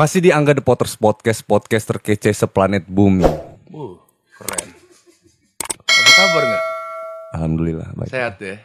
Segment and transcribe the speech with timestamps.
[0.00, 3.20] Masih di Angga The Potters Podcast, podcast terkece seplanet bumi.
[3.68, 4.00] Uh,
[4.32, 4.72] keren.
[5.76, 6.64] Apa kabar nggak?
[7.36, 8.08] Alhamdulillah, baik.
[8.08, 8.56] Sehat ya?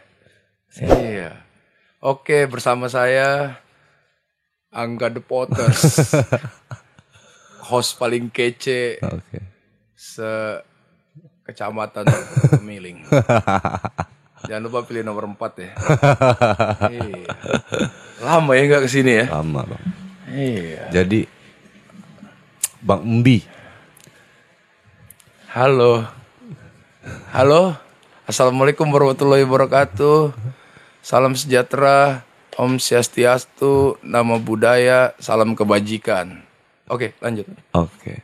[0.80, 1.44] Iya.
[2.00, 3.60] Oke, bersama saya
[4.72, 6.16] Angga The Potters.
[7.68, 9.44] Host paling kece Oke.
[9.92, 10.64] se
[11.44, 12.08] kecamatan
[12.48, 13.04] Pemiling.
[14.48, 15.72] Jangan lupa pilih nomor 4 ya.
[16.96, 17.28] iya.
[18.24, 19.28] Lama ya nggak ke sini ya?
[19.36, 20.05] Lama, Bang.
[20.26, 20.90] Iya.
[20.90, 21.30] Jadi
[22.82, 23.42] Bang Mbi,
[25.56, 26.04] Halo.
[27.32, 27.80] Halo.
[28.28, 30.36] Assalamualaikum warahmatullahi wabarakatuh.
[31.00, 32.28] Salam sejahtera.
[32.60, 36.44] Om Swastiastu, nama budaya, salam kebajikan.
[36.92, 37.48] Oke, lanjut.
[37.72, 38.20] oke.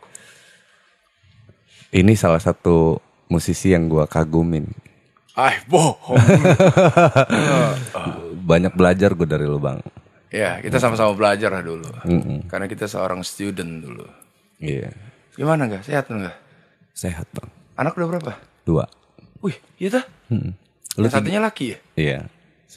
[1.96, 3.00] Ini salah satu
[3.32, 4.68] musisi yang gua kagumin.
[5.32, 6.16] Ah, bohong.
[8.52, 9.80] Banyak belajar gue dari lu, Bang.
[10.32, 11.92] Ya, kita sama-sama belajar lah dulu.
[12.08, 12.48] Mm-mm.
[12.48, 14.08] Karena kita seorang student dulu.
[14.58, 14.90] Iya.
[15.36, 15.84] Gimana nggak?
[15.86, 16.36] Sehat nggak?
[16.96, 17.52] Sehat, Bang.
[17.76, 18.32] Anak udah berapa?
[18.64, 18.88] Dua.
[19.44, 20.06] Wih, iya dah.
[20.32, 20.54] Mm-mm.
[20.98, 21.80] Yang satunya laki ya?
[22.00, 22.20] Iya.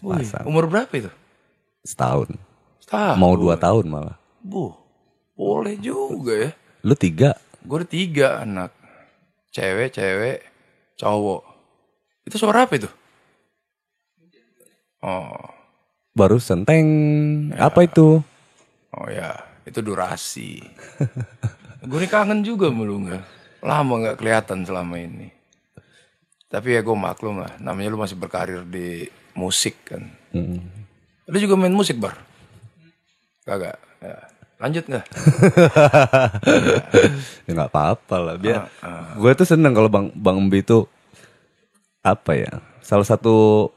[0.02, 0.44] Wih, Sepasang.
[0.50, 1.10] umur berapa itu?
[1.86, 2.34] Setahun.
[2.82, 3.16] Setahun.
[3.16, 4.16] Mau dua tahun malah.
[4.42, 4.74] Bu,
[5.38, 6.50] boleh juga ya.
[6.84, 7.38] Lu tiga.
[7.64, 8.70] Gue ada tiga anak.
[9.54, 10.42] Cewek, cewek,
[10.98, 11.42] cowok.
[12.26, 12.90] Itu suara apa itu?
[15.04, 15.36] Oh,
[16.14, 16.86] Baru senteng.
[17.58, 18.22] Apa itu?
[18.94, 19.34] oh ya,
[19.66, 20.62] itu durasi.
[21.90, 23.22] gue nih kangen juga mulu nggak.
[23.66, 25.34] Lama nggak kelihatan selama ini.
[26.46, 27.58] Tapi ya gue maklum lah.
[27.58, 30.06] Namanya lu masih berkarir di musik kan.
[30.30, 30.62] Mm.
[31.26, 32.14] Lu juga main musik bar?
[33.42, 33.74] Kagak.
[33.98, 34.16] Ya.
[34.62, 35.06] Lanjut nggak?
[37.44, 38.70] ya nggak apa-apa lah biar
[39.18, 40.86] gue tuh seneng kalau bang bang Mbi itu
[42.00, 43.68] apa ya salah satu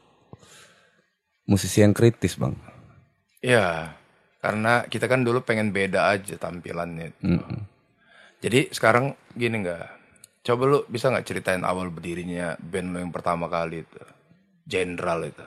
[1.50, 2.54] musisi yang kritis bang
[3.38, 3.94] Ya,
[4.42, 7.14] karena kita kan dulu pengen beda aja tampilannya.
[7.14, 7.38] itu.
[8.38, 9.86] Jadi sekarang gini nggak?
[10.46, 14.02] Coba lu bisa nggak ceritain awal berdirinya band lu yang pertama kali itu?
[14.66, 15.46] Jenderal itu.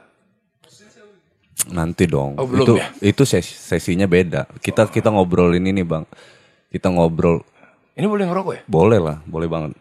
[1.72, 2.88] nanti dong Oh, belum itu ya?
[3.06, 6.03] itu ses- sesinya beda kita kita ngobrolin ini bang
[6.73, 7.45] kita ngobrol
[7.94, 8.61] Ini boleh ngerokok ya?
[8.66, 9.72] boleh lah boleh banget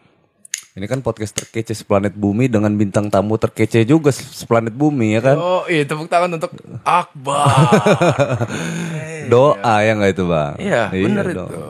[0.71, 5.21] ini kan podcast terkece seplanet bumi dengan bintang tamu terkece juga se- seplanet bumi ya
[5.21, 7.43] kan Oh iya, tepuk tangan untuk Akbar.
[9.27, 11.49] doa ya nggak itu bang Iya, bener dong.
[11.49, 11.63] itu.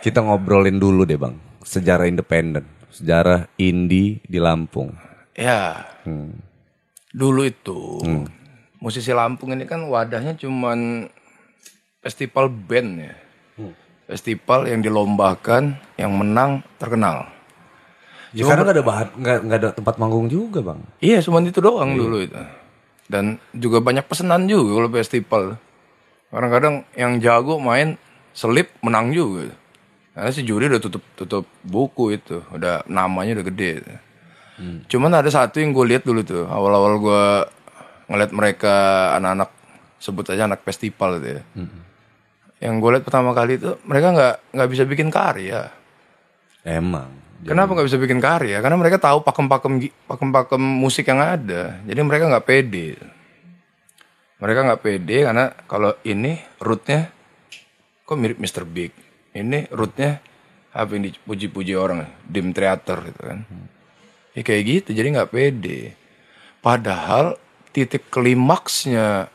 [0.00, 4.92] kita ngobrolin dulu deh bang sejarah independen sejarah indie di Lampung
[5.32, 6.34] Ya, Hmm.
[7.08, 8.02] dulu itu
[8.78, 11.06] musisi Lampung ini kan wadahnya cuman
[12.00, 13.14] festival band ya.
[14.04, 17.28] Festival yang dilombakan, yang menang terkenal.
[18.36, 20.80] Ya, karena nggak ada bahan, nggak nggak ada tempat manggung juga bang.
[21.00, 22.36] Iya, cuma itu doang dulu itu.
[23.08, 25.42] Dan juga banyak pesanan juga kalau festival.
[26.28, 27.96] Kadang-kadang yang jago main
[28.36, 29.48] selip menang juga.
[30.12, 33.72] Karena si juri udah tutup tutup buku itu, udah namanya udah gede.
[34.90, 37.24] Cuman ada satu yang gue lihat dulu tuh, awal-awal gue
[38.10, 38.74] ngeliat mereka
[39.16, 39.50] anak-anak
[40.02, 41.42] sebut aja anak festival gitu ya.
[42.58, 45.70] Yang gue lihat pertama kali itu mereka nggak nggak bisa bikin karya.
[46.66, 47.08] Emang.
[47.46, 48.58] Kenapa nggak bisa bikin karya?
[48.58, 51.78] Karena mereka tahu pakem-pakem pakem-pakem musik yang ada.
[51.86, 52.98] Jadi mereka nggak pede.
[54.42, 57.10] Mereka nggak pede karena kalau ini rootnya
[58.02, 58.66] kok mirip Mr.
[58.66, 58.90] Big.
[59.34, 60.18] Ini rootnya
[60.74, 63.46] apa yang dipuji-puji orang, dim theater gitu kan.
[64.34, 65.94] Ya kayak gitu, jadi nggak pede.
[66.62, 67.38] Padahal
[67.70, 69.30] titik klimaksnya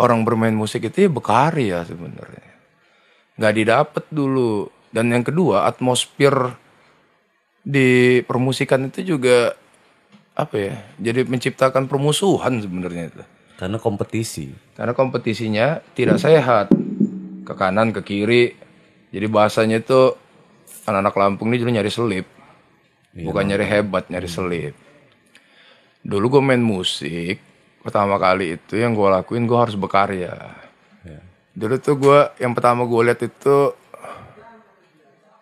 [0.00, 2.48] orang bermain musik itu ya berkarya sebenarnya.
[3.36, 4.68] Nggak didapat dulu.
[4.90, 6.56] Dan yang kedua, atmosfer
[7.70, 9.54] di permusikan itu juga
[10.34, 10.74] apa ya?
[10.98, 13.22] Jadi menciptakan permusuhan sebenarnya itu.
[13.54, 14.50] Karena kompetisi.
[14.74, 16.74] Karena kompetisinya tidak sehat.
[17.46, 18.58] Ke kanan, ke kiri.
[19.14, 20.18] Jadi bahasanya itu
[20.86, 22.26] anak-anak Lampung ini dulu nyari selip.
[23.10, 24.74] Bukan nyari hebat, nyari selip.
[26.00, 27.42] Dulu gue main musik,
[27.84, 30.32] pertama kali itu yang gue lakuin gue harus berkarya.
[31.50, 33.74] Dulu tuh gue, yang pertama gue lihat itu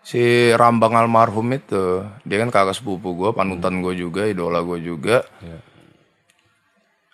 [0.08, 0.22] si
[0.56, 2.00] Rambang almarhum itu.
[2.24, 5.20] Dia kan kakak sepupu gue, panutan gue juga, idola gue juga.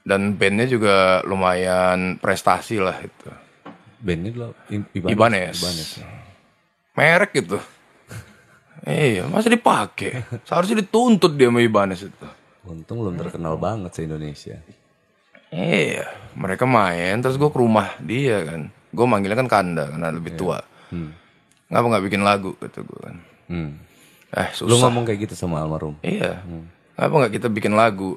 [0.05, 3.31] Dan bandnya juga lumayan prestasi lah itu.
[3.99, 5.59] Bandnya dulu I- Ibanez.
[5.59, 5.91] Ibanez.
[6.95, 7.59] Merek gitu.
[8.87, 10.23] iya, masa dipakai?
[10.45, 12.29] Seharusnya dituntut dia sama Ibanez itu.
[12.65, 14.57] Untung belum terkenal banget se Indonesia.
[15.51, 16.05] Iya,
[16.35, 18.69] mereka main terus gue ke rumah dia kan.
[18.93, 20.61] Gue manggilnya kan Kanda karena lebih tua.
[21.75, 23.17] Ngapa nggak bikin lagu kata gue kan.
[23.51, 23.71] Hmm.
[24.31, 24.87] Eh Lu susah.
[24.87, 25.99] ngomong kayak gitu sama almarhum.
[26.01, 26.39] Iya.
[26.95, 28.15] Ngapa nggak kita bikin lagu?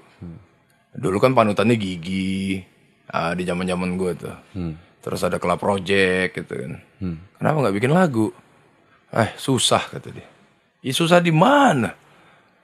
[0.94, 2.62] Dulu kan panutannya Gigi.
[3.08, 4.38] Ah, di zaman zaman gue tuh.
[4.98, 6.74] terus ada Club Project gitu kan.
[7.34, 8.30] Kenapa nggak bikin lagu?
[9.10, 10.28] Eh susah kata dia.
[10.84, 11.96] Ih susah di mana?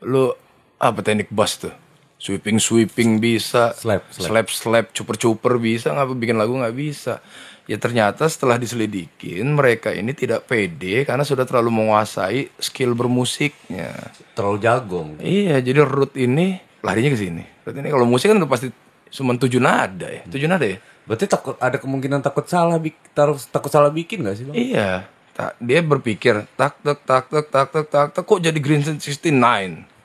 [0.03, 0.27] Lu
[0.75, 1.71] apa teknik bass tuh?
[2.19, 4.27] Sweeping sweeping bisa, Slap, slap.
[4.31, 7.19] slap slap, cuper cuper bisa, ngapa bikin lagu nggak bisa?
[7.63, 13.95] Ya ternyata setelah diselidikin mereka ini tidak pede karena sudah terlalu menguasai skill bermusiknya.
[14.36, 15.10] Terlalu jagong.
[15.24, 17.44] Iya, jadi root ini larinya ke sini.
[17.63, 18.68] Root ini kalau musik kan pasti
[19.13, 20.75] cuma tujuh nada ya, tujuh nada ya.
[21.07, 22.80] Berarti takut ada kemungkinan takut salah
[23.15, 24.56] taruh, takut salah bikin gak sih bang?
[24.56, 24.89] Iya,
[25.31, 29.00] tak, dia berpikir tak tak tak tak tak tak tak tak kok jadi Green 69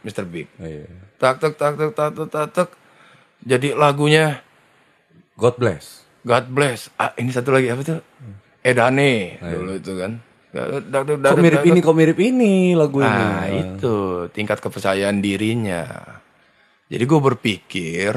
[0.07, 0.25] Mr.
[0.31, 0.47] Big.
[0.63, 0.87] Iya.
[1.19, 2.69] Tak tak tak tak tak tak tak tak
[3.43, 4.47] jadi lagunya
[5.35, 6.08] God bless.
[6.29, 6.93] God Bless.
[7.01, 8.05] Ah, ini satu lagi apa tuh?
[8.61, 10.21] Edane dulu itu kan.
[10.49, 13.09] Kok mirip ini, kok mirip ini lagu ini.
[13.09, 15.89] Nah itu tingkat kepercayaan dirinya.
[16.89, 18.13] Jadi gue berpikir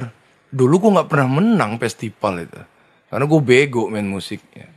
[0.52, 2.60] dulu gue nggak pernah menang festival itu,
[3.12, 4.68] karena gue bego main musiknya.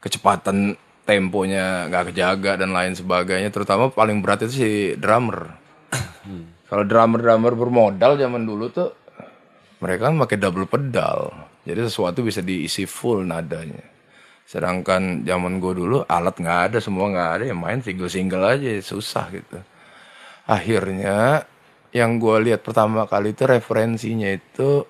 [0.00, 3.52] Kecepatan temponya nggak kejaga dan lain sebagainya.
[3.52, 5.60] Terutama paling berat itu si drummer.
[6.72, 8.96] Kalau drummer-drummer bermodal zaman dulu tuh
[9.84, 11.51] mereka kan pakai double pedal.
[11.62, 13.82] Jadi sesuatu bisa diisi full nadanya.
[14.42, 19.30] Sedangkan zaman gue dulu alat nggak ada, semua nggak ada, ya main single-single aja susah
[19.30, 19.58] gitu.
[20.44, 21.46] Akhirnya
[21.94, 24.84] yang gue lihat pertama kali itu referensinya itu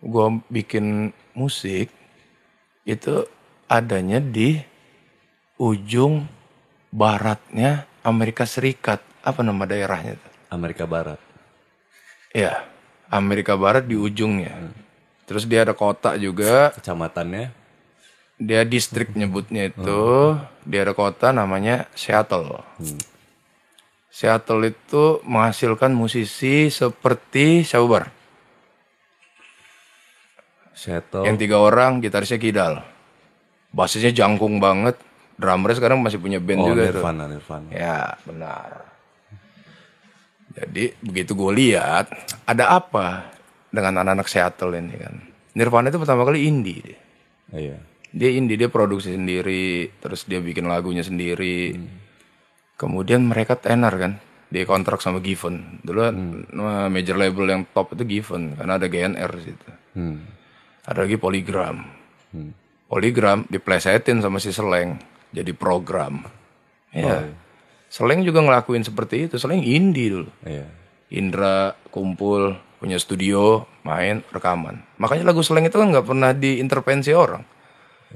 [0.00, 1.92] gue bikin musik
[2.86, 3.14] itu
[3.68, 4.56] adanya di
[5.58, 6.24] ujung
[6.94, 9.02] baratnya Amerika Serikat.
[9.26, 10.32] Apa nama daerahnya tuh?
[10.54, 11.18] Amerika Barat.
[12.30, 12.62] Ya,
[13.10, 14.70] Amerika Barat di ujungnya.
[15.26, 17.50] Terus dia ada kota juga, Kecamatannya.
[18.38, 22.62] dia distrik nyebutnya itu, dia ada kota namanya Seattle.
[24.06, 28.08] Seattle itu menghasilkan musisi seperti Sauber.
[30.72, 31.26] Seattle.
[31.26, 32.86] Yang tiga orang, gitarisnya Kidal.
[33.74, 34.94] Basisnya jangkung banget.
[35.36, 37.02] Drummernya sekarang masih punya band oh, juga tuh.
[37.02, 37.68] Nirvana, Nirvana.
[37.68, 38.88] Ya, benar.
[40.56, 42.08] Jadi begitu gue lihat
[42.48, 43.35] ada apa
[43.70, 45.14] dengan anak-anak Seattle ini kan.
[45.56, 47.00] Nirvana itu pertama kali indie dia.
[47.52, 47.78] Iya.
[48.16, 51.76] Dia indie, dia produksi sendiri, terus dia bikin lagunya sendiri.
[52.76, 55.80] Kemudian mereka tenar kan, dia kontrak sama Given.
[55.84, 56.00] Dulu
[56.56, 59.68] nah, major label yang top itu Given, karena ada GNR di situ.
[59.96, 60.24] Hmm.
[60.86, 61.76] Ada lagi Polygram.
[62.86, 64.96] Polygram diplesetin sama si Seleng,
[65.34, 66.24] jadi program.
[66.94, 67.26] Ya.
[67.90, 70.30] Seleng juga ngelakuin seperti itu, Seleng indie dulu.
[70.46, 70.66] Iya.
[71.12, 74.84] Indra kumpul punya studio main rekaman.
[75.00, 77.42] Makanya lagu Seleng itu kan nggak pernah diintervensi orang.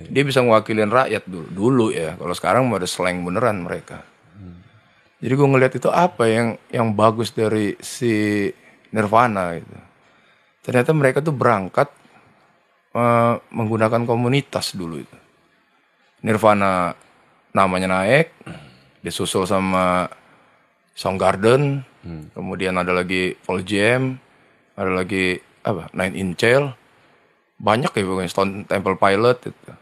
[0.01, 2.17] Dia bisa ngewakilin rakyat dulu dulu ya.
[2.17, 4.05] Kalau sekarang mau ada slang beneran mereka.
[5.21, 8.49] Jadi gue ngeliat itu apa yang yang bagus dari si
[8.97, 9.77] Nirvana gitu.
[10.65, 11.93] Ternyata mereka tuh berangkat
[12.97, 15.19] eh, menggunakan komunitas dulu itu.
[16.25, 16.97] Nirvana
[17.53, 18.33] namanya naik
[19.05, 20.09] disusul sama
[20.97, 21.85] Soundgarden
[22.33, 24.17] kemudian ada lagi Pearl Jam
[24.81, 26.73] ada lagi apa Nine Inch Nails
[27.61, 29.73] banyak ya pokoknya Stone Temple Pilot itu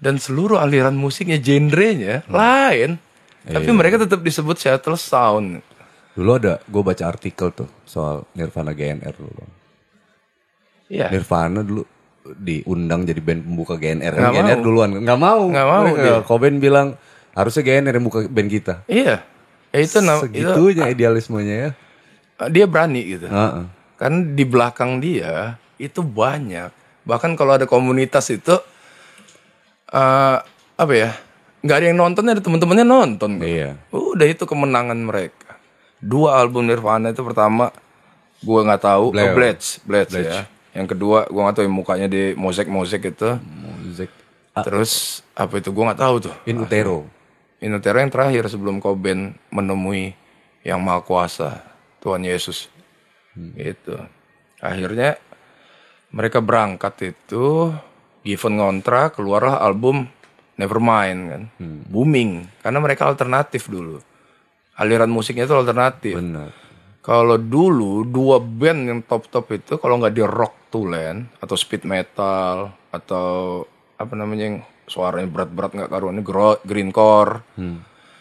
[0.00, 2.96] dan seluruh aliran musiknya genrenya lain
[3.42, 5.60] tapi mereka tetap disebut Seattle Sound
[6.10, 9.30] Dulu ada, gue baca artikel tuh soal Nirvana GNR dulu.
[9.30, 9.52] Bang.
[10.90, 11.86] Iya Nirvana dulu
[12.36, 14.12] diundang jadi band pembuka GNR.
[14.12, 14.64] Nggak GNR mau.
[14.66, 15.42] duluan, nggak mau.
[15.48, 16.26] Nggak mau Mereka-.
[16.26, 16.88] Cobain bilang
[17.32, 18.74] harusnya GNR yang buka band kita.
[18.84, 19.22] iya
[19.70, 21.70] ya itu nam- itu Segitunya idealismenya ya.
[22.50, 23.64] dia berani gitu Heeh.
[24.00, 26.72] Kan di belakang dia itu banyak.
[27.04, 28.56] Bahkan kalau ada komunitas itu
[29.92, 30.38] eh
[30.80, 31.12] apa ya?
[31.60, 33.30] nggak ada yang nonton ada teman-temannya nonton.
[33.36, 33.44] kok.
[33.44, 33.76] Iya.
[33.92, 35.60] Udah itu kemenangan mereka.
[36.00, 37.68] Dua album Nirvana itu pertama
[38.40, 40.48] gua nggak tahu, oh, Blades, Blades ya.
[40.72, 43.36] Yang kedua gua nggak tahu yang mukanya di mosek-mosek itu.
[43.84, 44.08] Musik
[44.64, 46.34] Terus apa itu gua nggak tahu tuh.
[46.48, 47.04] in utero.
[47.60, 50.16] Inutera yang terakhir sebelum Cobain menemui
[50.64, 51.60] yang maha kuasa
[52.00, 52.72] Tuhan Yesus
[53.36, 53.96] gitu.
[54.60, 55.16] Akhirnya
[56.10, 57.70] mereka berangkat itu
[58.26, 60.10] given ngontrak keluarlah album
[60.60, 61.42] Nevermind kan.
[61.88, 62.44] Booming.
[62.60, 63.96] Karena mereka alternatif dulu.
[64.76, 66.20] Aliran musiknya itu alternatif.
[66.20, 66.52] Benar.
[67.00, 72.76] kalau dulu dua band yang top-top itu kalau nggak di rock tulen atau speed metal
[72.92, 73.64] atau
[73.96, 76.20] apa namanya yang suaranya berat-berat nggak karuan
[76.60, 77.40] greencore.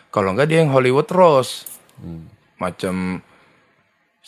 [0.10, 1.68] Kalau nggak dia yang Hollywood Rose.
[2.60, 3.20] Macam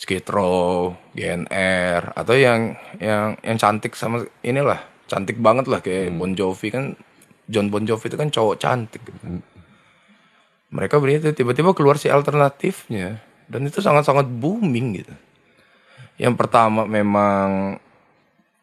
[0.02, 6.34] Skid Row, GNR atau yang yang yang cantik sama inilah, cantik banget lah kayak Bon
[6.34, 6.98] Jovi kan
[7.46, 8.98] John Bon Jovi itu kan cowok cantik.
[10.74, 15.14] Mereka begitu tiba-tiba keluar si alternatifnya dan itu sangat-sangat booming gitu.
[16.18, 17.78] Yang pertama memang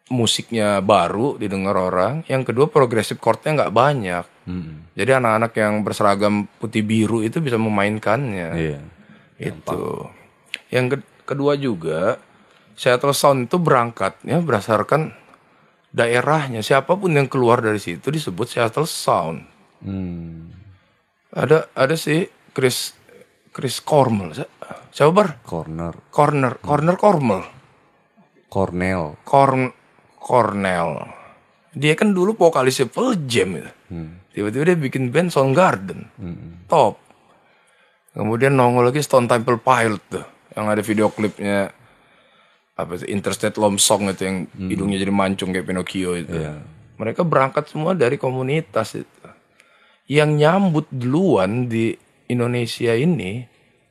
[0.10, 4.26] musiknya baru didengar orang, yang kedua progresif chordnya nggak banyak.
[4.98, 8.50] Jadi anak-anak yang berseragam putih biru itu bisa memainkannya.
[8.58, 8.80] Iya.
[9.40, 10.10] Itu.
[10.74, 12.18] Yang ke- kedua juga
[12.74, 15.14] Seattle Sound itu berangkatnya berdasarkan
[15.94, 16.66] daerahnya.
[16.66, 19.46] Siapa pun yang keluar dari situ disebut Seattle Sound.
[19.86, 20.50] Hmm.
[21.30, 22.98] Ada ada sih Chris
[23.54, 24.34] Chris Cornell.
[24.90, 25.44] Siapa bar?
[25.46, 25.94] Corner.
[26.10, 27.44] Corner, Corner Cornell.
[28.50, 29.04] Cornell.
[29.22, 29.70] Corn
[30.18, 30.92] Cornell.
[31.76, 33.72] Dia kan dulu vokalisnya Pearl Jam itu.
[34.34, 36.10] Tiba-tiba dia bikin band Soundgarden.
[36.66, 36.98] Top.
[38.16, 40.39] Kemudian nongol lagi Stone Temple Pilot tuh.
[40.54, 41.58] Yang ada video klipnya
[42.80, 46.32] apa itu Interstate Love Song itu yang hidungnya jadi mancung kayak Pinocchio itu.
[46.96, 49.26] Mereka berangkat semua dari komunitas itu.
[50.10, 51.94] Yang nyambut duluan di
[52.26, 53.44] Indonesia ini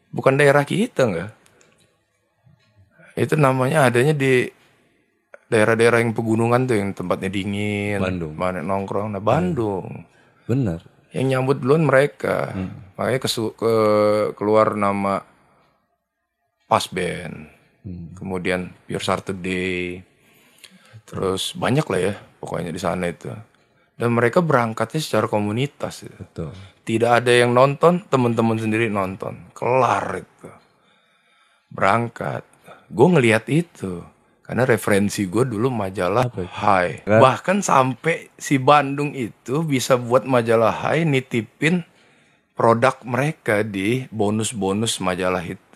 [0.09, 1.31] bukan daerah kita enggak.
[3.15, 4.47] Itu namanya adanya di
[5.49, 8.33] daerah-daerah yang pegunungan tuh yang tempatnya dingin, Bandung.
[8.37, 10.05] mana nongkrong, nah Bandung.
[10.45, 10.85] Bener.
[11.13, 12.53] Yang nyambut duluan mereka.
[12.97, 13.73] Makanya kesu- ke
[14.37, 15.25] keluar nama
[16.69, 17.49] Pas Band.
[18.15, 20.05] Kemudian Pure Saturday.
[21.09, 23.33] Terus banyak lah ya pokoknya di sana itu.
[23.99, 26.07] Dan mereka berangkatnya secara komunitas.
[26.07, 26.15] Itu.
[26.15, 26.53] Betul.
[26.87, 29.51] Tidak ada yang nonton, teman-teman sendiri nonton.
[29.57, 30.49] Kelar itu.
[31.73, 32.47] Berangkat.
[32.87, 34.07] Gue ngelihat itu.
[34.47, 37.05] Karena referensi gue dulu majalah Hai.
[37.05, 41.85] Bahkan sampai si Bandung itu bisa buat majalah Hai nitipin
[42.57, 45.68] produk mereka di bonus-bonus majalah itu.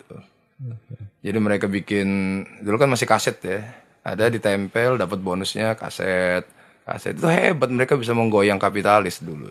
[1.23, 2.07] Jadi mereka bikin
[2.61, 3.59] dulu kan masih kaset ya.
[4.03, 6.43] Ada ditempel dapat bonusnya kaset.
[6.83, 9.47] Kaset itu hebat mereka bisa menggoyang kapitalis dulu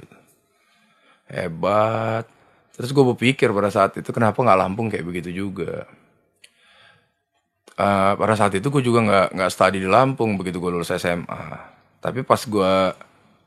[1.32, 2.28] hebat.
[2.76, 5.88] Terus gue berpikir pada saat itu kenapa nggak Lampung kayak begitu juga.
[7.72, 11.44] Eh, pada saat itu gue juga nggak nggak studi di Lampung begitu gue lulus SMA.
[12.04, 12.72] Tapi pas gue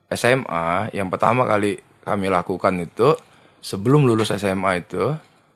[0.09, 3.17] SMA yang pertama kali kami lakukan itu
[3.61, 5.13] sebelum lulus SMA itu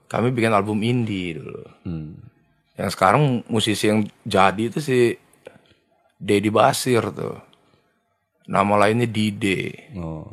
[0.09, 1.63] kami bikin album indie dulu.
[2.75, 5.13] Yang sekarang musisi yang jadi itu si
[6.17, 7.37] Dedi Basir tuh.
[8.49, 9.93] Nama lainnya Dide.
[10.01, 10.25] Oh.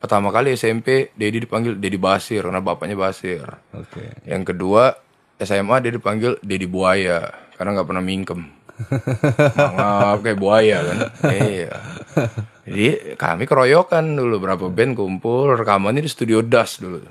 [0.00, 3.44] Pertama kali SMP, Dedi dipanggil Dedi Basir karena bapaknya Basir.
[3.76, 4.24] Oke.
[4.24, 4.96] Yang kedua,
[5.36, 7.28] SMA dia dipanggil Dedi Buaya
[7.60, 8.40] karena nggak pernah mingkem.
[9.58, 10.98] Mangap kayak buaya kan.
[11.34, 11.74] iya.
[12.62, 17.02] Jadi kami keroyokan dulu berapa band kumpul rekamannya di studio Das dulu.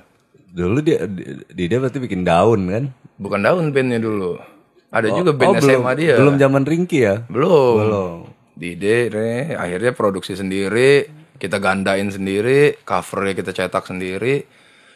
[0.58, 2.84] Dulu dia di- dia berarti bikin daun kan?
[3.22, 4.42] Bukan daun bandnya dulu.
[4.90, 6.16] Ada juga Oh, band belum, SMA dia.
[6.18, 7.22] Belum zaman Ringki ya?
[7.30, 7.76] Belum.
[7.78, 8.18] Belum.
[8.58, 11.06] Dide, Re, akhirnya produksi sendiri,
[11.38, 14.50] kita gandain sendiri, covernya kita cetak sendiri,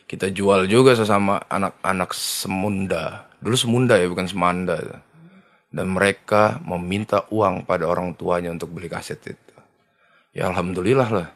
[0.09, 3.29] kita jual juga sesama anak-anak Semunda.
[3.37, 5.05] Dulu Semunda ya, bukan Semanda.
[5.69, 9.55] Dan mereka meminta uang pada orang tuanya untuk beli kaset itu.
[10.33, 11.29] Ya alhamdulillah lah,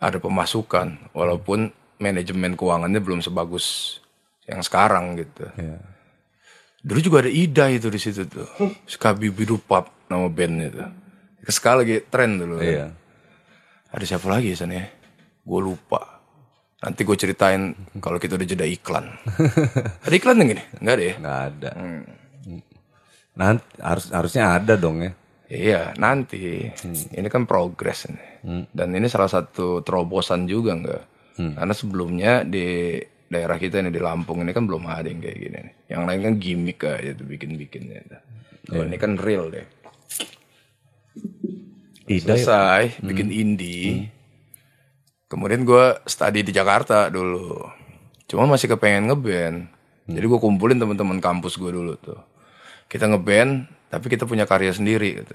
[0.00, 3.98] ada pemasukan, walaupun manajemen keuangannya belum sebagus
[4.46, 5.44] yang sekarang gitu.
[5.58, 5.78] Iya.
[6.86, 8.46] Dulu juga ada Ida itu di situ tuh.
[8.86, 10.88] Skabi Bidupap nama bandnya tuh.
[11.50, 12.62] Sekali lagi tren dulu.
[12.62, 12.66] kan.
[12.66, 12.86] Iya.
[13.90, 14.86] Ada siapa lagi ya sana ya?
[15.42, 16.22] Gue lupa.
[16.82, 19.08] Nanti gue ceritain kalau kita udah jeda iklan.
[20.06, 20.64] ada iklan yang gini?
[20.78, 21.14] Enggak ada ya?
[21.18, 21.70] Nggak ada.
[23.36, 25.12] Nanti harus harusnya ada dong ya.
[25.46, 26.70] Iya, nanti.
[27.14, 28.42] Ini kan progres nih.
[28.70, 31.02] Dan ini salah satu terobosan juga enggak?
[31.36, 35.58] Karena sebelumnya di daerah kita ini di Lampung ini kan belum ada yang kayak gini.
[35.60, 35.74] nih.
[35.92, 38.00] Yang lain kan gimmick aja tuh bikin-bikinnya.
[38.66, 39.66] Kalau ini kan real deh.
[42.06, 44.08] Ida Selesai bikin indie.
[45.26, 47.66] Kemudian gue study di Jakarta dulu.
[48.30, 49.66] Cuma masih kepengen ngeband.
[50.06, 52.18] Jadi gue kumpulin teman-teman kampus gue dulu tuh.
[52.86, 55.34] Kita ngeband, tapi kita punya karya sendiri gitu.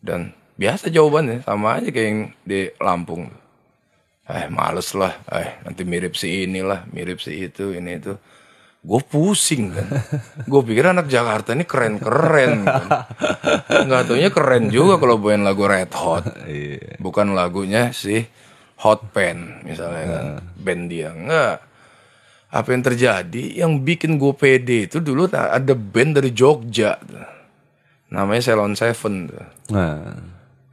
[0.00, 3.28] Dan biasa jawabannya sama aja kayak yang di Lampung.
[4.26, 8.18] Eh males lah, eh nanti mirip si inilah, mirip si itu, ini itu.
[8.86, 9.86] Gue pusing kan.
[10.50, 12.62] Gue pikir anak Jakarta ini keren-keren.
[12.62, 12.86] Kan.
[13.86, 16.26] Nggak taunya keren juga kalau bawain lagu Red Hot.
[17.02, 18.22] Bukan lagunya si
[18.86, 20.24] Hot Pen misalnya kan.
[20.54, 21.10] Band dia.
[21.10, 21.66] Enggak.
[22.46, 23.42] Apa yang terjadi?
[23.58, 26.94] Yang bikin gue pede itu dulu ada band dari Jogja.
[28.14, 29.34] Namanya Ceylon Seven.
[29.34, 29.46] tuh.
[29.74, 30.14] Nah,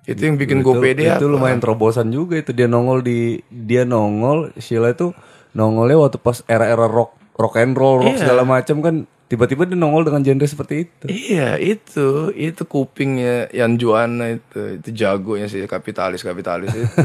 [0.03, 1.31] Itu yang bikin gue pede itu apa?
[1.31, 5.15] lumayan terobosan juga itu dia nongol di dia nongol Sheila itu
[5.51, 8.21] nongolnya waktu pas era-era rock rock and roll rock Iya.
[8.21, 8.95] segala macam kan
[9.25, 11.05] tiba-tiba dia nongol dengan genre seperti itu.
[11.07, 16.99] Iya itu itu kupingnya Yan Juana itu itu jagonya sih kapitalis kapitalis itu.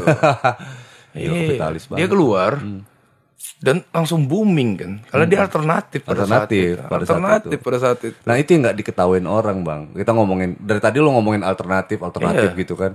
[1.15, 2.59] Iya, kapitalis Dia keluar
[3.59, 6.91] dan langsung booming kan karena dia alternatif pada Alternatif saat itu.
[6.91, 9.81] pada saat alternatif pada saat itu Nah itu yang nggak diketahuin orang bang.
[9.93, 12.59] Kita ngomongin dari tadi lo ngomongin alternatif alternatif Iya.
[12.59, 12.93] gitu kan.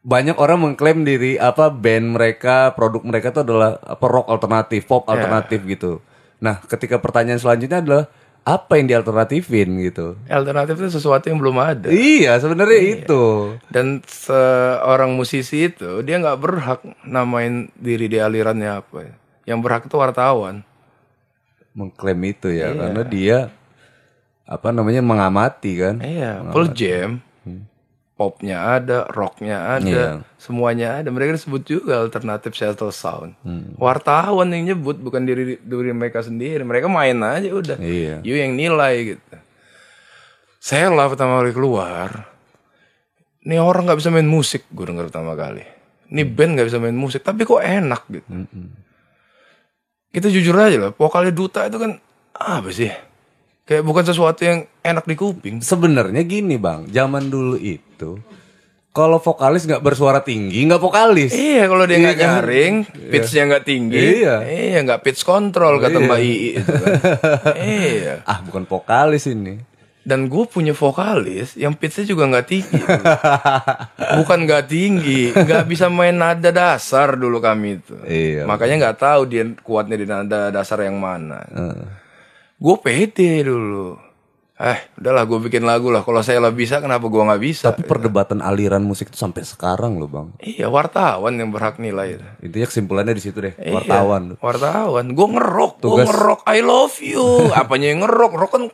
[0.00, 5.04] Banyak orang mengklaim diri apa band mereka, produk mereka itu adalah apa rock alternatif, pop
[5.04, 5.12] Iya.
[5.14, 5.92] alternatif gitu.
[6.38, 8.04] Nah ketika pertanyaan selanjutnya adalah
[8.40, 10.16] apa yang dialternatifin gitu?
[10.26, 13.52] alternatif itu sesuatu yang belum ada Iya sebenarnya itu.
[13.68, 19.14] dan seorang musisi itu dia nggak berhak namain diri di alirannya apa ya.
[19.50, 20.62] Yang berhak itu wartawan.
[21.74, 22.70] Mengklaim itu Iya.
[22.70, 23.38] ya karena dia
[24.46, 25.98] apa namanya mengamati kan.
[25.98, 27.18] iya full jam.
[28.14, 30.08] Popnya ada rocknya ada Iya.
[30.36, 31.08] semuanya ada.
[31.08, 33.32] Mereka disebut juga alternatif shuttle sound.
[33.74, 36.60] Wartawan yang nyebut bukan diri diri mereka sendiri.
[36.60, 37.78] Mereka main aja udah.
[37.80, 38.20] Iya.
[38.22, 39.24] you yang nilai gitu.
[40.60, 42.28] Saya lah pertama kali keluar
[43.40, 45.64] ini orang nggak bisa main musik gue denger pertama kali.
[46.12, 48.28] Ini band nggak bisa main musik tapi kok enak gitu
[50.10, 51.98] kita jujur aja lah vokalnya duta itu kan
[52.32, 52.90] apa sih
[53.62, 58.18] kayak bukan sesuatu yang enak di kuping Sebenarnya gini bang, zaman dulu itu
[58.90, 61.30] kalau vokalis nggak bersuara tinggi nggak vokalis.
[61.30, 62.30] Iya kalau dia nggak Iya kan?
[62.42, 62.74] nyaring,
[63.06, 64.34] pitchnya nggak tinggi, Iya.
[64.42, 66.94] iya nggak pitch control kata Mbak Ii itu kan.
[67.62, 68.14] iya.
[68.26, 69.62] Ah bukan vokalis ini.
[70.10, 72.82] Dan gue punya vokalis yang pitchnya juga nggak tinggi.
[74.18, 77.94] Bukan nggak tinggi, nggak bisa main nada dasar dulu kami itu.
[78.02, 78.42] Iya.
[78.42, 81.46] Makanya nggak tahu dia kuatnya di nada dasar yang mana.
[81.46, 81.86] Heeh.
[82.58, 84.10] Gue pede dulu.
[84.60, 86.04] Eh, udahlah gue bikin lagu lah.
[86.04, 87.72] Kalau saya lah bisa, kenapa gue nggak bisa?
[87.72, 90.28] Tapi perdebatan aliran musik itu sampai sekarang loh bang.
[90.36, 92.20] Iya, wartawan yang berhak nilai.
[92.20, 92.26] itu.
[92.44, 94.36] Intinya kesimpulannya di situ deh, Iya, wartawan.
[94.36, 95.16] wartawan.
[95.16, 96.40] Gue ngerok, gue ngerok.
[96.44, 97.24] I love you.
[97.56, 98.32] Apanya yang ngerok?
[98.36, 98.64] Rock kan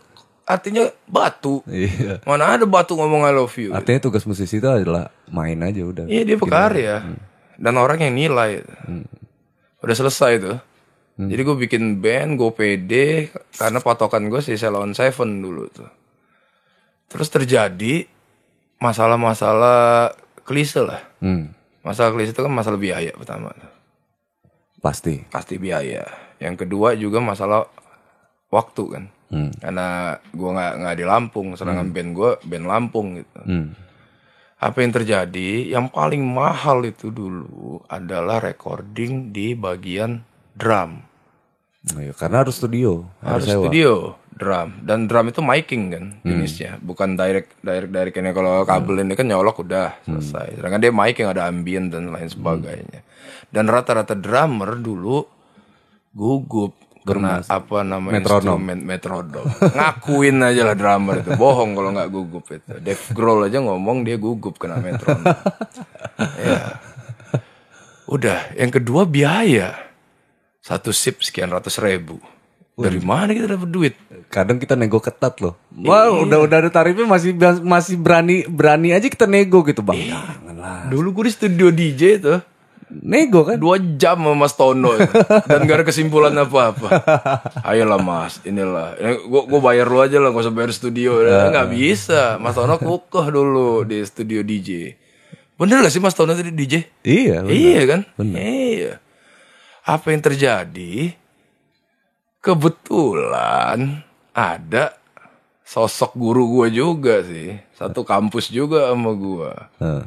[0.47, 1.61] artinya batu.
[1.67, 2.23] Iya.
[2.23, 3.75] Mana ada batu ngomong I love you?
[3.75, 6.07] Artinya tugas musisi itu adalah main aja udah.
[6.07, 7.03] Iya dia berkarya.
[7.59, 8.63] Dan orang yang nilai.
[9.83, 10.59] Udah selesai tuh.
[11.17, 15.89] Jadi gue bikin band, gue pede karena patokan gue si Salon Seven dulu tuh.
[17.09, 18.05] Terus terjadi
[18.77, 20.13] masalah-masalah
[20.45, 21.01] klise lah.
[21.19, 23.51] Hmm, Masalah klise itu kan masalah biaya pertama.
[24.85, 25.25] pasti.
[25.27, 26.05] Pasti biaya.
[26.39, 27.65] Yang kedua juga masalah
[28.53, 29.05] waktu kan.
[29.27, 29.51] Hmm.
[29.59, 33.41] Karena gue nggak nggak di Lampung, sedangkan band gue band Lampung gitu.
[33.43, 33.75] Hmm.
[34.57, 35.69] Apa yang terjadi?
[35.69, 40.25] Yang paling mahal itu dulu adalah recording di bagian
[40.57, 41.05] drum.
[41.87, 43.63] Nah, karena harus studio, Harus harus sewa.
[43.69, 43.93] studio
[44.37, 49.17] drum dan drum itu miking kan jenisnya, bukan direct direct direct ini kalau kabel ini
[49.17, 50.61] kan nyolok udah selesai.
[50.61, 53.01] Sedangkan dia miking ada ambient dan lain sebagainya.
[53.49, 55.25] Dan rata-rata drummer dulu
[56.13, 58.59] gugup karena apa namanya Metronom.
[58.59, 59.47] instrumen metrodom.
[59.63, 61.31] Ngakuin aja lah drummer itu.
[61.39, 62.73] Bohong kalau nggak gugup itu.
[62.83, 65.23] Dave Grohl aja ngomong dia gugup kena metronom.
[66.43, 66.83] ya.
[68.11, 69.79] Udah, yang kedua biaya.
[70.59, 72.19] Satu sip sekian ratus ribu.
[72.77, 73.95] Dari mana kita dapat duit?
[74.29, 75.57] Kadang kita nego ketat loh.
[75.73, 77.33] Wah, udah udah ada tarifnya masih
[77.65, 79.97] masih berani berani aja kita nego gitu, Bang.
[79.97, 80.91] Janganlah.
[80.93, 82.56] Dulu gue di studio DJ tuh.
[82.87, 83.59] Nego kan?
[83.59, 85.11] Dua jam sama Mas Tono itu.
[85.51, 87.03] Dan gak ada kesimpulan apa-apa
[87.69, 88.95] Ayolah mas Inilah
[89.27, 91.19] Gue gue bayar lu aja lah Gak usah bayar studio
[91.51, 94.95] Gak bisa Mas Tono kukuh dulu Di studio DJ
[95.57, 96.85] Bener gak sih Mas Tono tadi DJ?
[97.01, 97.41] Iya.
[97.41, 97.57] benar.
[97.57, 98.01] Iya kan?
[98.37, 98.93] Iya.
[99.89, 101.17] Apa yang terjadi?
[102.45, 104.05] Kebetulan
[104.37, 105.01] ada
[105.65, 107.57] sosok guru gua juga sih.
[107.73, 109.73] Satu kampus juga sama gua.
[109.81, 110.05] Heeh.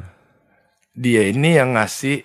[0.94, 2.22] Dia ini yang ngasih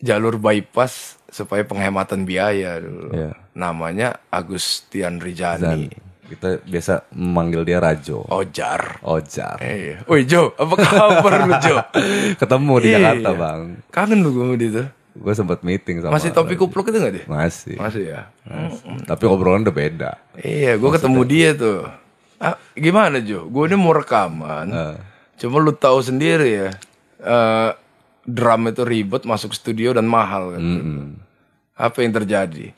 [0.00, 3.12] jalur bypass supaya penghematan biaya dulu.
[3.12, 3.32] Iya.
[3.52, 5.88] Namanya Agustian Rijani.
[6.26, 8.22] kita biasa memanggil dia Rajo.
[8.24, 9.02] Ojar.
[9.02, 9.58] Ojar.
[9.58, 11.82] Eh, woi Jo, apa kabar lu Jo?
[12.40, 12.96] Ketemu di Iya.
[12.96, 13.60] Jakarta, Bang.
[13.90, 14.88] Kangen lu gue dia tuh.
[15.10, 17.26] Gue sempat meeting sama Masih topi kupluk itu gak dia?
[17.26, 17.74] Masih.
[17.74, 18.30] Masih ya.
[19.04, 20.10] Tapi obrolan udah beda.
[20.38, 21.90] Iya, gue ketemu dia tuh.
[22.38, 23.44] Ah, gimana Jo?
[23.44, 24.70] Gue ini mau rekaman.
[24.70, 24.96] Eh.
[25.36, 26.70] Cuma lu tahu sendiri ya.
[27.18, 27.70] eh,
[28.24, 30.62] drum itu ribet masuk studio dan mahal kan.
[31.76, 32.72] Apa yang terjadi?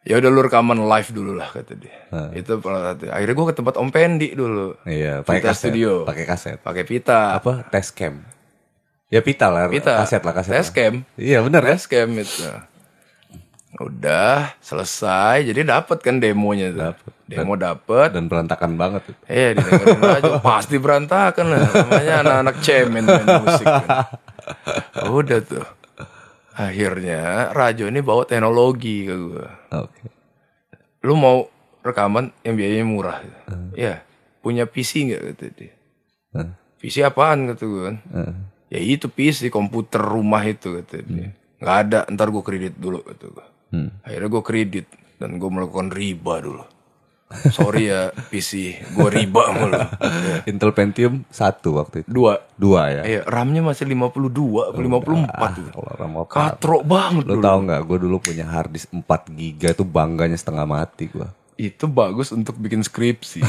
[0.00, 1.92] Ya udah lu rekaman live dulu lah kata dia.
[2.32, 3.12] Itu saat itu.
[3.12, 4.72] Akhirnya gue ke tempat Om Pendi dulu.
[4.88, 5.68] Iya, pakai kaset.
[5.68, 6.08] studio.
[6.08, 6.56] Pakai kaset.
[6.56, 7.36] Pakai pita.
[7.36, 7.68] Apa?
[7.68, 8.24] Test cam.
[9.12, 9.68] Ya pita lah.
[9.68, 10.00] Pita.
[10.00, 10.56] Kaset lah, kaset.
[10.56, 10.76] Test lah.
[10.80, 10.94] cam.
[11.20, 11.76] Iya, benar kan?
[11.76, 12.48] Test cam itu.
[13.76, 15.44] Udah selesai.
[15.44, 16.80] Jadi dapat kan demonya tuh.
[16.90, 17.12] Dapet.
[17.30, 18.08] Demo dapet.
[18.10, 19.20] Dan berantakan banget itu.
[19.30, 23.86] Iya didengerin aja Pasti berantakan lah Namanya anak-anak cemen main musik kan.
[25.10, 25.66] Udah tuh.
[26.54, 30.02] Akhirnya Rajo ini bawa teknologi ke gue Oke.
[31.06, 31.48] Lu mau
[31.80, 33.18] rekaman yang biayanya murah?
[33.72, 34.04] Iya.
[34.44, 35.72] Punya PC gak kata dia.
[36.36, 36.48] Hah?
[36.76, 37.48] PC apaan?
[37.48, 37.96] Kata gue kan.
[38.12, 38.34] Heeh.
[38.70, 41.32] Ya itu PC komputer rumah itu kata dia.
[41.60, 42.00] Gak ada.
[42.12, 43.46] Ntar gue kredit dulu kata gue
[44.04, 44.86] Akhirnya gue kredit
[45.16, 46.64] dan gue melakukan riba dulu.
[47.30, 48.50] Sorry ya PC,
[48.90, 49.78] gue riba mulu.
[50.50, 52.08] Intel Pentium satu waktu itu.
[52.10, 52.42] Dua.
[52.54, 53.02] Dua ya.
[53.06, 55.70] Iya, RAM-nya masih 52, 54 tuh.
[55.70, 56.26] Kalau RAM apa?
[56.26, 57.44] Katrok banget Lo dulu.
[57.46, 57.80] tau nggak?
[57.86, 61.28] Gue dulu punya hard disk 4 giga itu bangganya setengah mati gue.
[61.54, 63.46] Itu bagus untuk bikin skripsi.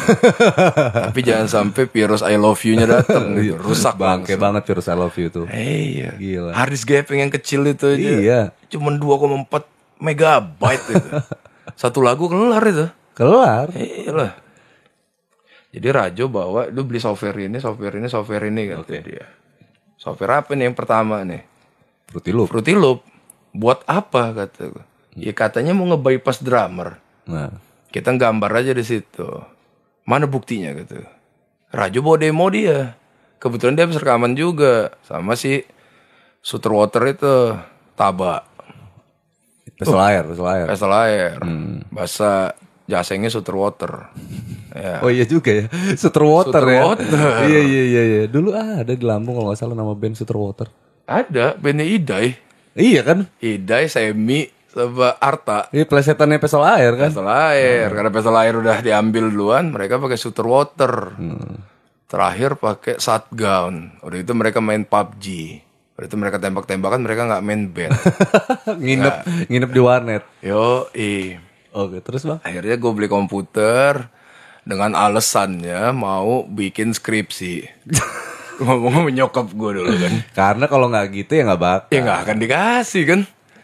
[1.09, 3.57] Tapi jangan sampai Pieros I love you-nya datang gitu.
[3.57, 4.61] Rusak Bangke banget.
[4.61, 5.45] banget virus I love you tuh.
[5.49, 6.21] Iya.
[6.21, 6.51] Gila.
[6.53, 7.97] Hard disk gaping yang kecil itu aja.
[7.97, 8.39] Iya.
[8.69, 9.49] Cuman 2,4
[9.97, 11.09] megabyte itu.
[11.73, 12.85] Satu lagu kelar itu.
[13.15, 13.71] Kelar.
[13.75, 14.33] Iya lah.
[15.71, 19.25] Jadi Rajo bawa, lu beli software ini, software ini, software ini kata dia.
[19.95, 21.47] Software apa nih yang pertama nih?
[22.11, 22.51] Fruity Loop.
[22.51, 23.07] Fruity Loop.
[23.55, 24.85] Buat apa kata gue?
[25.15, 26.99] Ya katanya mau nge-bypass drummer.
[27.27, 27.55] Nah.
[27.91, 29.27] Kita gambar aja di situ.
[30.03, 30.99] Mana buktinya gitu.
[31.71, 32.95] Rajo bawa demo dia.
[33.39, 35.63] Kebetulan dia habis rekaman juga sama si
[36.43, 37.35] Suter Water itu
[37.95, 38.43] Taba.
[39.79, 40.65] Pesel air, pesel air.
[40.67, 41.37] Pesel air.
[41.91, 42.55] Bahasa
[42.89, 44.13] jasengnya Suter Water.
[44.71, 45.01] ya.
[45.03, 45.65] Oh iya juga ya.
[45.99, 46.81] Suter Water ya.
[46.85, 47.21] Water.
[47.49, 48.23] iya iya iya iya.
[48.29, 50.67] Dulu ada di Lampung kalau nggak salah nama band Suter Water.
[51.05, 52.37] Ada bandnya Idai.
[52.71, 53.27] Iya kan?
[53.43, 55.67] Idai, Semi, sama Arta.
[55.75, 57.11] Ini plesetannya pesel air kan?
[57.11, 57.87] Pesel air.
[57.91, 61.11] Karena pesel air udah diambil duluan, mereka pakai Suter Water.
[62.07, 63.99] Terakhir pakai Shotgun.
[64.03, 65.25] Udah itu mereka main PUBG.
[65.99, 67.91] Udah itu mereka tembak-tembakan, mereka nggak main band.
[68.83, 69.15] nginep
[69.51, 70.23] nginep di warnet.
[70.39, 71.35] Yo, i.
[71.71, 72.39] Oke, terus bang?
[72.43, 74.11] Akhirnya gue beli komputer
[74.67, 77.65] dengan alasannya mau bikin skripsi.
[78.61, 80.13] Ngomong sama nyokap gue dulu kan.
[80.35, 81.89] Karena kalau nggak gitu ya nggak bakal.
[81.89, 83.19] Ya nggak akan dikasih kan.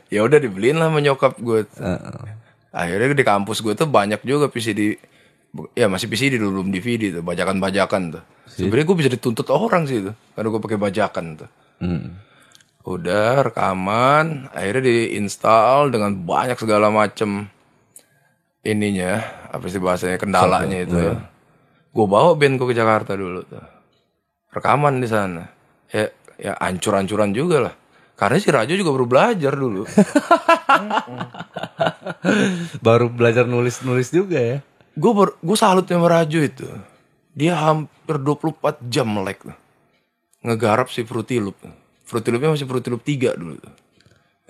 [0.08, 1.68] Ya udah dibeliin lah sama nyokap gue.
[2.72, 4.98] Akhirnya di kampus gue tuh banyak juga PCD.
[5.76, 8.24] Ya masih PCD dulu belum DVD tuh, bajakan-bajakan tuh.
[8.48, 11.50] Sebenarnya gue bisa dituntut orang sih itu, karena gue pakai bajakan tuh.
[11.78, 12.18] Hmm.
[12.88, 17.52] Udah rekaman, akhirnya diinstal dengan banyak segala macem
[18.68, 21.00] ininya, apa sih bahasanya kendalanya itu.
[21.96, 23.64] Gue bawa band gue ke Jakarta dulu tuh,
[24.52, 25.48] rekaman di sana.
[25.88, 27.74] Ya, ya ancur-ancuran juga lah.
[28.18, 29.86] Karena si Rajo juga baru belajar dulu.
[32.86, 34.58] Baru belajar nulis-nulis juga ya.
[34.98, 36.66] gue gue salut sama Rajo itu.
[37.38, 39.54] Dia hampir 24 jam melek tuh.
[40.42, 41.62] Ngegarap si Fruity Loop.
[42.10, 43.74] Fruity Loopnya masih Fruity Loop 3 dulu tuh.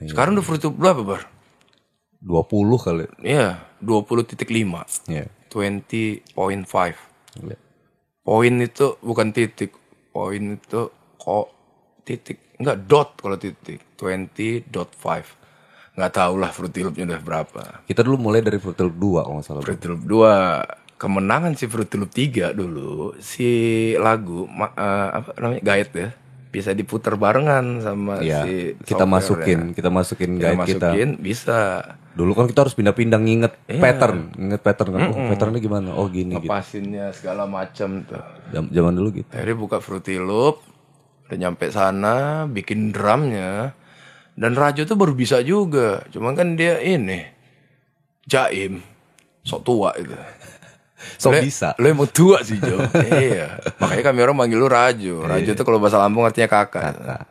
[0.08, 1.28] Sekarang udah Fruity Loop berapa bar?
[2.24, 2.48] 20
[2.80, 3.04] kali.
[3.28, 5.10] Iya, 20.5.
[5.12, 5.26] Iya.
[5.50, 6.26] 20.5.
[7.44, 7.58] Iya.
[8.24, 9.72] Poin itu bukan titik.
[10.12, 10.82] Poin itu
[11.18, 11.48] kok
[12.04, 12.38] titik.
[12.60, 13.80] Enggak dot kalau titik.
[13.96, 14.68] 20.5.
[15.98, 17.62] Nggak tahu lah Fruity Loopnya udah berapa.
[17.90, 19.62] Kita dulu mulai dari Fruity Loop 2 kalau nggak salah.
[19.66, 23.50] Fruity Loop 2 kemenangan si Fruity Loop 3 dulu si
[24.02, 26.10] lagu eh, apa namanya guide ya
[26.58, 28.42] bisa diputar barengan sama Iya.
[28.42, 29.74] si kita masukin, ya.
[29.78, 30.88] kita masukin Kita guide kita.
[30.90, 31.58] masukin bisa
[32.12, 33.78] Dulu kan kita harus pindah-pindah nginget Iya.
[33.78, 35.02] pattern, nginget pattern kan.
[35.08, 35.94] Oh, patternnya gimana?
[35.94, 36.44] Oh gini gitu.
[36.44, 38.18] ngepasinnya segala macam tuh
[38.50, 39.30] Jam- Zaman dulu gitu.
[39.30, 40.66] akhirnya buka Fruity Loop
[41.28, 42.16] udah nyampe sana
[42.48, 43.78] bikin drumnya
[44.34, 47.22] dan Rajo tuh baru bisa juga cuman kan dia ini
[48.24, 48.80] jaim
[49.42, 50.16] sok tua itu
[51.16, 51.72] So Lo- bisa.
[51.76, 52.84] Lo emang tua sih Jo.
[53.16, 53.56] iya.
[53.80, 55.24] Makanya kami orang manggil lu Rajo.
[55.24, 55.56] Rajo Iya.
[55.56, 57.24] tuh kalau bahasa Lampung artinya kakak.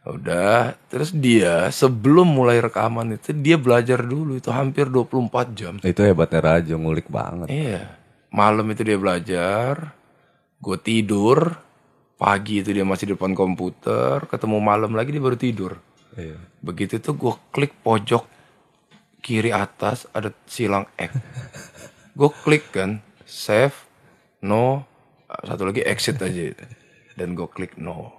[0.00, 5.76] Udah, terus dia sebelum mulai rekaman itu dia belajar dulu itu hampir 24 jam.
[5.78, 7.46] Itu hebatnya Rajo ngulik banget.
[7.46, 7.84] Iya.
[8.30, 9.92] Malam itu dia belajar,
[10.56, 11.52] gue tidur,
[12.16, 15.76] pagi itu dia masih di depan komputer, ketemu malam lagi dia baru tidur.
[16.16, 16.40] Iya.
[16.58, 18.24] Begitu tuh gue klik pojok
[19.20, 21.12] kiri atas ada silang X.
[22.14, 23.74] gue klik kan save
[24.42, 24.84] no
[25.46, 26.54] satu lagi exit aja
[27.14, 28.10] dan gue klik no.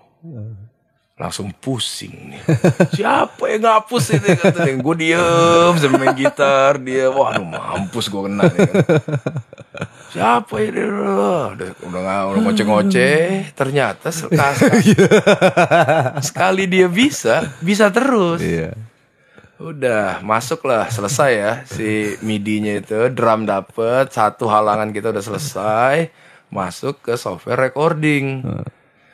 [1.20, 2.42] Langsung pusing nih.
[2.98, 4.74] Siapa yang ngapus ini kata dia.
[4.80, 7.14] Gue diem sambil main gitar dia.
[7.14, 8.84] Waduh mampus gue kena nih kan.
[10.12, 10.82] Siapa ini?
[10.82, 13.54] Udah udah nggak udah ngoceh-ngoceh.
[13.54, 14.98] Ternyata sekali,
[16.30, 18.42] sekali dia bisa, bisa terus.
[18.42, 18.74] Iya.
[19.62, 26.10] Udah masuklah selesai ya si midinya itu drum dapet satu halangan kita udah selesai
[26.50, 28.42] masuk ke software recording.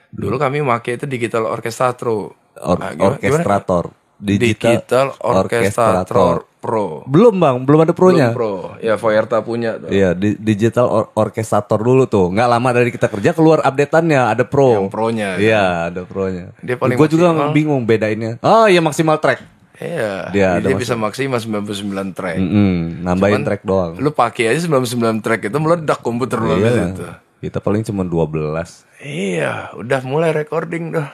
[0.07, 2.31] Dulu kami pakai itu digital orchestratro.
[2.57, 3.91] Or- Ah, gimana- orkestrator.
[4.17, 6.25] Digital, orchestratro
[6.57, 7.05] pro.
[7.05, 8.33] Belum bang, belum ada pro-nya.
[8.33, 8.55] Belum pro.
[8.81, 9.93] Ya Voyerta punya tuh.
[9.93, 12.33] Iya, di- digital or- orkestrator dulu tuh.
[12.33, 14.73] Nggak lama dari kita kerja keluar updateannya ada pro.
[14.73, 15.29] Yang pro-nya.
[15.37, 16.49] Iya, ada pro-nya.
[16.59, 18.41] Dia paling Gue juga bingung bedainnya.
[18.41, 19.56] Oh iya maksimal track.
[19.77, 20.33] Iya.
[20.33, 22.37] Dia Dia, bisa maksimal 99 track.
[22.41, 23.93] Mm, nambahin track doang.
[24.01, 27.05] Lu pakai aja 99 track itu meledak komputer lu habis itu.
[27.37, 28.85] Kita paling cuma 12.
[29.05, 31.13] Iya, udah mulai recording dah.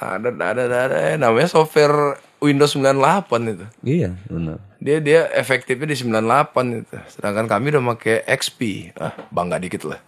[0.00, 3.66] Ada, ada, ada, ada, namanya software Windows 98 itu.
[3.84, 4.58] Iya, benar.
[4.80, 6.96] Dia dia efektifnya di 98 itu.
[7.06, 8.90] Sedangkan kami udah pakai XP.
[8.96, 10.00] Ah, bangga dikit lah.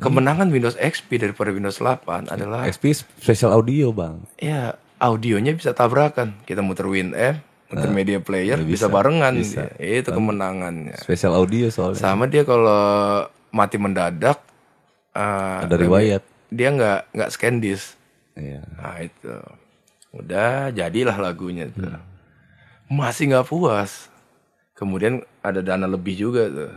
[0.00, 4.24] Kemenangan Windows XP daripada Windows 8 adalah XP special audio bang.
[4.40, 6.38] ya audionya bisa tabrakan.
[6.46, 7.42] Kita muter WinM,
[7.74, 9.34] muter media player bisa, barengan.
[9.34, 9.66] bisa.
[9.82, 11.02] Ya, itu kemenangannya.
[11.02, 11.98] Special audio soalnya.
[11.98, 14.38] Sama dia kalau mati mendadak
[15.12, 16.22] eh, Ada riwayat.
[16.48, 17.98] dia nggak nggak scan disk.
[18.38, 18.62] Iya.
[18.78, 19.34] Nah itu
[20.14, 21.90] udah jadilah lagunya tuh.
[22.86, 24.08] Masih nggak puas.
[24.78, 26.72] Kemudian ada dana lebih juga tuh.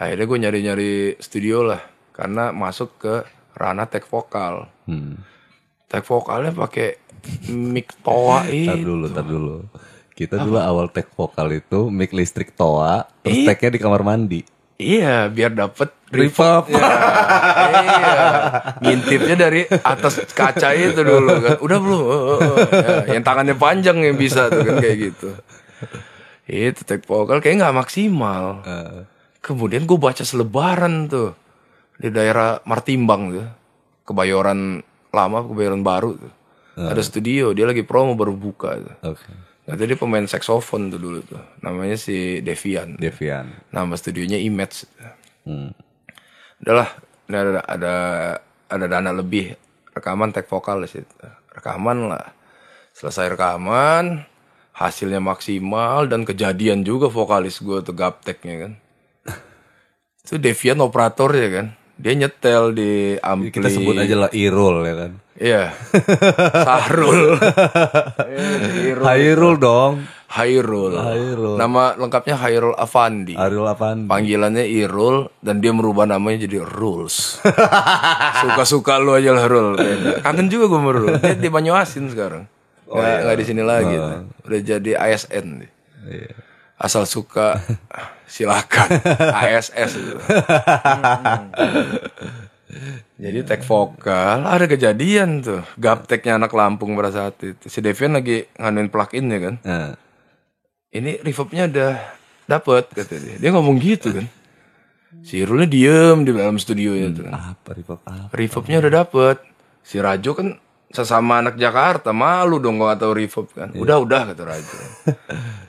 [0.00, 3.14] Akhirnya gue nyari-nyari studio lah karena masuk ke
[3.56, 4.68] ranah tag vokal.
[4.88, 5.20] Hmm.
[5.88, 7.01] Tag vokalnya pakai
[7.48, 8.84] mic toa Tar itu.
[8.84, 9.56] dulu, tar dulu.
[10.12, 14.40] Kita dulu awal tag vokal itu mic listrik toa, terus tagnya di kamar mandi.
[14.82, 16.68] Iya, biar dapet Reverb.
[16.68, 18.12] Ya, iya.
[18.82, 21.56] Ngintipnya dari atas kaca itu dulu kan.
[21.62, 22.02] Udah belum?
[22.02, 22.56] Oh, oh, oh.
[23.06, 25.30] Ya, yang tangannya panjang yang bisa tuh kan kayak gitu.
[26.50, 28.60] Itu tag vokal kayak nggak maksimal.
[29.40, 31.32] Kemudian gue baca selebaran tuh
[31.96, 33.48] di daerah Martimbang tuh,
[34.02, 34.82] Kebayoran
[35.14, 36.32] lama, Kebayoran baru tuh.
[36.76, 38.80] Ada studio, dia lagi promo baru buka.
[39.04, 39.28] Oke.
[39.62, 41.38] Nah, dia pemain saksofon tuh dulu tuh.
[41.62, 42.98] Namanya si Devian.
[42.98, 43.46] Devian.
[43.70, 44.88] Nama studionya Image.
[45.46, 45.70] Hmm.
[46.64, 46.90] Udahlah,
[47.30, 47.94] ada ada
[48.72, 49.54] ada dana lebih
[49.92, 51.14] rekaman tag vokal di situ.
[51.52, 52.26] Rekaman lah.
[52.92, 54.24] Selesai rekaman,
[54.74, 58.72] hasilnya maksimal dan kejadian juga vokalis gue tuh gapteknya kan.
[60.26, 61.66] Itu Devian operator ya kan.
[62.02, 63.54] Dia nyetel di ampli.
[63.54, 65.12] Kita sebut aja lah Irul ya kan.
[65.38, 65.62] Iya.
[66.66, 67.38] Sahrul.
[67.38, 69.04] Hairul.
[69.06, 70.02] Hairul dong.
[70.32, 70.98] Hairul.
[70.98, 71.54] Hairul.
[71.62, 73.38] Nama lengkapnya Hairul Afandi.
[73.38, 74.10] Arul apaan?
[74.10, 77.38] Panggilannya Irul dan dia merubah namanya jadi Rules.
[78.42, 79.78] Suka-suka lu aja lah Rul.
[80.26, 81.06] Kangen juga gue sama Rul.
[81.22, 82.50] Dia di Banyuasin sekarang.
[82.90, 83.94] Nggak, nggak di sini lagi.
[83.94, 84.26] tuh.
[84.50, 85.46] Udah jadi ASN.
[85.62, 85.70] dia.
[86.82, 87.62] Asal suka
[88.34, 88.90] silakan.
[89.46, 89.92] ASS.
[89.94, 90.16] itu.
[93.22, 95.62] Jadi tag vokal ada kejadian tuh.
[95.78, 97.70] Gapteknya anak Lampung pada saat itu.
[97.70, 99.54] Si Devian lagi nganuin plugin ya kan.
[100.92, 101.92] Ini reverbnya udah
[102.50, 103.36] dapet kata dia.
[103.38, 104.26] Dia ngomong gitu kan.
[105.22, 107.54] Si Irulnya diem di dalam studio itu kan.
[107.54, 108.32] apa reverb apa?
[108.32, 109.36] Reverbnya udah dapet.
[109.84, 110.56] Si Rajo kan
[110.92, 113.72] sesama anak Jakarta malu dong gak tahu reverb kan.
[113.72, 114.76] Udah udah kata Rajo.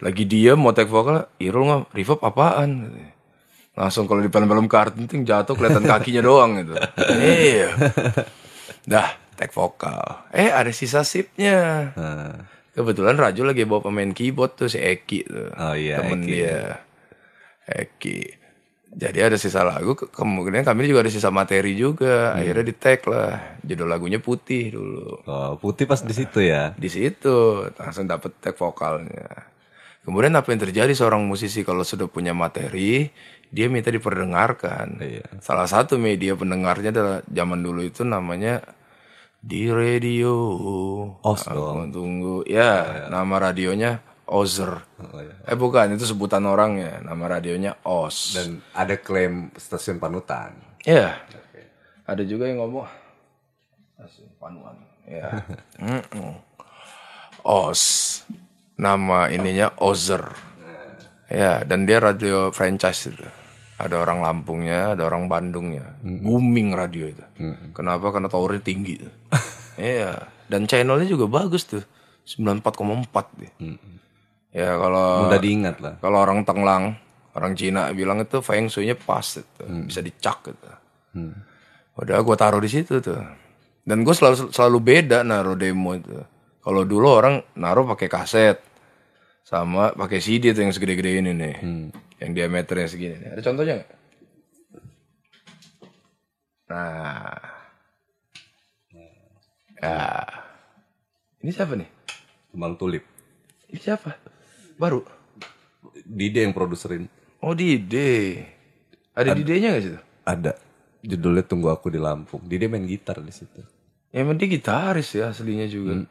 [0.04, 2.92] Lagi diem mau take vokal, Irul nggak reverb apaan?
[3.74, 6.76] Langsung kalau di film-film kartun jatuh kelihatan kakinya doang gitu.
[7.18, 7.72] Iya.
[8.86, 10.30] Dah take vokal.
[10.36, 11.90] Eh ada sisa sipnya.
[12.76, 15.50] Kebetulan Rajo lagi bawa pemain keyboard tuh si Eki tuh.
[15.56, 16.30] Oh iya, Temen Eki.
[16.30, 16.84] dia.
[17.64, 18.20] Eki.
[18.93, 22.38] Jadi ada sisa lagu, ke- kemungkinan kami juga ada sisa materi juga.
[22.38, 23.58] Akhirnya di tag lah.
[23.65, 25.25] Judul lagunya putih dulu.
[25.25, 26.77] oh, putih pas di situ ya.
[26.77, 29.49] Di situ langsung dapet tag vokalnya.
[30.03, 33.08] Kemudian apa yang terjadi seorang musisi kalau sudah punya materi,
[33.49, 34.99] dia minta diperdengarkan.
[34.99, 35.25] Iya.
[35.39, 38.62] Salah satu media pendengarnya adalah zaman dulu itu namanya
[39.39, 40.36] di radio.
[41.23, 41.89] Os Aku dong.
[41.89, 42.43] tunggu.
[42.45, 44.03] Ya, nama radionya
[44.34, 44.82] Ozer.
[44.98, 45.38] Oh, iya.
[45.46, 47.06] Eh bukan, itu sebutan orangnya.
[47.06, 48.34] Nama radionya Os.
[48.34, 50.58] Dan ada klaim stasiun panutan.
[50.82, 51.22] Ya.
[52.10, 52.89] Ada juga yang ngomong
[53.93, 54.82] stasiun panuan.
[55.06, 55.46] Ya.
[55.86, 56.41] Mm-mm.
[57.46, 57.84] Os.
[58.74, 60.26] Nama ininya Ozer.
[61.30, 63.26] Ya, dan dia radio franchise itu.
[63.78, 65.98] Ada orang Lampungnya, ada orang Bandungnya.
[66.02, 67.26] Booming radio itu.
[67.74, 68.10] Kenapa?
[68.10, 68.98] Karena towernya tinggi.
[69.74, 71.82] Iya, dan channelnya juga bagus tuh.
[72.30, 73.50] 94,4 dia.
[74.54, 75.98] Ya kalau Mudah diingat lah.
[75.98, 76.94] kalau orang Tenglang,
[77.34, 80.70] orang Cina bilang itu feng shui-nya pas itu, bisa dicak gitu.
[81.98, 83.18] Udah gue taruh di situ tuh.
[83.82, 86.22] Dan gue selalu selalu beda naruh demo itu.
[86.62, 88.58] Kalau dulu orang naruh pakai kaset
[89.42, 91.56] sama pakai CD tuh yang segede-gede ini nih,
[92.22, 93.18] yang diameternya segini.
[93.20, 93.30] Nih.
[93.34, 93.92] Ada contohnya nggak?
[96.63, 97.38] Nah,
[99.82, 99.98] ya,
[101.44, 101.89] ini siapa nih?
[102.54, 103.04] Kembang tulip.
[103.68, 104.33] Ini siapa?
[104.84, 105.08] Baru.
[106.04, 107.08] Dide yang produserin.
[107.39, 108.43] Oh Dide.
[109.15, 110.00] Ada Didenya gak situ?
[110.28, 110.52] Ada.
[111.00, 112.43] Judulnya Tunggu Aku di Lampung.
[112.43, 113.63] Dide main gitar di situ.
[114.12, 116.04] Ya emang dia gitaris ya aslinya juga.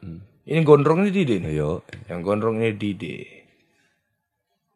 [0.48, 1.52] Ini gondrong ini Dide nih.
[1.52, 1.84] Ayo.
[2.08, 3.16] Yang gondrong ini Dide.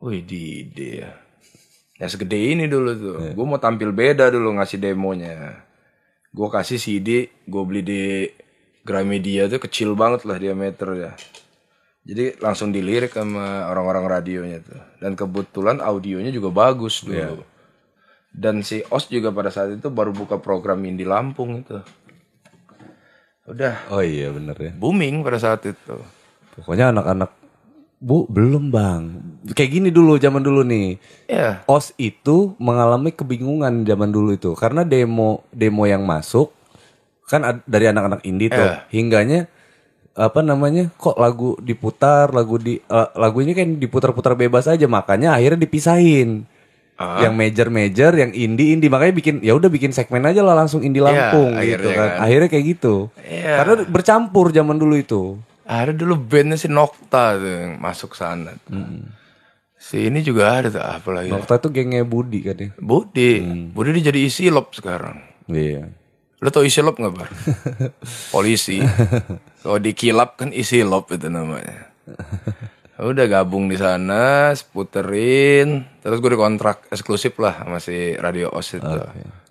[0.05, 1.11] Wih Dide ya.
[1.97, 3.33] Yang segede ini dulu tuh.
[3.33, 5.65] Gue mau tampil beda dulu ngasih demonya.
[6.37, 8.29] Gue kasih CD, gue beli di
[8.85, 11.17] Gramedia tuh kecil banget lah diameternya.
[12.07, 14.79] Jadi langsung dilirik sama orang-orang radionya tuh.
[15.03, 17.43] Dan kebetulan audionya juga bagus dulu.
[18.31, 21.83] Dan si Os juga pada saat itu baru buka program di Lampung itu.
[23.47, 24.71] Udah Oh iya bener ya.
[24.75, 25.95] booming pada saat itu.
[26.55, 27.31] Pokoknya anak-anak
[27.97, 29.03] Bu, belum bang.
[29.57, 31.01] Kayak gini dulu, zaman dulu nih.
[31.33, 31.65] Ya.
[31.65, 36.53] OS itu mengalami kebingungan zaman dulu itu karena demo demo yang masuk
[37.25, 38.85] kan dari anak-anak indie tuh Iya.
[38.93, 39.41] hingganya
[40.17, 45.33] apa namanya kok lagu diputar lagu di eh, lagu ini kan diputar-putar bebas aja makanya
[45.33, 46.49] akhirnya dipisahin
[46.97, 47.21] Ah.
[47.21, 50.81] yang major major yang indie indie makanya bikin ya udah bikin segmen aja lah langsung
[50.81, 52.19] indie Iya, Lampung gitu akhirnya kan kan.
[52.25, 53.53] akhirnya kayak gitu Iya.
[53.61, 55.23] karena bercampur zaman dulu itu
[55.63, 58.57] Ada dulu bandnya si Nokta tuh yang masuk sana.
[59.77, 61.29] Si ini juga ada tuh apa lagi?
[61.29, 63.45] waktu itu gengnya Budi kan ya Budi.
[63.71, 65.21] Budi dia jadi isilop sekarang.
[65.47, 65.93] iya
[66.45, 67.31] Lo tau isilop gak Bar?
[68.35, 68.85] Polisi.
[69.65, 71.89] Kalau di kilap kan isilop itu namanya.
[72.97, 78.97] Udah gabung di sana, puterin, terus gue dikontrak eksklusif lah sama si Radio Os itu.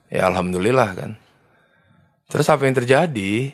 [0.09, 1.11] Ya alhamdulillah kan.
[2.29, 3.53] Terus apa yang terjadi?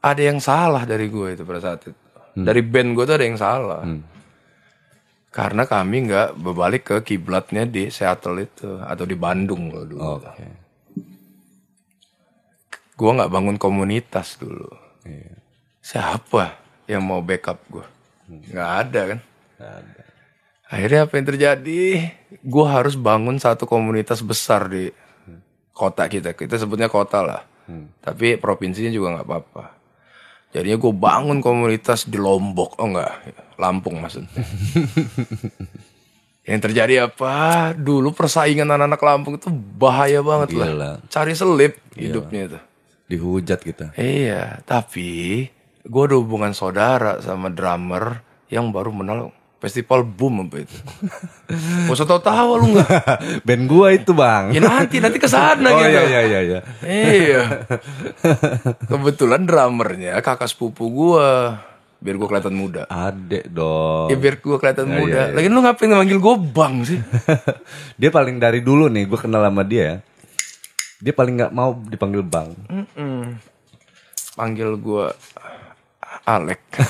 [0.00, 1.98] Ada yang salah dari gue itu pada saat itu.
[2.38, 3.82] Dari band gue tuh ada yang salah.
[5.30, 10.02] Karena kami nggak berbalik ke kiblatnya di Seattle itu atau di Bandung loh dulu.
[10.18, 10.59] oke
[13.00, 14.68] Gue nggak bangun komunitas dulu.
[15.08, 15.40] Iya.
[15.80, 17.86] Siapa yang mau backup gue?
[18.28, 19.18] Nggak ada kan?
[20.68, 21.80] Akhirnya apa yang terjadi?
[22.44, 24.92] Gue harus bangun satu komunitas besar di
[25.72, 26.36] kota kita.
[26.36, 27.40] Kita sebutnya kota lah.
[28.04, 29.64] Tapi provinsinya juga nggak apa-apa.
[30.52, 32.76] Jadinya gue bangun komunitas di Lombok.
[32.76, 34.28] Oh enggak, Lampung maksudnya.
[36.50, 37.70] yang terjadi apa?
[37.72, 40.68] Dulu persaingan anak-anak Lampung itu bahaya banget lah.
[40.68, 40.90] Gila.
[41.08, 42.60] Cari selip hidupnya itu.
[43.10, 49.18] Dihujat kita Iya, tapi gue ada hubungan saudara sama drummer yang baru menang
[49.56, 50.72] festival boom apa itu.
[51.84, 52.88] Gak usah tau tawa lu nggak?
[53.46, 55.84] band gua itu bang Ya nanti nanti ke sana oh gitu.
[55.86, 57.42] iya iya iya iya Iya.
[58.88, 61.60] Kebetulan drummernya kakak sepupu gua.
[61.98, 62.88] Biar gua kelihatan muda.
[62.88, 65.12] adek dong Ya biar gua kelihatan Ya, muda.
[65.12, 65.34] iya, iya.
[65.34, 67.00] Lagi lu ngapain manggil gua bang sih?
[67.94, 69.96] dia paling dari dulu nih gue kenal sama dia ya
[71.00, 73.40] dia paling nggak mau dipanggil bang Mm-mm.
[74.36, 75.12] Panggil gua
[76.24, 76.60] Alek.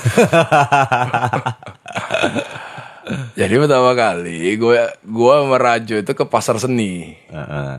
[3.39, 7.17] Jadi pertama kali gue gua sama Rajo itu ke pasar seni.
[7.27, 7.75] Heeh.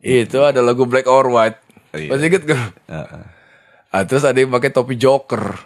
[0.00, 1.60] Itu ada lagu Black or White.
[1.92, 2.08] Iya.
[2.14, 2.62] Masih inget gak?
[2.86, 3.24] Heeh.
[3.90, 5.58] Ah, terus ada yang pakai topi Joker.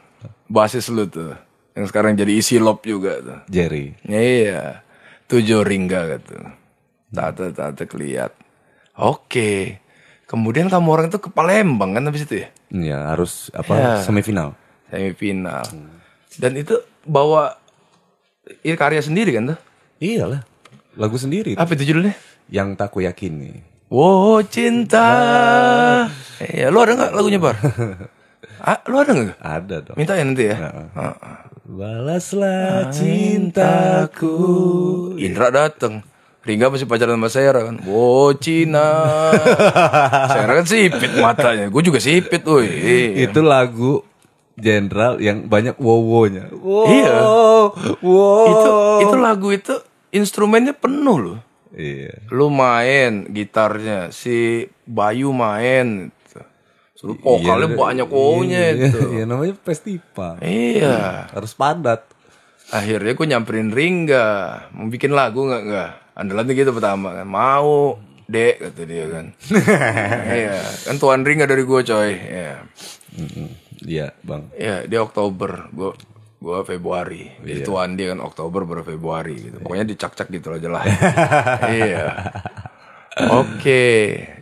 [0.49, 1.37] Basis lu tuh.
[1.77, 3.39] Yang sekarang jadi isi lop juga tuh.
[3.51, 4.63] Jerry Ya, iya.
[5.29, 6.41] Tujuh ringga gitu.
[7.13, 8.33] Tata tata keliat.
[8.97, 9.84] Oke.
[10.25, 12.49] Kemudian kamu orang itu ke Palembang kan habis itu ya?
[12.69, 13.93] Iya harus apa Ya.
[14.01, 14.57] semifinal
[14.87, 15.63] Semifinal.
[16.35, 17.61] Dan itu bawa
[18.61, 19.59] ini karya sendiri kan tuh?
[19.97, 20.43] iyalah
[20.95, 22.13] lagu sendiri Apa itu judulnya?
[22.47, 25.07] yang tak ku yakini Wow cinta.
[26.41, 27.55] Iya, lu ada nggak lagunya bar?
[28.65, 29.39] ah, lu ada nggak?
[29.39, 30.57] ada dong Minta ya nanti ya.
[30.57, 30.89] Heeh.
[31.65, 34.35] balaslah cintaku
[35.17, 36.03] Indra dateng.
[36.45, 37.77] Ringga masih pacaran sama Sarah kan.
[37.83, 38.85] Wow Cina.
[40.33, 41.67] Sarah kan sipit matanya.
[41.67, 42.69] Gue juga sipit, woi.
[43.19, 44.05] itu lagu
[44.55, 47.15] jenderal yang banyak wowonya wow Iya.
[47.99, 48.71] wow Itu
[49.03, 49.75] itu lagu itu
[50.11, 51.39] instrumennya penuh loh.
[51.71, 56.07] iya Lu main gitarnya, si Bayu main.
[56.07, 56.39] Gitu.
[56.95, 59.01] Suruh vokalnya Iya, banyak wow-nya iya, itu.
[59.11, 61.27] iya namanya festival Iya.
[61.33, 62.07] harus padat
[62.65, 64.27] Akhirnya gue nyamperin Ringga.
[64.73, 65.93] Mau bikin lagu nggak nggak?
[66.15, 67.27] Andalannya gitu pertama kan.
[67.27, 67.99] Mau,
[68.31, 69.27] dek kata dia kan.
[70.41, 72.11] Iya, kan tuan Ringga dari gue coy.
[72.15, 72.55] Iya.
[73.85, 75.91] Iya bang Iya, dia Oktober, gue
[76.45, 77.33] gue Februari.
[77.41, 79.57] Jadi tuan dia kan Oktober baru Februari gitu.
[79.65, 80.85] Pokoknya dicak-cak gitu aja lah.
[81.79, 82.05] iya.
[83.31, 83.83] Oke,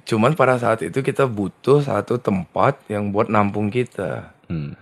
[0.08, 4.32] cuman pada saat itu kita butuh satu tempat yang buat nampung kita.
[4.48, 4.74] Hmm.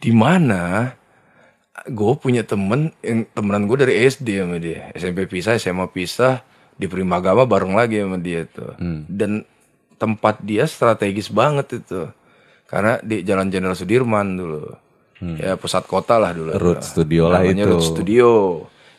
[0.00, 0.96] Di mana
[1.74, 4.94] gue punya temen yang temenan gue dari SD sama dia.
[4.94, 6.46] SMP pisah, SMA pisah,
[6.78, 8.78] di Primagama bareng lagi sama dia tuh.
[9.10, 9.42] Dan
[9.98, 12.06] tempat dia strategis banget itu.
[12.70, 14.64] Karena di Jalan Jenderal Sudirman dulu.
[15.38, 16.52] Ya pusat kota lah dulu.
[16.58, 17.70] Root Studio lah Namanya itu.
[17.70, 18.30] Root Studio.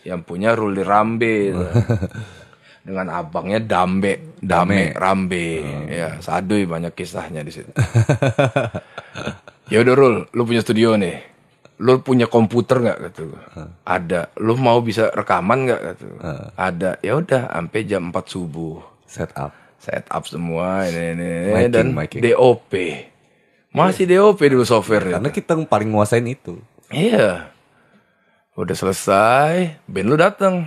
[0.06, 1.38] Yang punya Ruli Rambe.
[2.86, 5.66] Dengan abangnya Dambe, Dame, Rambe.
[5.90, 7.74] Ya, saduy banyak kisahnya di situ.
[9.74, 11.35] ya udah Rul, lu punya studio nih.
[11.76, 13.36] Lu punya komputer nggak gitu?
[13.84, 14.32] Ada.
[14.40, 16.08] Lu mau bisa rekaman nggak gitu?
[16.56, 17.00] Ada.
[17.04, 18.96] Ya udah, sampai jam 4 subuh.
[19.06, 22.22] setup Setup semua ini, ini, ini, Miking, dan miking.
[22.26, 22.74] DOP.
[23.70, 26.58] Masih DOP dulu software karena kita yang paling nguasain itu
[26.90, 27.54] Iya.
[28.56, 30.66] Udah selesai, band lu datang.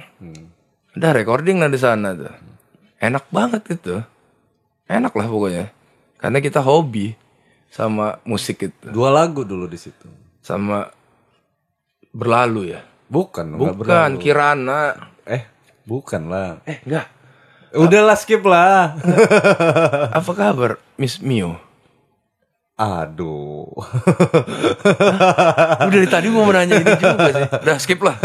[0.94, 2.30] Udah recording lah di sana tuh.
[3.00, 3.96] Enak banget itu.
[4.90, 5.72] Enak lah pokoknya.
[6.18, 7.14] Karena kita hobi
[7.70, 8.86] sama musik itu.
[8.90, 10.09] dua lagu dulu di situ
[10.40, 10.88] Sama
[12.12, 12.84] berlalu ya.
[13.09, 14.20] Bukan, Bukan, berlalu.
[14.20, 15.09] Kirana.
[15.24, 15.48] Eh,
[15.88, 16.61] bukan lah.
[16.68, 17.09] Eh, enggak.
[17.72, 18.96] Udahlah skip lah.
[20.18, 21.61] Apa kabar, Miss Mio?
[22.78, 23.74] Aduh.
[25.82, 27.46] Udah dari tadi mau menanya ini juga sih.
[27.66, 28.14] Udah skip lah.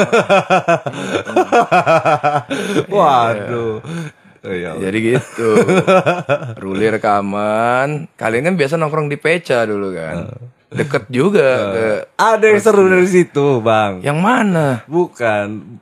[2.93, 3.81] Waduh.
[4.45, 4.77] Iya.
[4.77, 5.49] Jadi gitu.
[6.61, 8.13] Ruli rekaman.
[8.13, 10.29] Kalian kan biasa nongkrong di Peca dulu kan.
[10.73, 14.01] Deket juga ke Ada yang seru dari situ, Bang.
[14.01, 14.81] yang mana?
[14.89, 15.77] Bukan.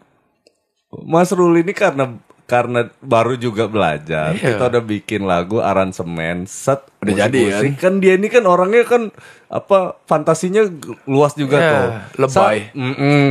[1.08, 2.12] Mas Ruli ini karena
[2.52, 4.60] karena baru juga belajar, Iya.
[4.60, 7.80] kita udah bikin lagu aransemen set Udah jadi, musik-musik.
[7.80, 9.08] kan dia ini kan orangnya kan
[9.48, 10.68] apa fantasinya
[11.06, 11.86] luas juga Iya, tuh
[12.20, 12.58] lebay.
[12.62, 13.28] Sa- Mm-mm.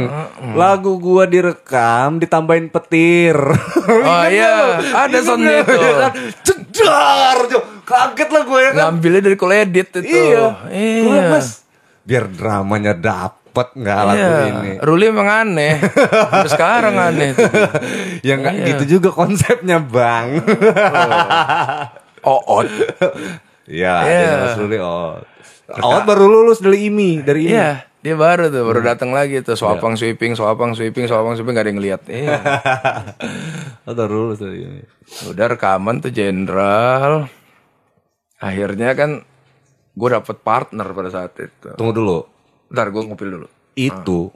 [0.55, 3.37] lagu gua direkam ditambahin petir
[4.09, 5.77] Oh iya, ada soundnya itu.
[6.47, 7.39] cedar
[7.83, 10.01] kaget lah gue ya kan Ngambilnya dari koledit itu.
[10.03, 11.05] iya Iya.
[11.05, 11.49] Gua, mas
[12.03, 14.47] biar dramanya dapet nggak lagu Iya.
[14.49, 15.79] ini Ruli emang aneh.
[15.83, 17.31] Sampai sekarang aneh.
[17.33, 17.51] tuh.
[18.27, 18.67] Ya nggak Iya.
[18.71, 20.39] gitu juga konsepnya bang.
[22.23, 22.69] Oot.
[23.67, 24.21] Iya, Iya.
[24.27, 25.17] ada Mas Ruli oh.
[25.71, 27.55] Awat baru lulus dari IMI, dari IMI.
[27.55, 29.55] Iya, dia baru tuh, baru datang lagi tuh.
[29.55, 32.03] Swapang sweeping, swapang sweeping, swapang sweeping gak ada yang ngeliat.
[32.07, 32.39] Iya.
[33.87, 34.83] Oh, baru lulus dari IMI.
[35.27, 37.31] Udah rekaman tuh jenderal.
[38.37, 39.23] Akhirnya kan
[39.91, 41.71] gue dapet partner pada saat itu.
[41.75, 42.19] Tunggu dulu.
[42.71, 43.49] Bentar gue ngupil dulu.
[43.75, 44.31] Itu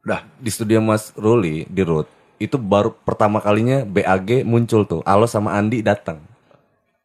[0.00, 0.24] Udah.
[0.40, 2.08] di studio Mas Ruli di Root
[2.40, 5.02] itu baru pertama kalinya BAG muncul tuh.
[5.04, 6.22] Alo sama Andi datang.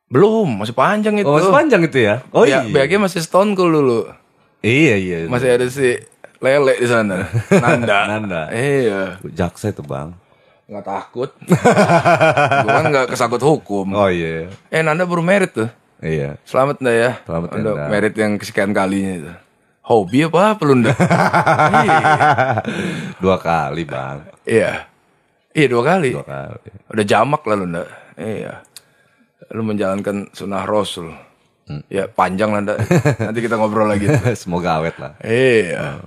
[0.08, 1.26] Belum, masih panjang itu.
[1.26, 2.22] Oh, masih panjang itu ya?
[2.30, 2.72] Oh ya, iya.
[2.72, 4.00] BAG masih Stone Cold dulu.
[4.64, 5.18] Iya iya.
[5.28, 6.00] Masih ada si
[6.38, 7.28] Lele di sana.
[7.66, 7.98] Nanda.
[8.08, 8.42] Nanda.
[8.54, 9.20] Iya.
[9.36, 10.14] Jaksa itu bang.
[10.70, 11.34] Nggak takut.
[12.64, 13.90] gue kan nggak kesangkut hukum.
[13.92, 14.48] Oh iya.
[14.70, 15.68] Eh Nanda baru merit tuh.
[16.00, 16.38] Iya.
[16.46, 17.12] Selamat Nda ya.
[17.26, 19.34] Selamat Untuk merit yang kesekian kalinya itu.
[19.84, 20.96] Hobi apa apa lu Nda?
[20.96, 22.00] Iya.
[23.24, 24.24] Dua kali bang.
[24.48, 24.88] Iya.
[25.54, 26.16] Iya dua kali.
[26.16, 26.70] Dua kali.
[26.90, 27.84] Udah jamak lah lu Nda.
[28.16, 28.64] Iya.
[29.52, 31.12] Lu menjalankan sunnah Rasul.
[31.68, 31.84] Hmm.
[31.92, 32.64] Ya panjang lah.
[32.64, 34.08] Nanti kita ngobrol lagi.
[34.40, 35.20] Semoga awet lah.
[35.20, 36.00] Iya.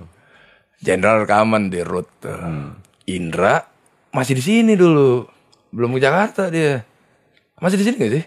[0.81, 2.09] Jenderal rekaman di Rut.
[2.25, 2.81] Hmm.
[3.05, 3.61] Indra
[4.09, 5.21] masih di sini dulu.
[5.69, 6.81] Belum ke Jakarta dia.
[7.61, 8.25] Masih di sini gak sih?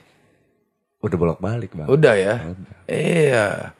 [1.02, 1.90] Udah bolak-balik bang.
[1.90, 2.34] Udah ya.
[2.86, 3.74] Iya.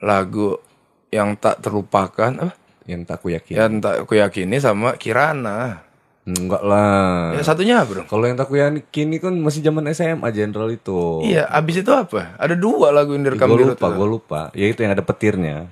[0.00, 0.71] Lagu
[1.12, 2.56] yang tak terlupakan apa?
[2.88, 3.54] Yang tak aku yakin.
[3.54, 5.84] Yang tak aku yakini sama Kirana.
[6.22, 7.34] Enggak lah.
[7.34, 8.06] Ya satunya apa dong?
[8.08, 11.20] Kalau yang tak aku yakin ini kan masih zaman SMA Jenderal itu.
[11.26, 12.38] Iya, abis itu apa?
[12.38, 14.40] Ada dua lagu yang direkam Gue lupa, gue lupa.
[14.54, 15.66] Ya itu yang ada petirnya.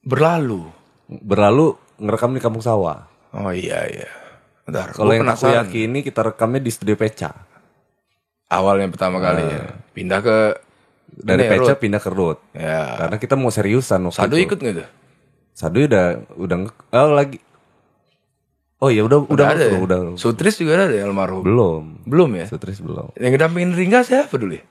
[0.00, 0.64] Berlalu.
[1.06, 3.04] Berlalu ngerekam di kampung sawah.
[3.36, 4.10] Oh iya iya.
[4.64, 7.30] Bentar, Kalau yang tak aku yakini kita rekamnya di studio Peca.
[8.50, 9.76] Awalnya pertama kali ya.
[9.92, 10.38] Pindah ke
[11.12, 11.78] Dari ini, Peca Rut.
[11.78, 12.38] pindah ke Root.
[12.52, 12.96] Ya.
[12.96, 14.46] Karena kita mau seriusan waktu Sadu itu.
[14.46, 14.88] ikut gak tuh?
[15.52, 17.38] Sadu udah udah nge- oh lagi.
[18.80, 19.76] Oh ya udah udah ada ya?
[19.76, 21.44] udah, Sutris juga ada ya almarhum.
[21.44, 21.82] belum.
[22.04, 22.48] Belum ya?
[22.48, 23.12] Sutris belum.
[23.14, 24.64] Yang ngedampingin Ringga siapa dulu ya?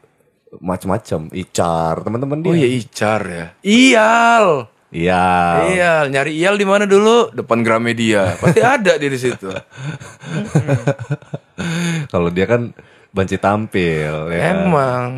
[0.57, 1.29] Macam-macam.
[1.29, 2.49] Icar teman-teman dia.
[2.49, 3.45] Oh iya Icar ya.
[3.61, 4.47] Iyal.
[4.89, 5.25] Iya.
[5.69, 7.29] Iyal, nyari Iyal di mana dulu?
[7.29, 8.33] Depan Gramedia.
[8.33, 9.45] Pasti ada dia di situ.
[12.09, 12.73] Kalau dia kan
[13.11, 14.09] banci tampil.
[14.27, 14.55] ya kan?
[14.57, 15.09] Emang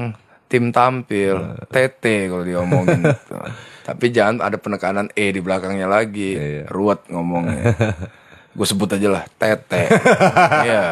[0.52, 2.99] tim tampil, TT kalau diomongin.
[3.88, 6.36] Tapi jangan ada penekanan E di belakangnya lagi.
[6.36, 6.68] Iya.
[6.68, 7.72] Ruwet ngomongnya.
[8.58, 9.72] Gue sebut aja lah TT.
[10.68, 10.86] Iya.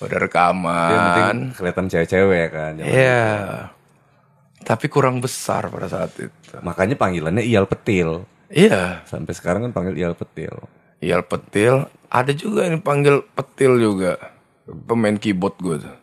[0.00, 0.90] Udah rekaman.
[0.90, 2.72] penting kelihatan cewek-cewek kan.
[2.80, 3.22] Iya.
[4.62, 6.30] Tapi kurang besar pada saat itu.
[6.62, 8.24] Makanya panggilannya Iyal Petil.
[8.48, 9.02] Iya.
[9.04, 10.54] Sampai sekarang kan panggil Iyal Petil.
[11.02, 11.90] Iyal Petil.
[12.08, 14.16] Ada juga yang panggil Petil juga.
[14.64, 15.96] Pemain keyboard gue tuh.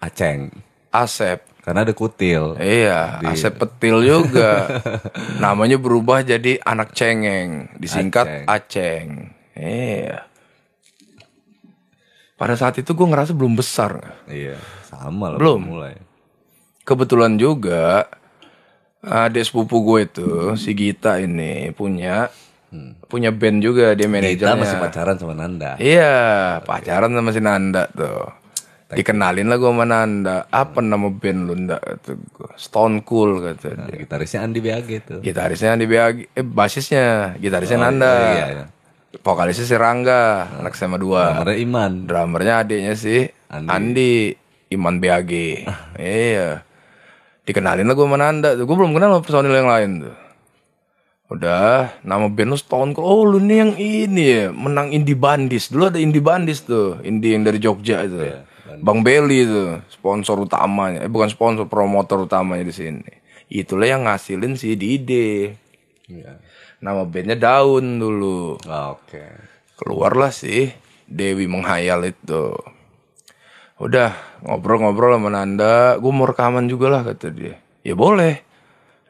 [0.00, 0.65] Aceng.
[0.96, 1.44] Asep.
[1.60, 2.54] Karena ada kutil.
[2.56, 4.80] Iya, Asep Petil juga.
[5.42, 9.34] Namanya berubah jadi anak cengeng, disingkat Aceng.
[9.50, 10.22] Iya.
[12.36, 13.98] Pada saat itu gue ngerasa belum besar.
[14.28, 15.60] Iya, sama lah Belum.
[15.64, 15.96] mulai.
[16.86, 18.06] Kebetulan juga
[19.02, 22.30] adik sepupu gue itu si Gita ini punya
[23.08, 24.54] punya band juga dia manajernya.
[24.54, 25.74] masih pacaran sama Nanda.
[25.80, 28.28] Iya, pacaran sama si Nanda tuh.
[28.96, 30.48] Dikenalin lah gue sama Nanda.
[30.48, 31.76] Apa nama band lu Nda?
[31.76, 32.50] Kata gue.
[32.56, 34.00] Stone Cool kata Nah, dia.
[34.00, 35.20] gitarisnya Andi BAG tuh.
[35.20, 38.08] Gitarisnya di BAG, eh basisnya, gitarisnya Nanda.
[38.08, 38.64] oh iya, iya.
[39.16, 41.04] Vokalisnya si Rangga, anak SMA 2.
[41.04, 41.92] Drummernya Iman.
[42.04, 44.32] Drummernya adiknya si Andi,
[44.68, 45.32] Iman BAG.
[46.00, 46.64] iya.
[47.44, 48.64] Dikenalin lah gue sama Nanda tuh.
[48.64, 50.16] Gue belum kenal sama personil yang lain tuh.
[51.26, 53.02] Udah, nama band lu Stone Cold.
[53.02, 55.66] Oh lu nih yang ini ya, menang Indie Bandis.
[55.68, 58.45] Dulu ada Indie Bandis tuh, Indie yang dari Jogja itu.
[58.82, 61.02] Bang Belly itu, sponsor utamanya.
[61.06, 63.12] Eh bukan sponsor, promotor utamanya di sini.
[63.46, 65.54] Itulah yang ngasilin si Dide.
[66.10, 66.42] Iya.
[66.82, 68.58] Nama bandnya Daun dulu.
[68.66, 69.22] Ah, Oke.
[69.76, 70.72] Keluarlah sih
[71.06, 72.52] Dewi menghayal itu.
[73.76, 77.60] Udah ngobrol-ngobrol sama Nanda, gue mau rekaman juga lah kata dia.
[77.84, 78.40] Ya boleh.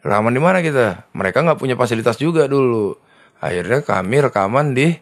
[0.03, 1.07] Rekaman di mana kita?
[1.15, 2.99] Mereka nggak punya fasilitas juga dulu.
[3.39, 4.99] Akhirnya kami rekaman di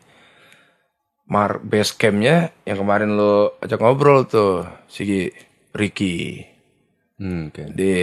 [1.25, 5.29] mar base campnya yang kemarin lo ajak ngobrol tuh si
[5.73, 6.45] Ricky.
[7.15, 7.71] Hmm, oke.
[7.71, 7.95] di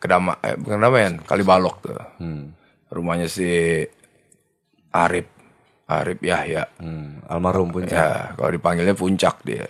[0.00, 2.00] Kedama eh, bukan Kedamaian Kalibalok tuh.
[2.18, 2.56] Hmm.
[2.90, 3.46] rumahnya si
[4.90, 5.28] Arif
[5.86, 6.66] Arif Yahya.
[6.80, 7.22] Hmm.
[7.30, 7.94] Almarhum puncak.
[7.94, 9.68] ya kalau dipanggilnya puncak dia.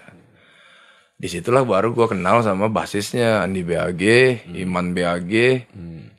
[1.21, 4.03] Di situlah baru gua kenal sama basisnya Andi BAG
[4.57, 5.33] Iman BAG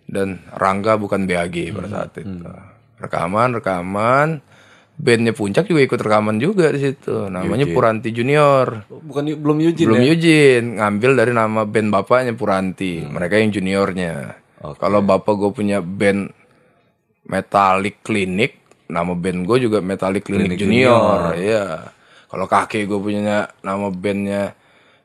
[0.06, 2.46] dan Rangga bukan BAG pada saat itu.
[3.02, 4.46] Rekaman rekaman
[4.98, 7.28] bandnya puncak juga ikut rekaman juga di situ.
[7.28, 8.88] Namanya Puranti Junior.
[8.90, 10.62] Bukan belum Eugene belum ya?
[10.62, 13.02] Ngambil dari nama band bapaknya Puranti.
[13.04, 14.14] Mereka yang juniornya.
[14.62, 16.30] Kalau bapak gue punya band
[17.26, 18.62] Metallic Clinic
[18.92, 21.34] nama band gue juga Metallic Clinic, Clinic Junior.
[21.40, 21.96] Iya.
[22.28, 24.52] Kalau kakek gue punya nama bandnya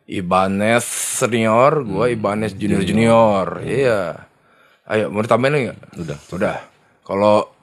[0.07, 0.87] Ibanez
[1.22, 3.47] Senior gue Ibanez Junior Junior.
[3.62, 4.26] Iya.
[4.87, 5.80] Ayo mau ditambahin lagi nggak?
[6.03, 6.18] Udah.
[6.34, 6.57] udah.
[7.07, 7.55] Kalau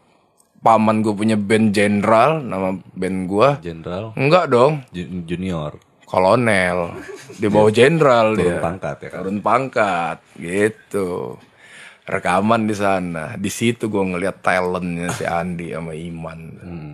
[0.64, 4.82] paman gue punya band General nama band gue Jenderal enggak dong.
[4.90, 5.76] Ju- Junior.
[6.04, 6.94] kolonel.
[7.34, 8.62] Di bawah jenderal Turun dia.
[8.62, 9.20] pangkat ya kan?
[9.20, 11.42] turun pangkat gitu.
[12.04, 13.34] Rekaman di sana.
[13.34, 16.40] Di situ gue ngeliat talentnya si Andi sama Iman.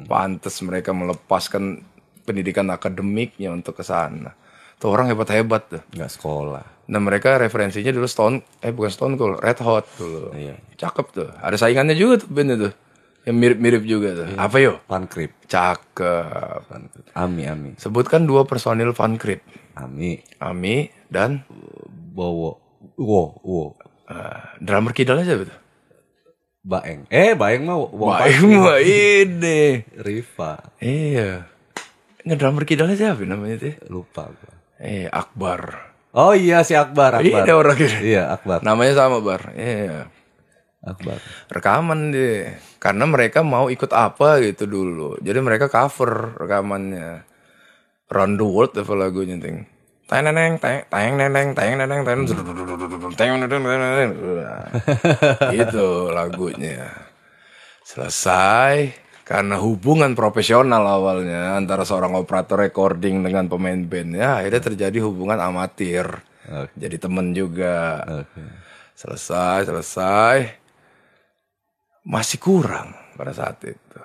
[0.06, 1.84] Pantes mereka melepaskan
[2.24, 4.32] pendidikan akademiknya untuk ke sana.
[4.78, 5.84] Tuh orang hebat hebat tuh.
[5.92, 6.66] Nggak sekolah.
[6.90, 10.32] dan mereka referensinya dulu Stone eh bukan Stone Cold Red Hot dulu.
[10.32, 10.58] Iya.
[10.74, 11.30] cakep tuh.
[11.38, 12.70] Ada saingannya juga tuh band itu
[13.24, 15.36] yang mirip-mirip juga tuh apa yo Pankrip.
[15.46, 16.64] cakep
[17.14, 17.76] Ami, Ami.
[17.76, 19.44] sebutkan dua personil Van Crip
[19.76, 20.20] Ami.
[20.38, 21.44] Ami dan
[22.12, 22.60] Bowo.
[23.00, 23.76] Wo, wo.
[24.12, 25.60] uh, drummer kidalnya siapa tuh?
[26.60, 27.08] Baeng.
[27.08, 29.80] Eh, Baeng mah Wong Baik mah ini.
[29.96, 30.60] Riva.
[30.84, 31.48] Iya.
[32.28, 33.76] Nge drummer kidalnya siapa namanya tuh?
[33.88, 34.54] Lupa gua.
[34.84, 35.92] Eh Akbar.
[36.12, 37.44] Oh iya si Akbar, Iya Akbar.
[37.48, 37.96] ada orang gitu.
[38.04, 38.60] Iya, Akbar.
[38.66, 39.56] Namanya sama Bar.
[39.56, 40.12] Iya.
[40.80, 41.20] Akbar.
[41.52, 42.56] Rekaman deh.
[42.80, 45.20] Karena mereka mau ikut apa gitu dulu.
[45.20, 47.28] Jadi mereka cover rekamannya.
[48.10, 49.70] Round the World apa lagunya ting.
[50.10, 52.20] Teng neneng teng neneng teng neneng teng
[53.14, 54.12] teng neneng teng neneng.
[55.54, 56.90] Itu lagunya.
[57.86, 58.90] Selesai
[59.22, 65.38] karena hubungan profesional awalnya antara seorang operator recording dengan pemain band ya akhirnya terjadi hubungan
[65.38, 66.10] amatir.
[66.50, 66.74] Oke.
[66.74, 68.02] Jadi temen juga.
[68.26, 68.42] Oke.
[68.98, 70.59] Selesai, selesai.
[72.10, 74.02] Masih kurang pada saat itu.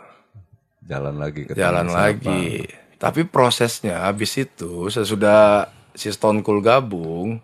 [0.84, 2.68] Jalan lagi ke Jalan lagi.
[3.00, 7.40] Tapi prosesnya habis itu sesudah si Stone Cold gabung,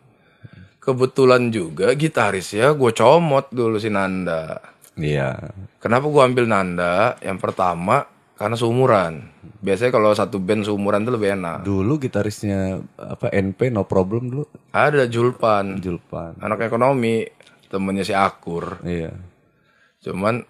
[0.85, 4.61] kebetulan juga gitarisnya gue comot dulu si Nanda.
[5.01, 5.57] Iya.
[5.81, 7.17] Kenapa gue ambil Nanda?
[7.25, 8.05] Yang pertama
[8.37, 9.13] karena seumuran.
[9.61, 11.65] Biasanya kalau satu band seumuran tuh lebih enak.
[11.65, 16.41] Dulu gitarisnya apa NP no problem dulu Ada Julpan, Julpan.
[16.41, 17.25] anak ekonomi,
[17.69, 18.81] temennya si Akur.
[18.85, 19.30] Iya.
[20.01, 20.41] Cuman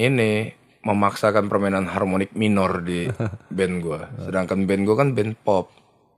[0.00, 0.48] ini
[0.84, 3.08] memaksakan permainan harmonik minor di
[3.56, 4.08] band gua.
[4.20, 5.72] Sedangkan band gua kan band pop.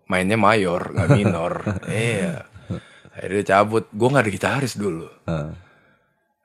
[0.06, 1.52] Mainnya mayor, nggak minor.
[1.90, 2.46] iya.
[3.10, 3.90] Akhirnya cabut.
[3.90, 5.10] Gua nggak ada gitaris dulu.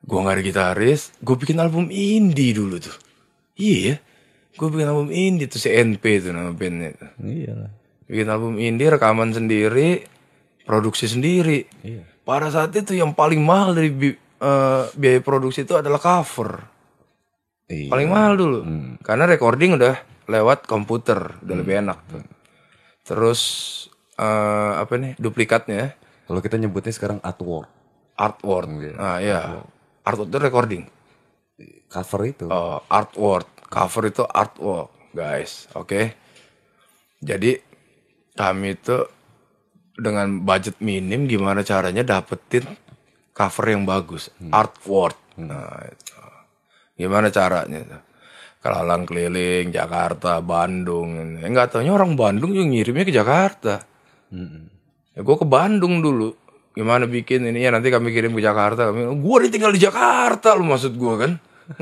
[0.01, 1.13] Gua nggak ada gitaris.
[1.21, 2.97] Gua bikin album indie dulu tuh.
[3.57, 4.01] Iya.
[4.57, 6.97] Gua bikin album indie tuh si NP tuh nama bandnya.
[7.21, 7.69] Iya.
[8.09, 10.09] Bikin album indie, rekaman sendiri,
[10.65, 11.69] produksi sendiri.
[11.85, 12.01] Iya.
[12.25, 13.93] Pada saat itu yang paling mahal dari
[14.41, 16.81] eh, biaya produksi itu adalah cover.
[17.71, 17.87] Iya.
[17.87, 18.59] paling mahal dulu.
[18.99, 19.95] Karena recording udah
[20.27, 22.23] lewat komputer udah lebih enak tuh.
[23.07, 23.41] Terus
[24.19, 25.95] eh, apa nih duplikatnya
[26.27, 27.67] Kalau kita nyebutnya sekarang artwork.
[28.15, 28.67] artwork.
[28.95, 29.63] Nah ya
[30.03, 30.83] artwork itu recording.
[31.91, 32.45] Cover itu.
[32.47, 33.67] Oh, artwork.
[33.67, 35.67] Cover itu artwork guys.
[35.75, 36.15] Oke?
[37.19, 37.59] Jadi
[38.35, 38.97] kami itu
[39.91, 42.63] dengan budget minim gimana caranya dapetin
[43.41, 46.13] cover yang bagus artwork nah itu.
[47.01, 48.05] Gimana caranya
[48.61, 53.81] kelalang keliling Jakarta Bandung ya, nggak taunya orang Bandung juga ngirimnya ke Jakarta.
[55.17, 56.37] Ya gue ke Bandung dulu.
[56.71, 57.65] Gimana bikin ini?
[57.65, 58.93] Ya nanti kami kirim ke Jakarta.
[58.93, 61.31] Kami gue ditinggal di Jakarta lu maksud gue kan?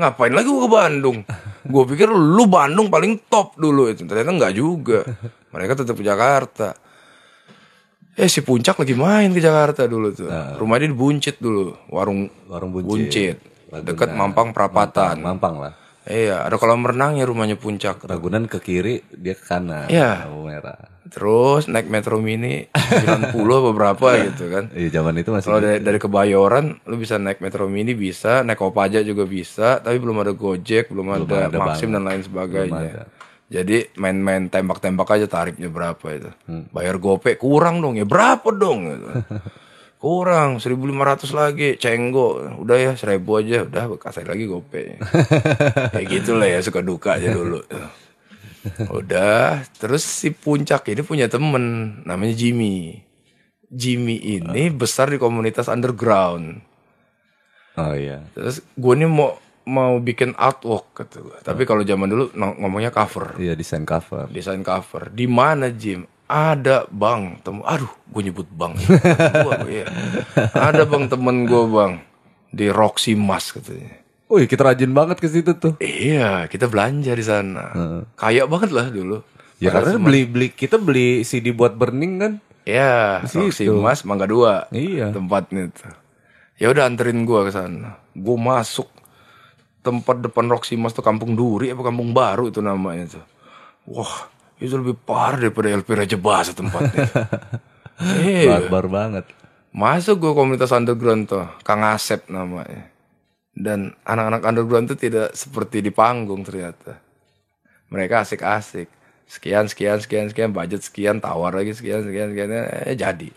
[0.00, 1.18] Ngapain lagi gue ke Bandung?
[1.62, 3.86] Gue pikir lu Bandung paling top dulu.
[3.86, 5.06] Itu ternyata nggak juga.
[5.54, 6.74] Mereka tetap ke Jakarta
[8.16, 12.26] eh si puncak lagi main ke Jakarta dulu tuh rumah dia di Buncit dulu warung
[12.50, 13.36] Warung Buncit, Buncit.
[13.86, 15.72] dekat Mampang Perapatan Mampang lah.
[16.10, 18.02] Iya, ada kolam renangnya rumahnya puncak.
[18.08, 19.86] Ragunan ke kiri, dia ke kanan.
[19.92, 20.26] Iya.
[20.26, 20.80] Lampu merah.
[21.06, 24.72] Terus naik metro mini 90 apa berapa gitu kan.
[24.72, 28.56] Iya zaman itu masih Kalau dari, dari Kebayoran lu bisa naik metro mini bisa, naik
[28.56, 33.06] Kopaja juga bisa, tapi belum ada Gojek, belum, ada, ada Maxim dan lain sebagainya.
[33.50, 36.30] Jadi main-main tembak-tembak aja tarifnya berapa itu.
[36.70, 38.06] Bayar gope kurang dong ya.
[38.06, 38.86] Berapa dong?
[38.86, 39.06] Gitu.
[40.04, 42.38] kurang 1500 lagi cenggo.
[42.62, 43.58] Udah ya 1000 aja.
[43.66, 45.02] Udah kasih lagi gope
[45.92, 47.58] kayak gitulah ya suka duka aja dulu.
[49.02, 53.02] Udah terus si puncak ini punya temen namanya Jimmy.
[53.66, 56.62] Jimmy ini besar di komunitas underground.
[57.78, 58.26] Oh iya.
[58.34, 59.38] terus gue nih mau
[59.70, 63.38] mau bikin artwork gue tapi kalau zaman dulu ngomongnya cover.
[63.38, 64.26] Iya desain cover.
[64.28, 65.08] desain cover.
[65.14, 66.04] Di mana Jim?
[66.26, 67.38] Ada bang.
[67.46, 68.74] Temu aduh gue nyebut bang
[69.46, 69.86] Gua, iya.
[70.54, 71.92] ada bang temen gue bang.
[72.50, 74.02] Di Roxy Mas katanya.
[74.30, 75.74] Wih kita rajin banget ke situ tuh.
[75.78, 77.70] iya kita belanja di sana.
[78.18, 79.22] Kaya banget lah dulu.
[79.62, 82.32] Ya karena beli beli kita beli CD buat burning kan.
[82.66, 84.66] ya Roxy Mas Mangga Dua.
[84.74, 85.14] Iya.
[85.14, 85.94] tempatnya tuh.
[86.60, 87.96] Ya udah anterin gue ke sana.
[88.12, 88.99] Gue masuk
[89.80, 93.24] tempat depan Roxy Mas tuh Kampung Duri apa Kampung Baru itu namanya tuh.
[93.88, 94.28] Wah
[94.60, 97.08] itu lebih parah daripada LP Raja Basa tempatnya.
[98.00, 98.64] Iya.
[98.64, 99.28] Barbar banget.
[99.76, 102.88] masuk gue komunitas underground tuh Kang Asep namanya.
[103.52, 106.96] Dan anak-anak underground tuh tidak seperti di panggung ternyata.
[107.92, 108.88] Mereka asik-asik.
[109.28, 112.48] Sekian sekian sekian sekian budget sekian tawar lagi sekian sekian sekian
[112.88, 113.28] eh jadi.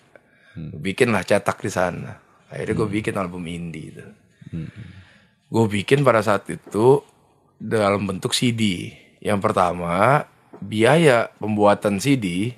[0.55, 2.15] Bikin lah cetak di sana.
[2.47, 4.07] Akhirnya gue bikin album indie itu
[5.53, 7.05] gue bikin pada saat itu
[7.55, 8.89] dalam bentuk CD
[9.19, 10.25] yang pertama
[10.57, 12.57] biaya pembuatan CD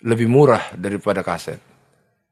[0.00, 1.60] lebih murah daripada kaset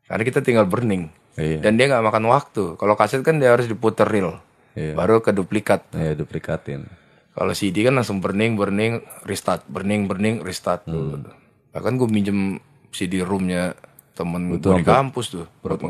[0.04, 1.60] karena kita tinggal burning Iya.
[1.60, 4.36] dan dia nggak makan waktu kalau kaset kan dia harus diputer reel
[4.72, 4.92] Iya.
[4.92, 6.84] baru ke duplikat Ya duplikatin.
[7.32, 11.24] kalau CD kan langsung burning, burning, restart, burning, burning, restart tuh.
[11.72, 13.72] Bahkan gue minjem CD roomnya
[14.22, 15.82] temen gue di kampus tuh buat.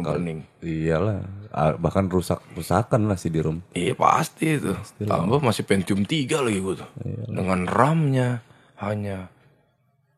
[0.59, 1.21] Iyalah.
[1.53, 3.61] Ah, Bahkan rusak rusakan lah CD room.
[3.71, 4.73] Iya pasti itu.
[4.99, 6.91] Tambah masih Pentium 3 lagi gue tuh.
[7.29, 8.41] Dengan RAM-nya
[8.81, 9.29] hanya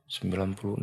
[0.06, 0.78] 96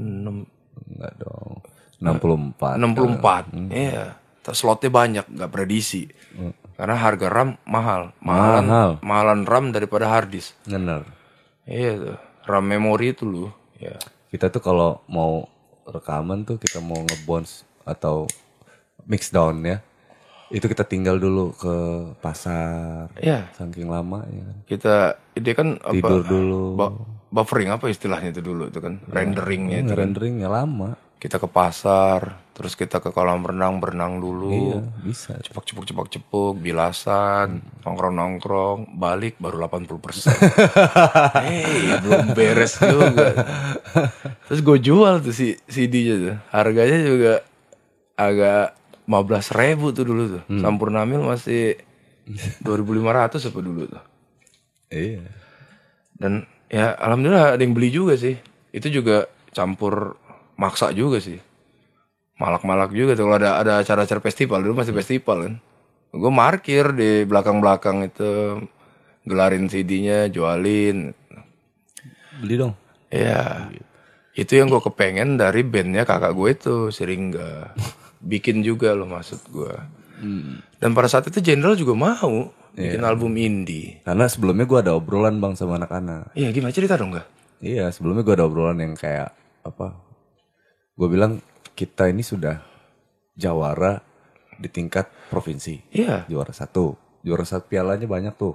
[0.92, 1.64] Enggak dong.
[2.02, 2.58] 64.
[2.76, 3.72] 64.
[3.72, 4.18] Iya.
[4.42, 6.10] Terus Slotnya banyak, nggak predisi.
[6.74, 8.10] Karena harga RAM mahal.
[8.20, 8.92] Mahalan, Mahal.
[9.06, 10.58] mahalan RAM daripada hard disk.
[10.66, 11.06] Bener.
[11.64, 12.18] Iya tuh.
[12.50, 13.54] RAM memori itu loh.
[13.78, 14.02] Ya.
[14.34, 15.46] Kita tuh kalau mau
[15.92, 18.26] rekaman tuh kita mau ngebons atau
[19.04, 19.78] mix down ya.
[20.48, 21.76] Itu kita tinggal dulu ke
[22.20, 23.08] pasar.
[23.16, 23.48] Iya.
[23.52, 24.58] Saking lama ya kan.
[24.68, 24.96] kita
[25.32, 26.64] ide kan apa Tidur dulu.
[26.76, 26.96] bu-
[27.32, 31.00] buffering apa istilahnya itu dulu itu kan renderingnya itu Renderingnya lama.
[31.22, 34.50] Kita ke pasar terus kita ke kolam renang berenang dulu.
[34.50, 35.38] Iya, bisa.
[35.38, 40.34] cepak cepuk cepak cepuk bilasan nongkrong nongkrong balik baru 80 persen.
[41.46, 43.38] Hey belum beres juga.
[44.50, 46.38] Terus gue jual tuh si CD-nya tuh.
[46.50, 47.34] Harganya juga
[48.18, 48.74] agak
[49.06, 50.44] 15 ribu tuh dulu tuh.
[50.58, 51.78] Sampurna Mil masih
[52.66, 54.04] 2500 apa dulu tuh.
[54.92, 55.24] Iya.
[56.20, 58.38] dan ya alhamdulillah ada yang beli juga sih.
[58.74, 60.21] Itu juga campur
[60.62, 61.42] maksa juga sih.
[62.38, 63.26] Malak-malak juga tuh.
[63.26, 65.54] Kalau ada ada acara-acara festival dulu masih festival kan.
[66.14, 68.62] Gue markir di belakang-belakang itu
[69.26, 71.18] gelarin CD-nya jualin.
[72.38, 72.74] Beli dong.
[73.12, 73.68] ya
[74.40, 77.76] itu yang gue kepengen dari bandnya kakak gue itu Siringga
[78.32, 79.76] bikin juga loh maksud gue
[80.80, 84.00] dan pada saat itu Jenderal juga mau bikin album indie.
[84.06, 86.32] Karena sebelumnya gua ada obrolan bang sama anak-anak.
[86.38, 86.72] iya gimana?
[86.72, 87.28] Cerita dong gak
[87.62, 89.94] Iya, sebelumnya gue ada obrolan yang kayak apa?
[91.02, 91.42] Gue bilang
[91.74, 92.62] kita ini sudah
[93.34, 94.06] jawara
[94.54, 95.82] di tingkat provinsi.
[95.90, 96.94] iya Juara satu,
[97.26, 98.54] juara satu pialanya banyak tuh.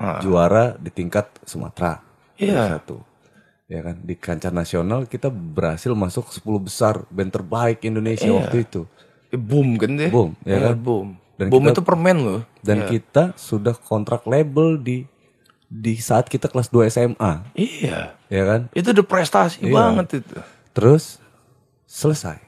[0.00, 0.16] Ah.
[0.16, 2.00] Juara di tingkat Sumatera.
[2.40, 2.56] Iya.
[2.56, 2.96] Juara satu.
[3.68, 8.88] Ya kan di kancah nasional kita berhasil masuk 10 besar band terbaik Indonesia waktu itu.
[9.28, 10.08] Eh, boom kan deh.
[10.08, 10.76] Boom, ya Iya, kan?
[10.80, 11.08] boom.
[11.36, 12.40] Dan boom kita- itu permen loh.
[12.60, 15.04] Dan kita sudah kontrak label di
[15.66, 18.16] di saat kita kelas 2 SMA, Iya.
[18.24, 18.72] ya kan?
[18.72, 19.74] Itu udah prestasi Iya.
[19.74, 20.32] banget itu.
[20.72, 21.20] Terus
[21.86, 22.40] selesai.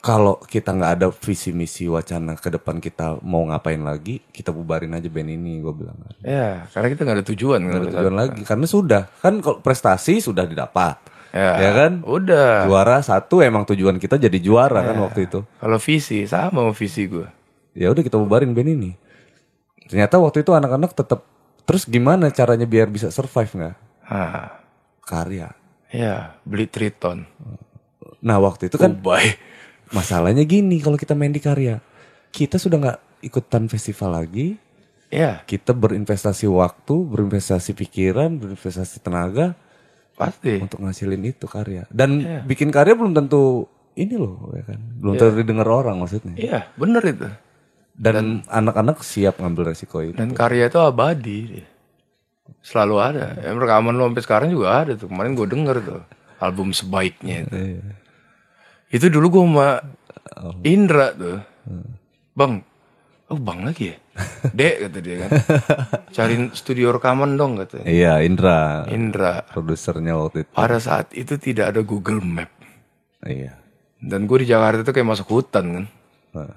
[0.00, 4.94] Kalau kita nggak ada visi misi wacana ke depan kita mau ngapain lagi, kita bubarin
[4.94, 5.98] aja band ini, gue bilang.
[6.22, 7.58] Ya, karena kita nggak ada tujuan.
[7.66, 11.02] Nggak ada tujuan lagi, karena sudah kan kalau prestasi sudah didapat,
[11.34, 11.58] Ya.
[11.58, 11.92] ya kan?
[12.06, 12.70] Udah.
[12.70, 15.42] Juara satu emang tujuan kita jadi juara kan waktu itu.
[15.58, 17.26] Kalau visi sama visi gue.
[17.74, 18.90] Ya udah kita bubarin band ini.
[19.90, 21.26] Ternyata waktu itu anak-anak tetap
[21.66, 23.76] terus gimana caranya biar bisa survive nggak?
[25.02, 25.50] Karya.
[25.90, 27.26] ya beli Triton.
[28.22, 29.36] Nah waktu itu kan Ubay.
[29.92, 31.78] Masalahnya gini kalau kita main di karya,
[32.34, 34.58] kita sudah nggak ikutan festival lagi,
[35.06, 39.54] Iya, kita berinvestasi waktu, berinvestasi pikiran, berinvestasi tenaga
[40.18, 40.58] pasti.
[40.58, 41.86] untuk ngasilin itu karya.
[41.86, 44.80] Dan bikin karya belum tentu ini loh, ya kan?
[44.98, 46.34] Belum tentu didengar orang maksudnya.
[46.34, 47.28] Iya, bener itu.
[47.96, 50.18] Dan anak-anak siap ngambil resiko itu.
[50.18, 51.64] Dan karya itu abadi.
[52.60, 53.38] Selalu ada.
[53.38, 55.06] Ya, rekaman lu sampai sekarang juga ada tuh.
[55.06, 56.02] Kemarin gue denger tuh.
[56.42, 57.56] Album sebaiknya itu.
[57.56, 58.05] Iya.
[58.90, 59.68] Itu dulu gue sama
[60.62, 61.38] Indra tuh.
[62.36, 62.60] Bang,
[63.32, 63.96] oh bang lagi ya?
[64.58, 65.30] Dek kata dia kan.
[66.12, 67.84] Cariin studio rekaman dong katanya.
[67.84, 69.44] Iya, Indra, Indra.
[69.52, 70.50] produsernya waktu itu.
[70.52, 72.48] Pada saat itu tidak ada Google Map.
[73.26, 73.56] Iya.
[74.00, 75.84] Dan gue di Jakarta itu kayak masuk hutan kan.
[76.36, 76.52] Nah,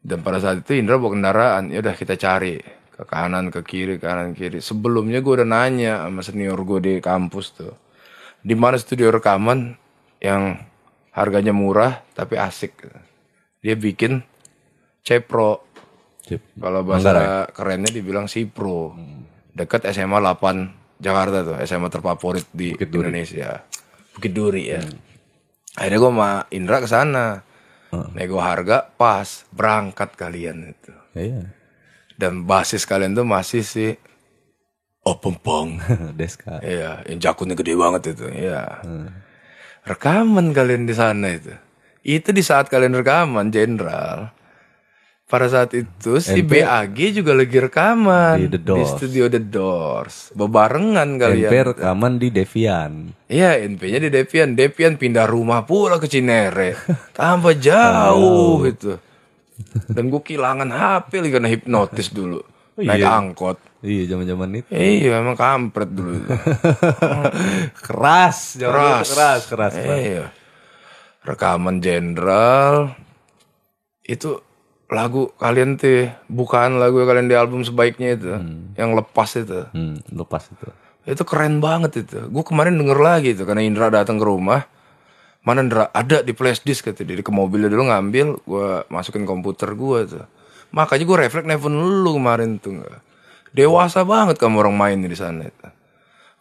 [0.00, 2.58] Dan pada saat itu Indra bawa kendaraan, ya udah kita cari
[2.90, 4.58] ke kanan, ke kiri, kanan, kiri.
[4.60, 7.74] Sebelumnya gue udah nanya sama senior gue di kampus tuh,
[8.42, 9.76] di mana studio rekaman
[10.20, 10.56] yang
[11.14, 12.86] harganya murah tapi asik.
[13.60, 14.24] Dia bikin
[15.04, 15.64] Cepro,
[16.24, 16.40] Sip.
[16.56, 18.96] kalau bahasa kerennya dibilang Sipro,
[19.52, 23.64] dekat SMA 8 Jakarta tuh, SMA terfavorit di Indonesia,
[24.16, 24.84] Bukit Duri ya.
[25.80, 27.26] Akhirnya gue sama Indra ke sana.
[28.14, 30.94] Nego harga pas berangkat kalian itu.
[31.18, 31.42] Iya.
[32.14, 33.86] Dan basis kalian tuh masih si
[35.02, 35.80] Open Pong.
[36.20, 36.60] Deska.
[36.62, 38.30] Iya, yang jakunnya gede banget itu.
[38.30, 38.84] Iya.
[39.90, 41.50] Rekaman kalian di sana itu.
[42.06, 44.30] Itu di saat kalian rekaman, Jenderal.
[45.30, 48.98] Pada saat itu si BAG juga lagi rekaman Di The Doors.
[48.98, 50.34] studio The Doors.
[50.34, 51.50] Bebarengan kalian.
[51.50, 53.14] MP rekaman di Devian.
[53.30, 54.58] Iya, NP-nya di Devian.
[54.58, 56.74] Devian pindah rumah pula ke Cinere.
[57.18, 58.98] Tambah jauh itu.
[59.86, 62.42] Dan gue kehilangan HP lagi karena hipnotis dulu.
[62.82, 63.14] Naik iya.
[63.14, 63.69] angkot.
[63.80, 64.68] Iya, zaman-zaman itu.
[64.68, 66.20] Iya, emang kampret dulu.
[67.74, 69.06] Keras, Keras.
[69.08, 69.74] keras, keras.
[69.74, 70.26] iya.
[71.20, 72.92] Rekaman jenderal.
[74.02, 74.44] Itu
[74.86, 78.26] lagu kalian tuh bukan lagu kalian di album sebaiknya itu
[78.74, 80.66] yang lepas itu Hmm, lepas itu.
[81.06, 84.66] itu keren banget itu gue kemarin denger lagi itu karena Indra datang ke rumah
[85.40, 89.22] mana Indra ada di flash disk kata dia Dia ke mobilnya dulu ngambil gue masukin
[89.22, 90.26] komputer gue tuh
[90.70, 92.98] makanya gue refleks nelfon lu kemarin tuh nggak
[93.54, 95.68] dewasa banget kamu orang main di sana itu.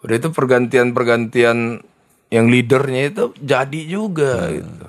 [0.05, 1.83] Udah itu pergantian pergantian
[2.29, 4.87] yang leadernya itu jadi juga gitu.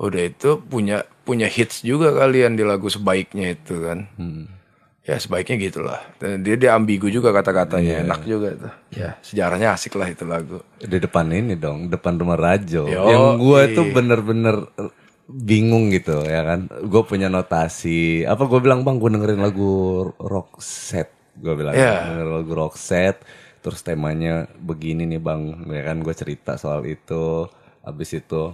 [0.00, 4.10] Udah itu punya punya hits juga kalian di lagu sebaiknya itu kan.
[5.06, 6.00] Ya sebaiknya gitulah.
[6.20, 9.16] Dan dia dia ambigu juga kata-katanya enak juga tuh ya.
[9.24, 10.60] Sejarahnya asik lah itu lagu.
[10.76, 12.84] Di depan ini dong, depan rumah Rajo.
[12.84, 13.76] Yo, yang gue iya.
[13.76, 14.56] tuh bener-bener
[15.32, 16.66] bingung gitu ya kan.
[16.82, 18.22] Gue punya notasi.
[18.22, 19.72] Apa gue bilang bang, gue dengerin lagu
[20.16, 21.08] rock set.
[21.34, 22.10] Gue bilang Iya.
[22.10, 23.22] dengerin lagu rock set.
[23.60, 27.44] Terus temanya begini nih bang, ya kan gue cerita soal itu.
[27.80, 28.52] Abis itu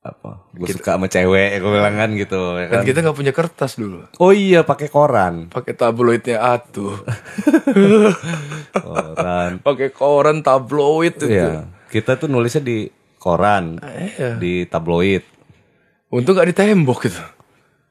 [0.00, 0.46] apa?
[0.54, 2.56] Gue suka sama cewek, gue bilang kan gitu.
[2.56, 2.86] Ya dan kan?
[2.86, 5.50] kita nggak punya kertas dulu Oh iya, pakai koran.
[5.50, 6.94] pakai tabloidnya atuh
[8.72, 9.58] Koran.
[9.60, 12.86] pakai koran tabloid itu Iya, kita tuh nulisnya di
[13.26, 14.38] koran, Iya.
[14.38, 15.26] di tabloid.
[16.06, 17.18] untung nggak di tembok gitu.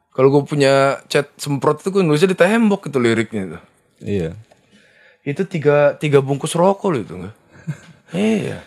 [0.09, 3.59] Kalau gue punya cat semprot itu gue nulisnya di tembok itu liriknya itu.
[3.99, 4.31] Iya.
[5.25, 7.35] itu tiga tiga bungkus rokok loh itu enggak
[8.15, 8.61] iya.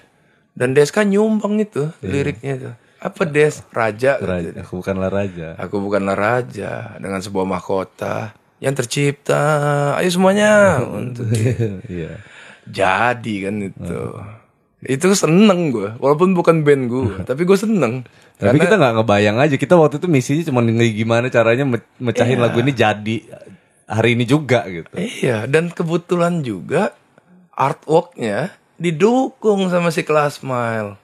[0.53, 2.71] Dan Deska nyumbang itu liriknya itu.
[2.99, 3.62] Apa Des?
[3.71, 5.55] Raja, Raja, aku bukanlah raja.
[5.55, 6.99] aku bukanlah raja.
[6.99, 9.39] Dengan sebuah mahkota yang tercipta.
[9.95, 10.77] Ayo semuanya.
[10.99, 11.31] Untuk.
[11.87, 12.19] Iya.
[12.66, 14.01] jadi kan itu
[14.87, 18.07] itu seneng gue walaupun bukan band gue tapi gue seneng
[18.39, 19.59] Tapi kita nggak ngebayang aja.
[19.59, 23.16] Kita waktu itu misinya cuma gimana caranya me- mecahin lagu ini jadi
[23.83, 24.95] hari ini juga gitu.
[24.95, 26.95] Iya, dan kebetulan juga
[27.51, 30.95] artworknya didukung sama si Kelas Smile.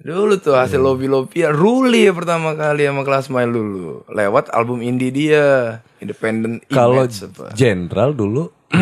[0.00, 4.06] Dulu tuh hasil lobby lobby ya, Ruli ya pertama kali sama Kelas Smile dulu.
[4.08, 7.04] Lewat album indie dia, Independent Kalau.
[7.52, 8.54] Jenderal dulu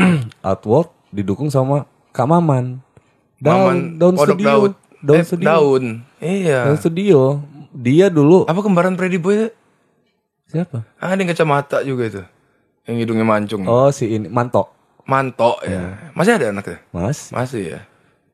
[0.46, 2.84] artwork didukung sama Kak Maman.
[3.38, 4.48] Maman Daun, daun Podok studio.
[4.48, 4.72] Daud.
[4.98, 5.46] Daun Eh, studio.
[5.46, 5.84] Daun.
[6.18, 6.58] Iya.
[6.64, 7.20] Daun studio.
[7.70, 9.50] Dia dulu Apa kembaran Freddy Boy?
[10.44, 10.80] siapa?
[10.96, 12.22] Ah, ada yang kacamata juga itu.
[12.84, 13.62] Yang hidungnya mancung.
[13.62, 14.64] Oh si ini Manto.
[15.04, 16.10] Manto ya.
[16.12, 16.80] Masih ada anaknya?
[16.90, 17.28] Mas.
[17.30, 17.80] Masih ya.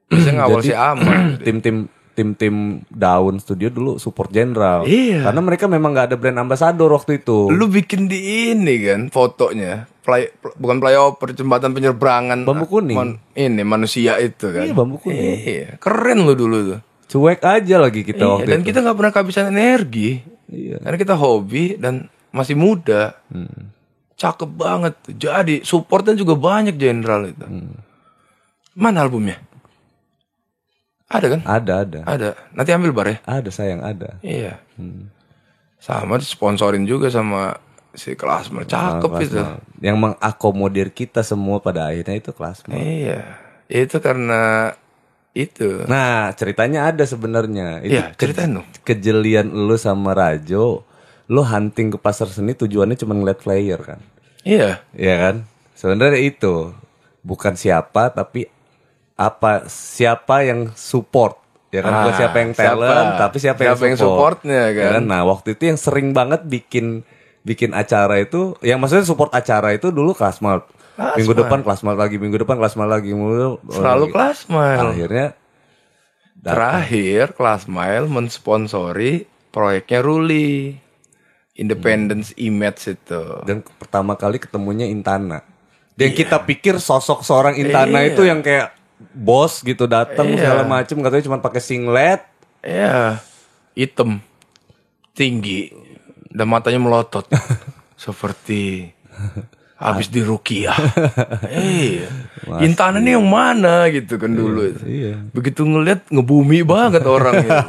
[0.06, 1.18] Biasanya ngawal si Aman.
[1.44, 2.54] tim-tim tim-tim
[2.86, 4.86] daun studio dulu support jenderal.
[4.86, 5.26] Iya.
[5.26, 7.50] Karena mereka memang nggak ada brand ambassador waktu itu.
[7.50, 9.90] Lu bikin di ini kan fotonya.
[10.00, 12.44] Play, pl- bukan flyover, jembatan penyeberangan.
[12.44, 12.94] Bambu kuning.
[12.94, 14.64] Man- ini manusia itu kan.
[14.64, 15.18] Iya, bambu kuning.
[15.40, 16.80] Iya, keren lu dulu tuh.
[17.04, 18.66] Cuek aja lagi kita Iya, waktu dan itu.
[18.68, 20.20] kita nggak pernah kehabisan energi.
[20.46, 20.78] Iya.
[20.80, 23.16] Karena kita hobi dan masih muda.
[23.28, 23.72] Hmm.
[24.14, 24.94] Cakep banget.
[25.10, 27.42] Jadi supportnya juga banyak jenderal itu.
[27.42, 27.74] Hmm.
[28.74, 29.38] Mana albumnya?
[31.14, 31.40] Ada kan?
[31.46, 32.00] Ada ada.
[32.02, 32.28] Ada.
[32.50, 33.18] Nanti ambil bar ya.
[33.22, 34.18] Ada sayang ada.
[34.18, 34.58] Iya.
[34.74, 35.14] Hmm.
[35.78, 37.54] Sama sponsorin juga sama
[37.94, 39.38] si Klasmal cakep itu.
[39.78, 43.22] Yang mengakomodir kita semua pada akhirnya itu kelas Iya,
[43.70, 44.74] itu karena
[45.34, 45.86] itu.
[45.86, 47.82] Nah, ceritanya ada sebenarnya.
[47.86, 48.66] Iya, ceritain dong.
[48.82, 50.82] kejelian lu sama Rajo,
[51.30, 54.00] lu hunting ke pasar seni tujuannya cuma ngeliat player kan.
[54.42, 55.36] Iya, Iya kan?
[55.74, 56.70] Sebenarnya itu
[57.24, 58.46] bukan siapa tapi
[59.14, 61.38] apa siapa yang support
[61.70, 63.18] ya kan bukan Ah, siapa yang talent siapa?
[63.18, 65.02] tapi siapa, Siapa yang yang support supportnya, Ya kan?
[65.04, 67.06] Nah waktu itu yang sering banget bikin
[67.40, 70.64] bikin acara itu yang maksudnya support acara itu dulu Klasmart
[71.14, 74.90] minggu depan Klasmart lagi minggu depan Klasmart lagi minggu selalu Klasmal.
[74.90, 75.34] akhirnya
[76.36, 80.76] Terakhir Klasmail mensponsori proyeknya Ruli.
[81.54, 83.22] Independence Image itu.
[83.42, 85.46] dan pertama kali ketemunya Intana
[85.94, 88.10] dan kita pikir sosok seorang Intana Iya.
[88.10, 88.74] itu yang kayak
[89.10, 90.38] bos gitu datang Iya.
[90.40, 92.22] segala macem katanya cuma pakai singlet
[92.60, 93.20] Iya,
[93.72, 94.24] hitam,
[95.12, 95.68] tinggi,
[96.28, 97.28] dan matanya melotot,
[97.94, 98.88] seperti
[99.76, 100.72] habis dirukiah.
[101.52, 102.08] iya,
[102.58, 104.64] Intana nih yang mana gitu kan dulu.
[104.64, 104.80] itu.
[104.86, 105.20] iya.
[105.28, 107.60] Begitu ngeliat ngebumi banget orang itu.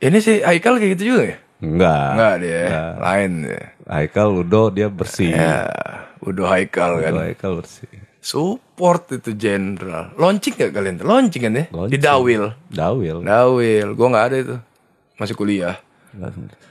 [0.00, 1.36] Ini sih Haikal kayak gitu juga ya?
[1.60, 2.64] enggak Enggak dia,
[3.00, 3.62] lain dia.
[3.84, 5.64] Haikal Udo dia bersih Ya,
[6.20, 7.12] udah Haikal kan.
[7.12, 7.88] Udo Haikal bersih
[8.24, 10.16] Support itu jenderal.
[10.16, 10.96] Launching gak kalian?
[11.04, 11.64] Launching kan ya?
[11.68, 12.00] Di Launching.
[12.00, 12.42] Dawil.
[12.72, 14.56] Dawil Dawil, gua nggak ada itu.
[15.20, 15.76] Masih kuliah.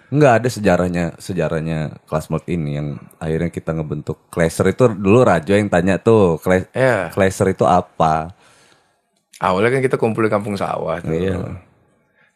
[0.09, 2.87] Enggak ada sejarahnya sejarahnya Classmart ini yang
[3.21, 7.11] akhirnya kita ngebentuk Clasher itu dulu Rajo yang tanya tuh Cla- Ya.
[7.11, 8.33] Clasher itu apa
[9.43, 11.11] Awalnya kan kita kumpul di kampung sawah tuh.
[11.11, 11.59] Iya.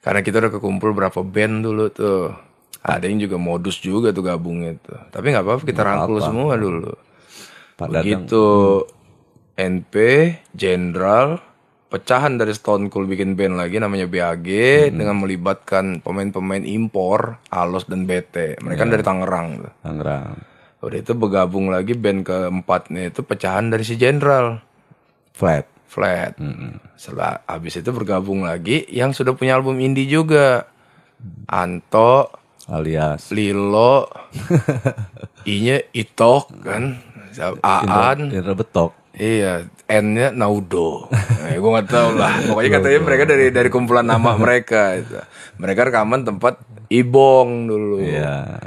[0.04, 2.36] Karena kita udah kekumpul berapa band dulu tuh.
[2.84, 5.00] Ada yang juga modus juga tuh gabungnya tuh.
[5.08, 6.92] Tapi nggak apa-apa kita rangkul semua dulu.
[7.80, 8.44] Pak Dadang Begitu
[9.58, 9.96] NP,
[10.54, 11.42] Jenderal,
[11.90, 14.48] pecahan dari Stone Cold bikin band lagi namanya BAG
[14.94, 18.62] dengan melibatkan pemain-pemain impor, Alos dan BT.
[18.62, 19.50] Mereka kan dari Tangerang.
[19.82, 20.38] Tangerang
[20.78, 24.62] Udah itu bergabung lagi band keempatnya itu pecahan dari si Jenderal.
[25.34, 26.38] Flat Flat.
[26.94, 30.70] Setelah habis itu bergabung lagi yang sudah punya album indie juga.
[31.50, 32.30] Anto,
[32.70, 34.06] alias Lilo,
[35.50, 37.02] I-nya Itok kan,
[37.66, 41.10] Aan, Indra Betok iya, N-nya Naudo.
[41.10, 42.34] Nah, gue nggak tahu lah.
[42.46, 44.96] Pokoknya katanya mereka dari dari kumpulan nama mereka.
[44.96, 45.18] Itu.
[45.58, 48.00] Mereka rekaman tempat Ibong dulu.
[48.00, 48.62] Iya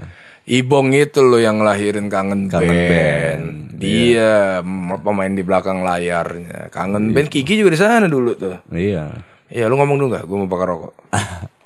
[0.50, 2.90] Ibong itu loh yang ngelahirin kangen, Kangen band.
[2.90, 3.46] Band.
[3.78, 6.68] Dia m- pemain di belakang layarnya.
[6.68, 8.58] Kangen band Kiki juga di sana dulu tuh.
[8.74, 9.14] Iya
[9.50, 10.24] Iya, lu ngomong dulu gak?
[10.26, 10.94] Gue mau bakar rokok.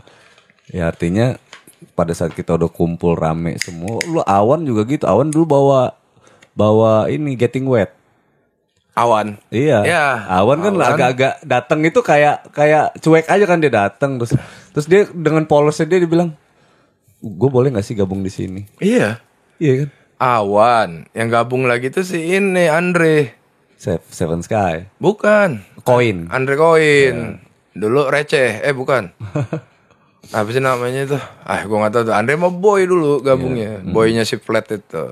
[0.74, 1.38] Ya artinya
[1.94, 5.06] pada saat kita udah kumpul rame semua, lu Awan juga gitu.
[5.06, 5.94] Awan dulu bawa
[6.50, 7.94] bawa ini Getting Wet.
[8.94, 9.42] Awan.
[9.50, 9.82] Iya.
[9.82, 14.38] Ya, Awan kan agak-agak datang itu kayak kayak cuek aja kan dia datang terus
[14.70, 16.30] terus dia dengan polosnya dia dibilang,
[17.18, 18.62] gue boleh nggak sih gabung di sini?
[18.78, 19.18] Iya.
[19.58, 19.88] Iya kan?
[20.16, 20.90] Awan.
[21.10, 23.34] Yang gabung lagi tuh si ini Andre.
[23.74, 25.66] Se- Seven Sky, Bukan.
[25.82, 26.30] Koin.
[26.30, 27.42] Andre Koin.
[27.74, 28.62] Dulu receh.
[28.62, 29.10] Eh bukan.
[30.32, 31.18] Apa sih namanya itu?
[31.44, 32.14] Ah, gue gak tahu tuh.
[32.14, 33.84] Andre mau boy dulu gabungnya.
[33.84, 35.04] Boynya si Flat itu.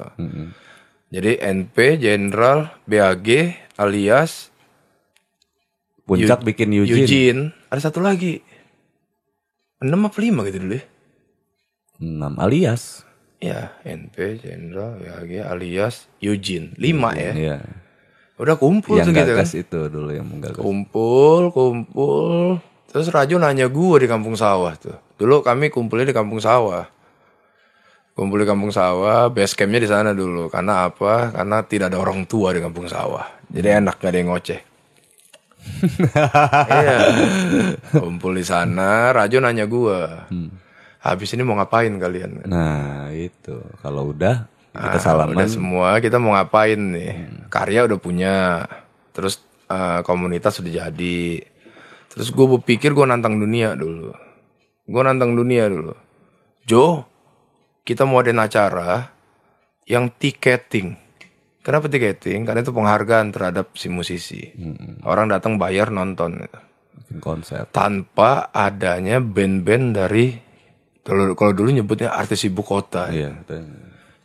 [1.12, 4.48] Jadi NP, Jenderal, BAG, alias
[6.08, 7.04] Puncak bikin Eugene.
[7.04, 7.42] Eugene.
[7.68, 8.40] Ada satu lagi.
[9.78, 10.84] Enam apa lima gitu dulu ya?
[12.02, 13.06] 6 alias.
[13.38, 16.74] Ya, NP, Jenderal, BAG, alias Eugene.
[16.80, 17.32] Lima ya.
[17.36, 17.56] Iya.
[18.40, 19.46] Udah kumpul Yang tuh gitu kan.
[19.46, 20.58] itu dulu yang menggagas.
[20.58, 22.58] Kumpul, kumpul.
[22.90, 24.96] Terus Rajo nanya gue di kampung sawah tuh.
[25.20, 26.88] Dulu kami kumpulnya di kampung sawah.
[28.12, 30.52] Kumpul di kampung sawah, base campnya di sana dulu.
[30.52, 31.32] Karena apa?
[31.32, 33.24] Karena tidak ada orang tua di kampung sawah.
[33.48, 34.60] Jadi enak gak ada yang ngoceh.
[36.82, 36.98] iya.
[37.96, 40.00] Kumpul di sana, Rajo nanya gue.
[41.02, 42.44] Habis ini mau ngapain kalian?
[42.46, 43.58] Nah, itu.
[43.80, 45.36] Kalau udah kita Ah, salaman.
[45.36, 47.12] Udah semua kita mau ngapain nih?
[47.52, 48.64] Karya udah punya,
[49.12, 51.44] terus eh, komunitas udah jadi.
[52.12, 54.12] Terus gue berpikir gue nantang dunia dulu.
[54.84, 55.96] Gue nantang dunia dulu.
[56.68, 57.04] Jo,
[57.82, 59.10] kita mau ada acara
[59.86, 60.94] yang tiketing.
[61.62, 62.42] Kenapa tiketing?
[62.42, 64.50] Karena itu penghargaan terhadap si musisi.
[65.06, 66.46] Orang datang bayar nonton.
[67.20, 67.68] konser.
[67.68, 70.32] Tanpa adanya band-band dari
[71.02, 73.12] kalau kalau dulu nyebutnya artis ibu kota.
[73.12, 73.36] Iya.
[73.36, 73.58] itu.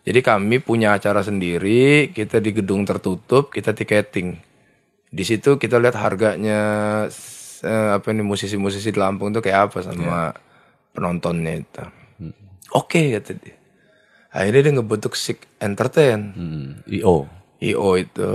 [0.08, 4.40] Jadi kami punya acara sendiri, kita di gedung tertutup, kita tiketing.
[5.12, 6.60] Di situ kita lihat harganya
[7.62, 10.32] eh, apa nih musisi-musisi di Lampung tuh kayak apa sama
[10.96, 12.07] penontonnya itu.
[12.70, 13.56] Oke kata dia.
[14.30, 16.20] Akhirnya dia ngebentuk Sick Entertain.
[16.32, 17.26] Hmm, IO.
[17.58, 18.32] IO itu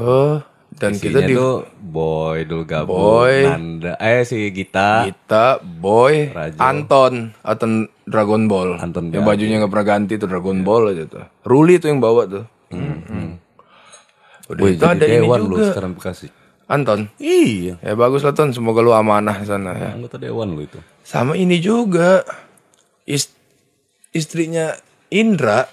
[0.72, 3.45] Dan Isinya kita di tuh Boy dulu gabung, Boy.
[3.45, 6.57] Nanda, eh si Gita, kita Boy, Rajo.
[6.59, 7.72] Anton, Anton
[8.03, 8.80] Dragon Ball.
[8.80, 11.24] Anton yang bajunya nggak pernah ganti tuh Dragon Ball aja tuh.
[11.45, 12.45] Ruli tuh yang bawa tuh.
[14.49, 15.64] Udah Boy itu jadi ada ini dewan lu juga.
[15.70, 16.26] sekarang Bekasi.
[16.64, 17.01] Anton.
[17.16, 19.91] Iya, Ya bagus lah Ton, semoga lu amanah di sana ya.
[19.93, 20.80] anggota dewan lu itu.
[21.05, 22.24] Sama ini juga
[23.05, 23.28] is-
[24.13, 24.77] istrinya
[25.09, 25.67] Indra.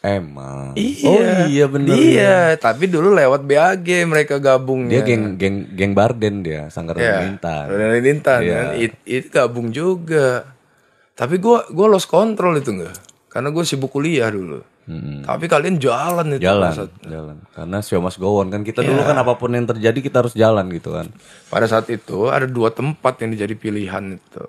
[0.00, 0.76] Emang.
[0.78, 1.08] Iya.
[1.08, 1.20] Oh
[1.50, 1.96] iya bener.
[1.98, 5.00] Iya, tapi dulu lewat BAG mereka gabungnya.
[5.00, 7.26] Dia geng geng geng Barden dia, Sanggar ya.
[7.26, 7.66] Lintan.
[7.66, 8.54] Rodani Lintan Iya.
[8.54, 8.66] kan.
[8.78, 10.46] It- itu gabung juga.
[11.16, 12.94] Tapi gua gua lost control itu enggak.
[13.26, 14.64] Karena gue sibuk kuliah dulu.
[15.26, 16.46] Tapi kalian jalan itu.
[16.46, 17.36] Jalan, saat- jalan.
[17.50, 20.32] Karena show must go on kan kita dulu kan apa pun yang terjadi kita harus
[20.32, 21.10] jalan gitu kan.
[21.50, 24.46] Pada saat itu ada dua tempat yang dijadi pilihan itu.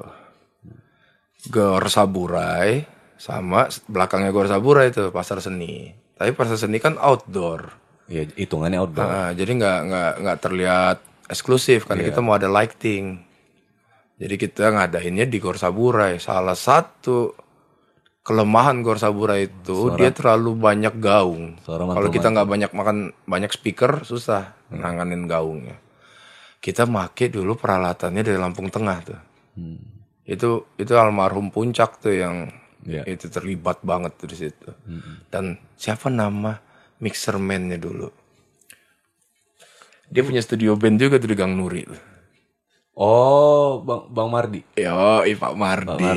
[1.48, 2.86] Gor Saburai
[3.18, 5.90] sama belakangnya Gor Saburai itu pasar seni.
[6.18, 7.74] Tapi pasar seni kan outdoor.
[8.08, 9.08] Ya hitungannya outdoor.
[9.08, 13.20] Nah, jadi nggak nggak nggak terlihat eksklusif karena kita mau ada lighting.
[14.18, 16.18] Jadi kita ngadainnya di Gor Saburai.
[16.18, 17.36] Salah satu
[18.26, 21.62] kelemahan Gor Saburai itu dia terlalu banyak gaung.
[21.62, 25.78] Suara Kalau kita nggak banyak makan banyak speaker susah nanganin gaungnya.
[26.58, 29.22] Kita make dulu peralatannya dari Lampung Tengah tuh.
[30.28, 32.52] Itu itu almarhum Puncak tuh yang
[32.88, 33.04] Iya.
[33.04, 34.70] itu terlibat banget tuh di situ.
[35.28, 36.56] Dan siapa nama
[37.04, 38.08] mixer man-nya dulu?
[40.08, 41.84] Dia punya studio band juga tuh di Gang Nuri.
[42.98, 44.64] Oh, Bang Bang Mardi.
[44.80, 46.08] Yo, Pak Mardi.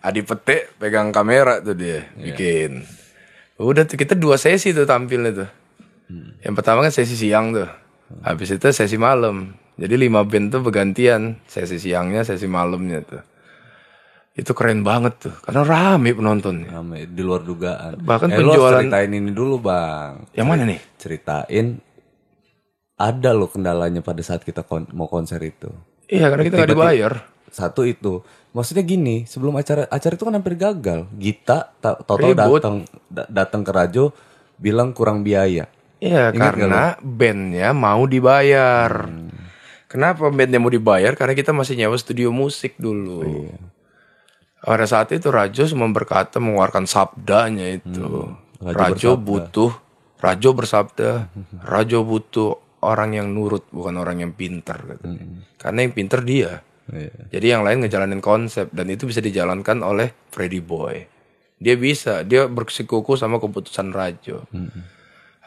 [0.00, 2.86] Adi Pete pegang kamera tuh dia bikin.
[3.58, 5.50] Udah tuh kita dua sesi tuh tampilnya tuh.
[6.40, 7.68] Yang pertama kan sesi siang tuh.
[8.24, 9.52] Habis itu sesi malam.
[9.78, 11.38] Jadi lima band tuh bergantian.
[11.46, 13.22] Sesi siangnya, sesi malamnya tuh.
[14.34, 15.34] Itu keren banget tuh.
[15.38, 16.70] Karena rame penontonnya.
[16.72, 17.98] Rame di luar dugaan.
[17.98, 20.26] Bahkan eh, penjualan- ceritain ini dulu, Bang.
[20.30, 20.80] Yang mana nih?
[20.94, 21.66] Ceritain
[22.94, 25.70] ada loh kendalanya pada saat kita kon- mau konser itu.
[26.06, 27.12] Iya karena kita nggak dibayar.
[27.48, 28.22] Satu itu.
[28.50, 31.06] Maksudnya gini, sebelum acara acara itu kan hampir gagal.
[31.14, 32.76] Gita ta- total datang
[33.06, 34.04] da- datang ke Rajo
[34.54, 35.70] bilang kurang biaya.
[35.98, 39.06] Iya Ingat karena bandnya mau dibayar.
[39.88, 41.16] Kenapa bandnya mau dibayar?
[41.16, 43.48] Karena kita masih nyewa studio musik dulu.
[44.60, 48.28] Pada saat itu Rajo cuma berkata mengeluarkan sabdanya itu.
[48.60, 49.72] Rajo, butuh,
[50.20, 51.32] Rajo bersabda,
[51.64, 54.76] Rajo butuh orang yang nurut bukan orang yang pinter.
[54.76, 55.24] katanya.
[55.56, 56.52] Karena yang pinter dia.
[56.88, 57.12] Iya.
[57.32, 61.06] Jadi yang lain ngejalanin konsep dan itu bisa dijalankan oleh Freddy Boy.
[61.58, 64.46] Dia bisa, dia bersikuku sama keputusan Rajo.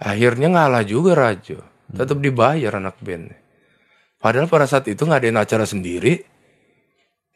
[0.02, 1.62] Akhirnya ngalah juga Rajo.
[1.92, 3.32] Tetap dibayar anak band.
[4.22, 6.22] Padahal pada saat itu ngadain acara sendiri.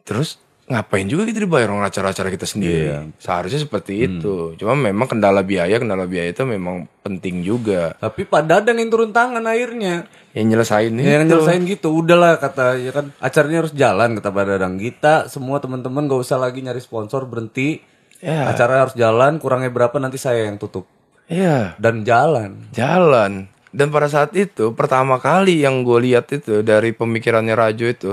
[0.06, 3.14] Terus ngapain juga kita dibayar orang acara-acara kita sendiri.
[3.18, 4.54] Seharusnya seperti itu.
[4.58, 7.98] Cuma memang kendala biaya, kendala biaya itu memang penting juga.
[7.98, 10.06] Tapi Pak Dadan yang turun tangan akhirnya.
[10.38, 11.02] Yang nyelesain ini.
[11.02, 14.74] Ya, yang nyelesain gitu, udahlah kata ya kan acaranya harus jalan kata Pak Dadang.
[14.78, 17.82] Kita semua teman-teman gak usah lagi nyari sponsor berhenti.
[18.22, 18.50] Ya.
[18.50, 20.86] Acara harus jalan, kurangnya berapa nanti saya yang tutup.
[21.30, 21.78] Iya.
[21.82, 22.70] Dan jalan.
[22.74, 28.12] jalan dan pada saat itu pertama kali yang gue lihat itu dari pemikirannya Rajo itu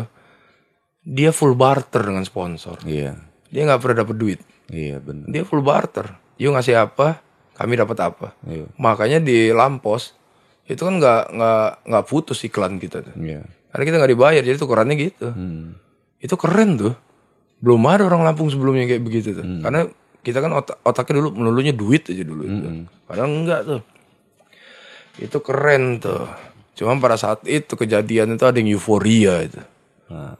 [1.07, 2.83] dia full barter dengan sponsor.
[2.83, 3.15] Iya.
[3.53, 4.41] dia nggak pernah dapet duit.
[4.67, 5.31] Iya benar.
[5.31, 6.19] dia full barter.
[6.35, 7.23] You ngasih apa
[7.55, 8.35] kami dapat apa.
[8.43, 8.67] Iya.
[8.75, 10.19] makanya di Lampos
[10.67, 13.15] itu kan nggak nggak nggak putus iklan kita tuh.
[13.15, 13.47] Iya.
[13.71, 15.31] karena kita nggak dibayar jadi tukerannya gitu.
[15.31, 15.79] Hmm.
[16.19, 16.95] itu keren tuh.
[17.63, 19.47] Belum ada orang Lampung sebelumnya kayak begitu tuh.
[19.63, 19.87] Karena
[20.27, 22.67] kita kan otak otaknya dulu melulunya duit aja dulu itu.
[23.07, 23.81] Padahal enggak tuh
[25.19, 26.29] itu keren tuh
[26.73, 29.63] cuma pada saat itu kejadian itu ada yang euforia itu
[30.13, 30.37] Nah,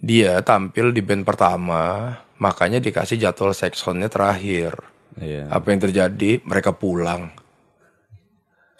[0.00, 4.72] dia tampil di band pertama makanya dikasih jadwal seksonnya terakhir
[5.20, 5.52] iya.
[5.52, 7.28] apa yang terjadi mereka pulang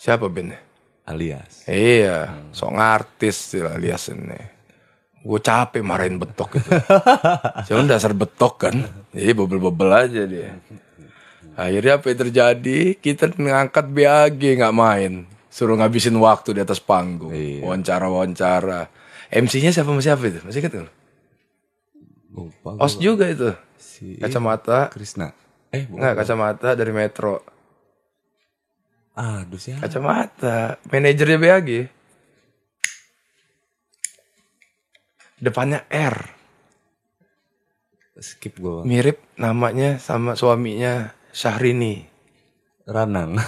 [0.01, 0.71] siapa bandnya
[1.11, 1.67] Alias.
[1.67, 4.39] Iya, ngartis sih lah alias ini.
[5.21, 6.71] Gue capek marahin betok itu.
[7.69, 8.75] Cuma dasar betok kan.
[9.11, 10.55] Jadi bebel-bebel aja dia.
[11.61, 12.81] Akhirnya apa yang terjadi?
[12.97, 15.29] Kita ngangkat BAG nggak main.
[15.53, 17.37] Suruh ngabisin waktu di atas panggung.
[17.37, 17.69] Iya.
[17.69, 18.89] Wawancara-wawancara.
[19.29, 20.41] MC-nya siapa sama siapa itu?
[20.41, 20.95] Masih ingat nggak?
[22.33, 23.53] Lupa Os juga itu.
[23.77, 24.89] si Kacamata.
[24.89, 25.37] Krisna.
[25.69, 26.01] Eh, bukan.
[26.01, 27.45] Nggak, kacamata dari Metro.
[29.13, 29.85] Aduh siapa?
[29.85, 30.81] Kacamata.
[30.89, 31.69] Manajernya BAG.
[35.37, 36.17] Depannya R.
[38.21, 38.85] Skip gue.
[38.85, 42.07] mirip namanya sama suaminya Syahrini
[42.91, 43.39] Ranang.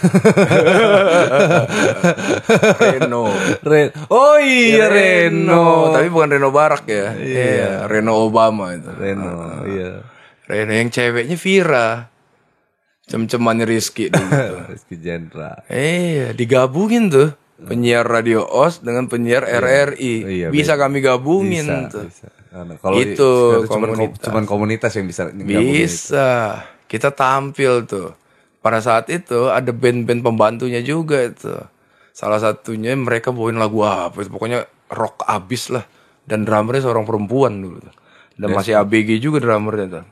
[2.78, 3.26] Reno
[3.66, 3.88] Ren.
[4.06, 5.90] Oh iya Reno.
[5.90, 9.66] tapi bukan Reno Barak ya iya Reno Obama itu Reno.
[9.66, 10.06] Iya.
[10.46, 12.06] Reno yang ceweknya Vira
[13.06, 14.62] cem-cemannya Rizky dulu.
[14.70, 15.66] Rizky Jendra.
[15.66, 20.14] iya digabungin tuh penyiar radio OS dengan penyiar RRI.
[20.26, 22.06] Iya, bisa kami gabungin bisa, tuh.
[22.10, 22.26] bisa.
[22.52, 23.30] Karena Kalau Itu,
[23.70, 24.18] komunitas.
[24.18, 26.10] cuman komunitas yang bisa gabungin itu.
[26.92, 28.12] Kita tampil tuh.
[28.60, 31.56] Pada saat itu ada band-band pembantunya juga itu.
[32.12, 35.88] Salah satunya mereka bawain lagu apa itu pokoknya rock abis lah.
[36.28, 37.80] Dan drummernya seorang perempuan dulu.
[37.80, 37.94] tuh.
[38.36, 40.06] Dan masih ABG juga drummernya tuh.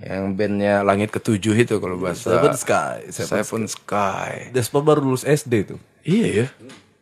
[0.00, 2.96] Yang bandnya Langit Ketujuh itu kalau bahasa Seven Sky.
[3.12, 3.28] Seven.
[3.28, 4.32] Seven Sky.
[4.56, 5.80] Despa baru lulus SD tuh.
[6.08, 6.46] Iya ya.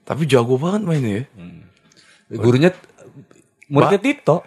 [0.03, 1.25] Tapi jago banget mainnya ya.
[2.35, 2.75] Gurunya
[3.71, 4.43] muridnya Tito.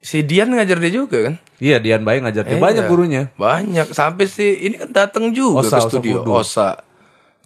[0.00, 1.34] Si Dian ngajar dia juga kan?
[1.56, 2.60] Iya, Dian Bayi ngajar dia.
[2.60, 2.90] Banyak Iya.
[2.90, 3.22] gurunya.
[3.34, 3.96] Banyak.
[3.96, 6.30] Sampai si ini kan datang juga Osa, ke Osa studio Kudu.
[6.36, 6.68] Osa.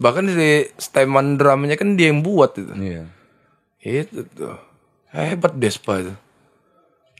[0.01, 2.73] Bahkan di steman drumnya kan dia yang buat itu.
[2.75, 3.05] Iya.
[3.81, 4.59] Itu tuh.
[5.11, 6.15] Hebat Despa itu.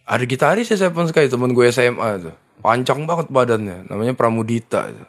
[0.03, 2.35] Ada gitaris ya Seven Sky temen gue SMA tuh.
[2.59, 3.87] Pancang banget badannya.
[3.87, 5.05] Namanya Pramudita itu.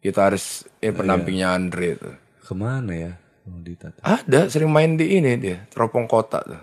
[0.00, 2.10] Gitaris eh, pendampingnya Andre itu.
[2.42, 3.12] Ke mana ya?
[3.42, 3.90] Oh, Dita.
[4.00, 5.66] Ada sering main di ini dia.
[5.68, 6.62] Teropong kota tuh.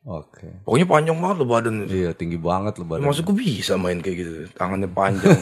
[0.00, 0.64] Oke.
[0.64, 1.84] Pokoknya panjang banget loh badannya.
[1.84, 3.04] Iya, tinggi banget loh badan.
[3.04, 5.36] Maksud gue bisa main kayak gitu Tangannya panjang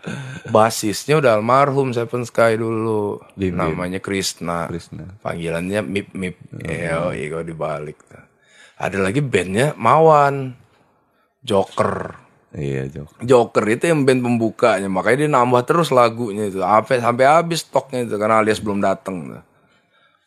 [0.56, 3.60] Basisnya udah almarhum Seven Sky dulu Bim, Bim.
[3.60, 5.20] Namanya Krishna Krishna.
[5.20, 6.40] Panggilannya Mip Mip
[6.96, 8.00] Oh iya kalau dibalik
[8.80, 10.56] Ada lagi bandnya Mawan
[11.44, 12.24] Joker
[12.54, 13.20] Iya, Jok.
[13.20, 18.00] Joker itu yang band pembukanya Makanya dia nambah terus lagunya itu Sampai sampai habis stoknya
[18.00, 19.42] itu Karena alias belum datang tuh.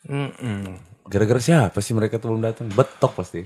[0.07, 0.77] Mm-mm.
[1.07, 2.67] Gara-gara siapa sih mereka tuh belum datang?
[2.71, 3.41] Betok pasti.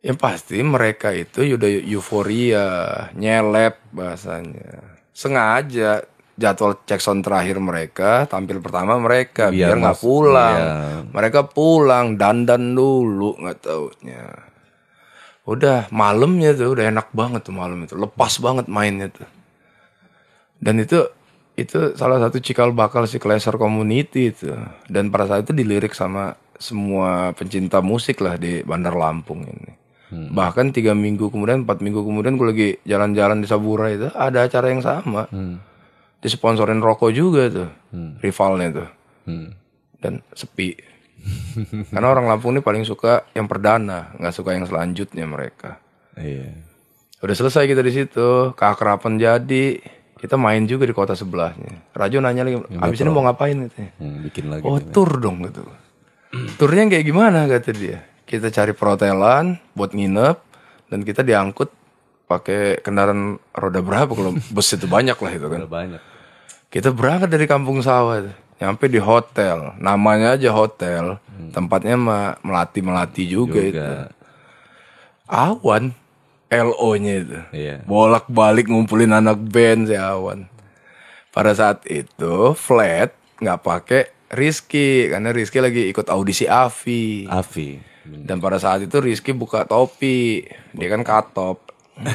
[0.00, 2.68] Yang pasti mereka itu udah euforia,
[3.14, 4.98] nyelep bahasanya.
[5.12, 6.02] Sengaja
[6.40, 10.56] jadwal cek sound terakhir mereka, tampil pertama mereka Biar biar nggak pulang.
[10.56, 10.74] iya.
[11.12, 14.24] Mereka pulang dandan dulu nggak taunya.
[15.44, 19.28] Udah malamnya tuh udah enak banget tuh malam itu, lepas banget mainnya tuh.
[20.56, 21.04] Dan itu
[21.60, 24.48] itu salah satu cikal bakal si Kleser Community itu.
[24.88, 29.72] Dan pada saat itu dilirik sama semua pencinta musik lah di Bandar Lampung ini.
[30.10, 34.66] Bahkan tiga minggu kemudian, empat minggu kemudian gue lagi jalan-jalan di Sabura itu ada acara
[34.68, 35.24] yang sama.
[36.20, 37.70] Disponsorin rokok juga tuh,
[38.20, 38.88] rivalnya tuh.
[39.30, 39.48] Hmm.
[40.02, 40.74] Dan sepi.
[41.94, 45.78] Karena orang Lampung ini paling suka yang perdana, nggak suka yang selanjutnya mereka.
[46.18, 46.58] Iya.
[47.20, 49.76] Udah selesai kita di situ, keakraban jadi,
[50.16, 51.92] kita main juga di kota sebelahnya.
[51.96, 53.90] Rajo nanya lagi, abis ini mau ngapain katanya.
[54.00, 54.64] Hmm, bikin lagi.
[54.64, 55.64] Oh tur dong gitu.
[56.60, 58.06] Turnya kayak gimana kata dia.
[58.26, 60.36] Kita cari perhotelan buat nginep
[60.90, 61.70] dan kita diangkut
[62.30, 65.60] pakai kendaraan roda berapa kalau bus itu banyak lah itu kan.
[65.66, 66.02] Banyak.
[66.70, 68.22] Kita berangkat dari kampung sawah.
[68.62, 69.74] Nyampe di hotel.
[69.82, 71.18] Namanya aja hotel.
[71.50, 73.74] Tempatnya mah melati-melati juga, itu.
[73.74, 74.14] Juga.
[75.26, 75.90] Awan.
[76.50, 77.38] LO-nya itu.
[77.54, 77.76] Iya.
[77.86, 80.50] Bolak-balik ngumpulin anak band si Awan.
[81.30, 87.26] Pada saat itu flat nggak pakai Rizky karena Rizky lagi ikut audisi Avi.
[87.26, 87.82] Avi.
[88.06, 91.74] Dan pada saat itu Rizky buka topi, dia kan katop.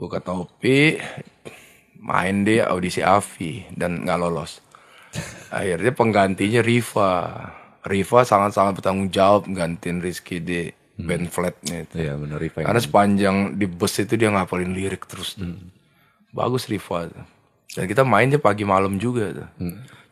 [0.00, 1.00] buka topi,
[1.98, 4.60] main dia audisi Avi dan nggak lolos.
[5.48, 7.12] Akhirnya penggantinya Riva.
[7.88, 10.68] Riva sangat-sangat bertanggung jawab gantiin Rizky di
[11.00, 12.04] band flatnya itu.
[12.04, 12.68] Iya benar Riva.
[12.68, 15.40] Karena sepanjang di bus itu dia ngapalin lirik terus.
[15.40, 15.56] tuh.
[16.36, 17.08] Bagus Riva.
[17.72, 19.48] Dan kita mainnya pagi malam juga tuh.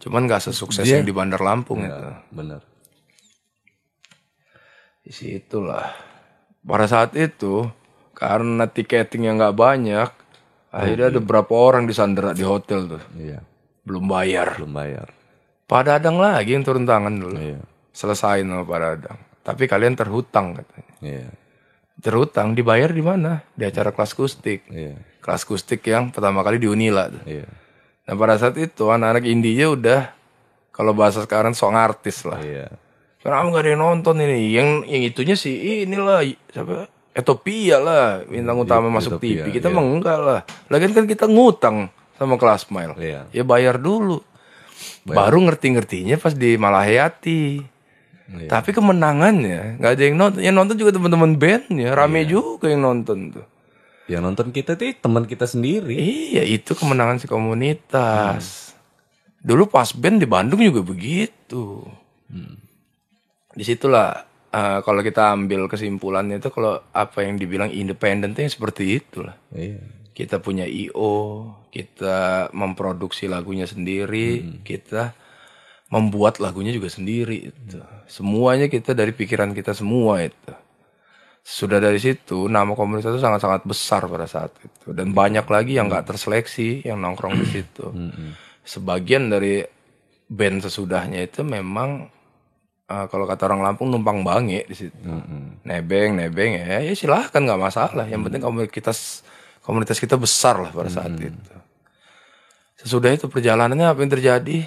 [0.07, 2.07] Cuman gak sesukses yang di Bandar Lampung itu.
[2.31, 2.63] Benar.
[5.03, 5.43] Di.
[6.63, 7.67] Pada saat itu
[8.15, 10.11] karena tiketing yang nggak banyak,
[10.71, 13.03] akhirnya ada berapa orang disandera di hotel tuh.
[13.19, 13.43] Iya.
[13.83, 14.55] Belum bayar.
[14.63, 15.11] Belum bayar.
[15.67, 17.39] Pak Dadang lagi yang turun tangan dulu.
[17.43, 17.59] Iya.
[17.91, 19.19] Selesain sama Pak Dadang.
[19.43, 20.95] Tapi kalian terhutang katanya.
[21.03, 21.29] Iya.
[21.99, 23.43] Terhutang dibayar di mana?
[23.59, 24.71] Di acara kelas kustik.
[24.71, 25.03] Iya.
[25.19, 27.27] Kelas kustik yang pertama kali di Unila tuh.
[27.27, 27.66] Iya.
[28.07, 30.01] Nah pada saat itu anak-anak indinya udah
[30.71, 32.39] kalau bahasa sekarang sok artis lah.
[32.39, 32.71] Iya.
[33.19, 34.55] Kenapa nggak ada yang nonton ini?
[34.55, 36.23] Yang yang itunya sih inilah
[36.55, 36.87] siapa?
[37.17, 39.59] Etopia lah bintang utama masuk Etopia, TV.
[39.59, 39.75] Kita iya.
[39.75, 40.41] mah enggak lah.
[40.71, 42.95] Lagian kan kita ngutang sama kelas mile.
[43.01, 43.21] Iya.
[43.35, 44.23] Ya bayar dulu.
[45.03, 47.43] Baru ngerti-ngertinya pas di Malahayati.
[48.27, 48.49] Iya.
[48.53, 50.41] Tapi kemenangannya nggak ada yang nonton.
[50.45, 51.89] Yang nonton juga teman-teman bandnya.
[51.97, 52.39] Rame Iya.
[52.39, 53.47] juga yang nonton tuh.
[54.07, 55.99] Yang nonton kita tuh teman kita sendiri.
[55.99, 58.75] Iya itu kemenangan si komunitas.
[59.43, 61.83] Dulu pas band di Bandung juga begitu.
[63.57, 69.03] Di situlah eh, kalau kita ambil kesimpulannya itu kalau apa yang dibilang independen itu seperti
[69.03, 69.35] itulah.
[69.51, 69.83] Iya.
[70.17, 75.13] Kita punya IO, kita memproduksi lagunya sendiri, kita
[75.93, 77.79] membuat lagunya juga sendiri itu.
[78.09, 80.53] Semuanya kita dari pikiran kita semua itu.
[81.47, 85.87] Sudah dari situ nama komunitas itu sangat-sangat besar pada saat itu dan banyak lagi yang
[85.87, 87.87] nggak terseleksi yang nongkrong di situ.
[88.75, 89.63] Sebagian dari
[90.27, 92.11] band sesudahnya itu memang
[92.91, 94.99] eh, kalau kata orang Lampung numpang bange di situ.
[95.63, 98.11] Nebeng, nebeng ya, ya silahkan nggak masalah.
[98.11, 99.23] Yang penting komunitas
[99.63, 101.55] komunitas kita besar lah pada saat itu.
[102.75, 104.67] Sesudah itu perjalanannya apa yang terjadi?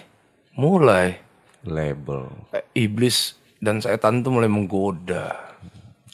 [0.56, 1.20] Mulai
[1.68, 2.32] Label.
[2.72, 5.49] iblis dan setan itu mulai menggoda.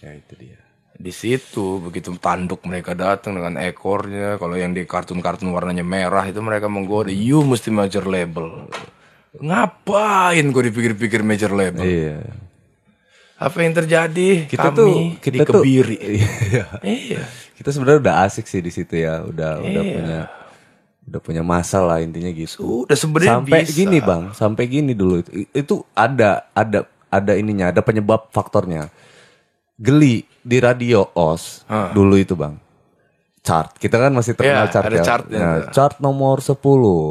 [0.04, 0.60] Ya itu dia.
[0.96, 6.40] Di situ begitu tanduk mereka datang dengan ekornya, kalau yang di kartun-kartun warnanya merah itu
[6.40, 8.72] mereka menggoda, you mesti major label.
[9.36, 11.84] Ngapain gue dipikir-pikir major label?
[11.84, 12.24] Iya.
[13.36, 14.48] Apa yang terjadi?
[14.48, 15.98] Kita Kami tuh kita tuh dikebiri.
[16.16, 16.66] Iya.
[16.80, 17.24] Iya.
[17.60, 19.20] Kita sebenarnya udah asik sih di situ ya.
[19.28, 19.96] Udah udah Iya.
[20.00, 20.20] punya
[21.06, 22.88] udah punya masa lah intinya gitu.
[22.88, 23.76] Udah sebenarnya sampai bisa.
[23.76, 28.88] gini bang, sampai gini dulu itu, itu ada ada ada ininya, ada penyebab faktornya.
[29.76, 32.56] Geli di radio os dulu itu bang.
[33.46, 35.06] Chart, kita kan masih terkenal Iya, chart ada ya.
[35.06, 35.38] chartnya.
[35.38, 36.58] Nah, chart nomor 10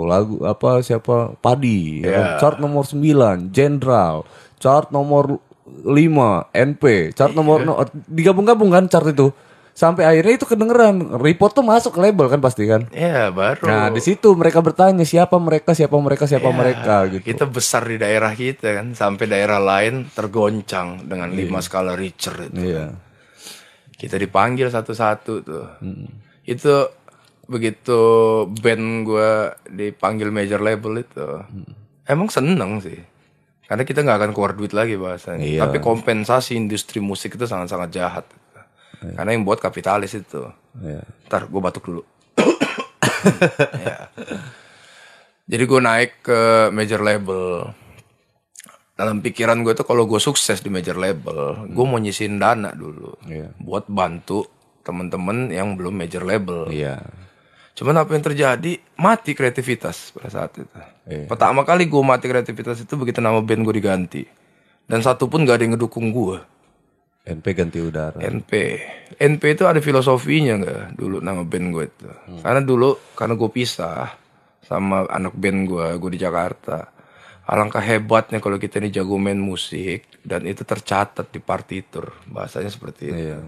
[0.03, 2.25] lagu apa siapa Padi, ya kan?
[2.27, 2.39] Iya.
[2.43, 4.27] chart nomor 9 Jenderal,
[4.59, 5.39] chart nomor
[5.87, 7.67] 5 NP, chart nomor Iya.
[7.71, 7.75] no,
[8.09, 9.31] digabung-gabung kan chart itu.
[9.75, 12.87] Sampai akhirnya itu kedengeran, report tuh masuk ke label kan pasti kan.
[12.95, 13.67] Iya, baru.
[13.67, 16.55] Nah di situ mereka bertanya siapa mereka, siapa mereka, siapa Iya.
[16.55, 17.27] mereka gitu.
[17.27, 22.71] Kita besar di daerah kita kan, sampai daerah lain tergoncang dengan lima skala Richter itu.
[22.71, 22.95] Iya.
[23.99, 25.67] Kita dipanggil satu-satu tuh.
[26.47, 26.87] Itu
[27.51, 28.01] begitu
[28.47, 29.31] band gue
[29.75, 31.29] dipanggil major label itu,
[32.07, 33.03] emang seneng sih.
[33.67, 35.43] Karena kita nggak akan keluar duit lagi bahasanya.
[35.43, 35.61] Iya.
[35.67, 38.27] Tapi kompensasi industri musik itu sangat-sangat jahat.
[39.13, 40.49] Karena yang buat kapitalis itu.
[40.81, 41.05] Iya.
[41.29, 42.03] Ntar gue batuk dulu.
[43.81, 44.13] Ya.
[45.45, 47.73] Jadi gue naik ke major label.
[48.97, 53.17] Dalam pikiran gue tuh kalau gue sukses di major label, gue mau nyisin dana dulu.
[53.25, 53.53] Iya.
[53.57, 54.45] Buat bantu
[54.85, 56.69] temen-temen yang belum major label.
[56.69, 57.01] Iya.
[57.75, 58.73] Cuman apa yang terjadi?
[59.01, 60.69] Mati kreativitas pada saat itu.
[61.09, 61.27] Iya.
[61.27, 64.23] Pertama kali gue mati kreativitas itu begitu nama band gue diganti.
[64.85, 66.39] Dan satu pun gak ada yang ngedukung gue.
[67.25, 68.21] NP ganti udara.
[68.21, 68.53] NP.
[69.17, 72.09] NP itu ada filosofinya nggak dulu nama band gue itu.
[72.45, 74.13] Karena dulu karena gue pisah
[74.61, 76.93] sama anak band gue, gue di Jakarta.
[77.45, 82.13] Alangkah hebatnya kalau kita ini jago main musik dan itu tercatat di partitur.
[82.29, 83.17] Bahasanya seperti itu.
[83.17, 83.41] Iya.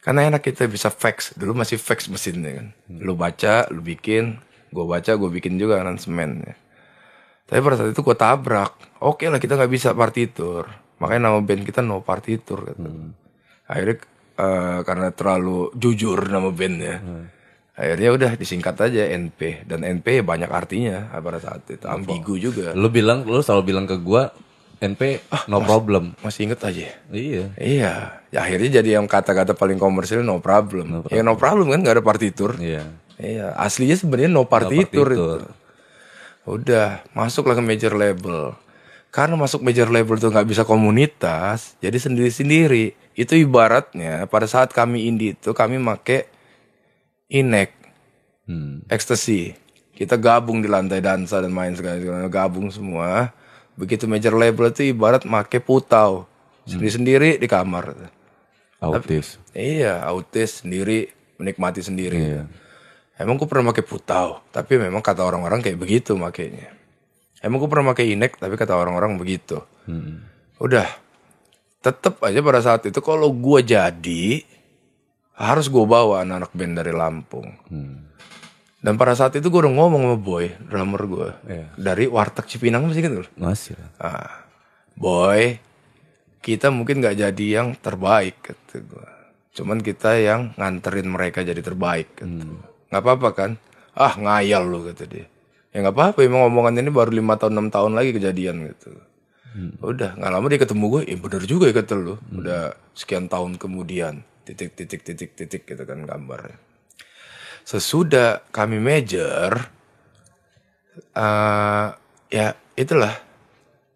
[0.00, 1.36] Karena enak kita bisa fax.
[1.36, 2.66] Dulu masih fax mesinnya kan.
[2.88, 4.40] Lu baca, lu bikin.
[4.72, 6.56] Gue baca, gue bikin juga aransemennya.
[7.48, 8.72] Tapi pada saat itu gue tabrak.
[9.00, 10.85] Oke lah kita nggak bisa partitur.
[11.02, 12.72] Makanya nama band kita no partitur.
[12.72, 12.88] Gitu.
[13.68, 13.96] Akhirnya
[14.36, 17.00] eh, karena terlalu jujur nama bandnya.
[17.76, 19.68] Akhirnya udah disingkat aja NP.
[19.68, 21.84] Dan NP banyak artinya pada saat itu.
[21.84, 22.72] Ambigu juga.
[22.72, 24.32] Lu bilang, lu selalu bilang ke gua
[24.76, 26.12] NP no problem.
[26.20, 26.92] Masih inget aja.
[27.08, 27.44] Iya.
[27.56, 27.92] Iya,
[28.28, 31.04] ya akhirnya jadi yang kata-kata paling komersil no problem.
[31.08, 32.60] Ya no problem kan nggak ada partitur.
[32.60, 32.84] Iya.
[33.16, 35.40] Iya, aslinya sebenarnya no partitur, partitur.
[35.40, 35.48] itu.
[36.46, 38.52] Udah, masuklah ke major label.
[39.16, 42.92] Karena masuk major label tuh nggak bisa komunitas, jadi sendiri-sendiri.
[43.16, 46.28] Itu ibaratnya pada saat kami indie itu kami make
[47.32, 47.72] inek,
[48.44, 48.84] Hmm.
[48.92, 49.56] ecstasy.
[49.96, 53.32] Kita gabung di lantai dansa dan main segala gabung semua.
[53.72, 56.28] Begitu major label itu ibarat make putau.
[56.68, 57.96] Sendiri-sendiri di kamar.
[58.84, 59.40] Autis.
[59.56, 61.08] Iya, autis sendiri,
[61.40, 62.44] menikmati sendiri.
[63.16, 66.75] Emang gue pernah pakai putau, tapi memang kata orang-orang kayak begitu makainya.
[67.46, 69.62] Emang gue pernah pakai inek, tapi kata orang-orang begitu.
[70.58, 70.90] Udah,
[71.78, 74.42] tetep aja pada saat itu kalau gue jadi,
[75.38, 77.48] harus gue bawa anak-anak band dari Lampung.
[78.82, 81.28] Dan pada saat itu gue udah ngomong sama Boy, drummer gue.
[81.78, 83.22] Dari Warteg Cipinang masih lu?
[83.38, 83.78] Masih.
[84.02, 84.42] Ah,
[84.98, 85.62] boy,
[86.46, 89.10] kita mungkin nggak jadi yang terbaik kata gua.
[89.50, 92.66] Cuman kita yang nganterin mereka jadi terbaik kata gua.
[92.86, 93.50] Nggak apa-apa kan?
[93.98, 95.26] Ah ngayal lu kata dia.
[95.76, 98.96] Ya nggak apa-apa emang omongan ini baru lima tahun enam tahun lagi kejadian gitu.
[99.84, 102.16] Udah nggak lama dia ketemu gue, eh bener juga ya kata lu.
[102.32, 106.56] Udah sekian tahun kemudian titik titik titik titik gitu kan gambarnya.
[107.68, 109.68] Sesudah kami major,
[111.12, 111.88] eh
[112.32, 113.12] ya itulah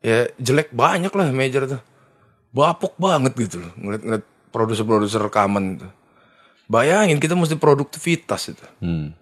[0.01, 1.83] ya jelek banyak lah major tuh
[2.51, 5.89] bapuk banget gitu loh ngeliat-ngeliat produser-produser rekaman itu
[6.67, 9.13] bayangin kita mesti produktivitas itu Hmm.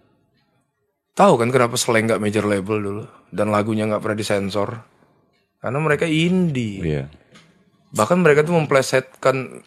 [1.18, 3.02] Tahu kan kenapa Slang nggak major label dulu
[3.34, 4.78] dan lagunya nggak pernah disensor
[5.58, 7.04] karena mereka indie Iya.
[7.90, 9.66] bahkan mereka tuh memplesetkan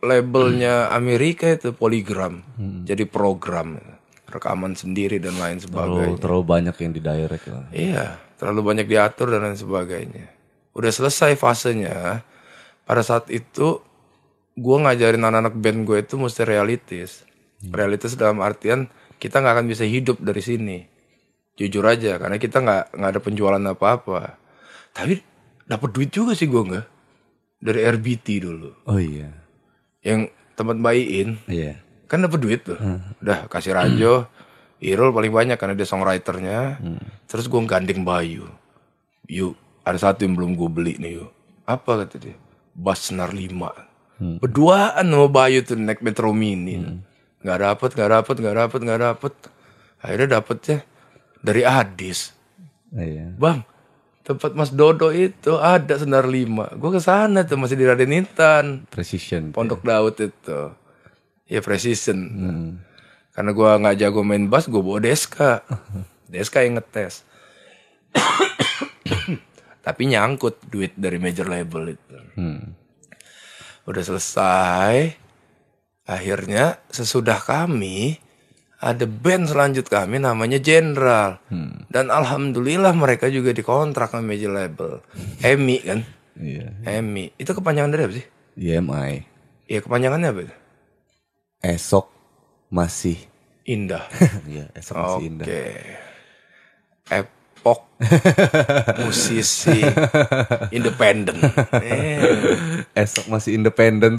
[0.00, 2.40] labelnya Amerika itu Polygram
[2.88, 3.76] jadi program
[4.26, 7.64] rekaman sendiri dan lain sebagainya Terlalu, terlalu banyak yang di direct lah.
[7.70, 8.04] Iya,
[8.36, 10.26] terlalu banyak diatur dan lain sebagainya.
[10.74, 12.26] Udah selesai fasenya.
[12.82, 13.80] Pada saat itu,
[14.52, 17.22] gue ngajarin anak-anak band gue itu mesti realistis.
[17.70, 20.78] Realistis dalam artian kita nggak akan bisa hidup dari sini.
[21.56, 24.36] jujur aja karena kita nggak nggak ada penjualan apa-apa.
[24.92, 25.16] Tapi
[25.64, 26.86] dapat duit juga sih gue nggak
[27.58, 28.70] dari RBT dulu.
[28.84, 29.32] Oh iya.
[30.04, 31.80] yang tempat bayiin Iya.
[32.06, 32.76] kan dapat duit tuh.
[33.18, 34.28] Udah kasih Rajo
[34.76, 36.76] Irul paling banyak karena dia songwriternya.
[37.24, 38.44] Terus gue gandeng Bayu.
[39.24, 41.32] Yuk ada satu yang belum gue beli nih yuk.
[41.64, 42.36] Apa kata dia?
[42.76, 43.48] Bass senar 5
[44.16, 46.80] berduaan sama Bayu tuh naik Metro Mini
[47.46, 49.32] nggak dapet nggak dapet nggak dapet nggak dapet
[50.02, 50.78] akhirnya dapetnya
[51.38, 52.34] dari Adis
[52.90, 53.30] Iya.
[53.38, 53.62] bang
[54.26, 58.82] tempat Mas Dodo itu ada senar 5 gue ke sana tuh masih di Raden Intan
[58.90, 59.54] Precision.
[59.54, 60.60] Pondok Daud itu.
[61.46, 62.18] Ya precision.
[63.30, 65.62] Karena gua nggak jago main bass, gua bawa Deska.
[66.32, 67.22] Deska yang ngetes.
[69.86, 72.16] Tapi nyangkut duit dari major label itu.
[72.34, 72.74] Hmm.
[73.86, 75.14] Udah selesai.
[76.06, 78.22] Akhirnya sesudah kami
[78.78, 81.42] ada band selanjut kami namanya General.
[81.90, 85.02] Dan alhamdulillah mereka juga dikontrak sama major label.
[85.46, 86.00] EMI kan?
[86.38, 86.70] Iya.
[86.84, 87.34] EMI.
[87.40, 88.26] Itu kepanjangan dari apa sih?
[88.56, 89.12] YMI.
[89.66, 90.40] Ya kepanjangannya apa?
[91.60, 92.06] Esok
[92.70, 93.18] masih.
[93.66, 94.06] Indah.
[94.50, 95.64] Iya, esok masih Oke.
[97.66, 97.74] Indah.
[97.74, 97.80] Epok
[99.02, 99.82] musisi
[100.70, 101.36] independen.
[101.72, 102.20] Eh,
[102.94, 104.16] Esok masih independen.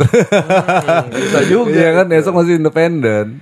[1.07, 1.71] bisa juga.
[1.71, 3.39] Iya kan, esok masih independen.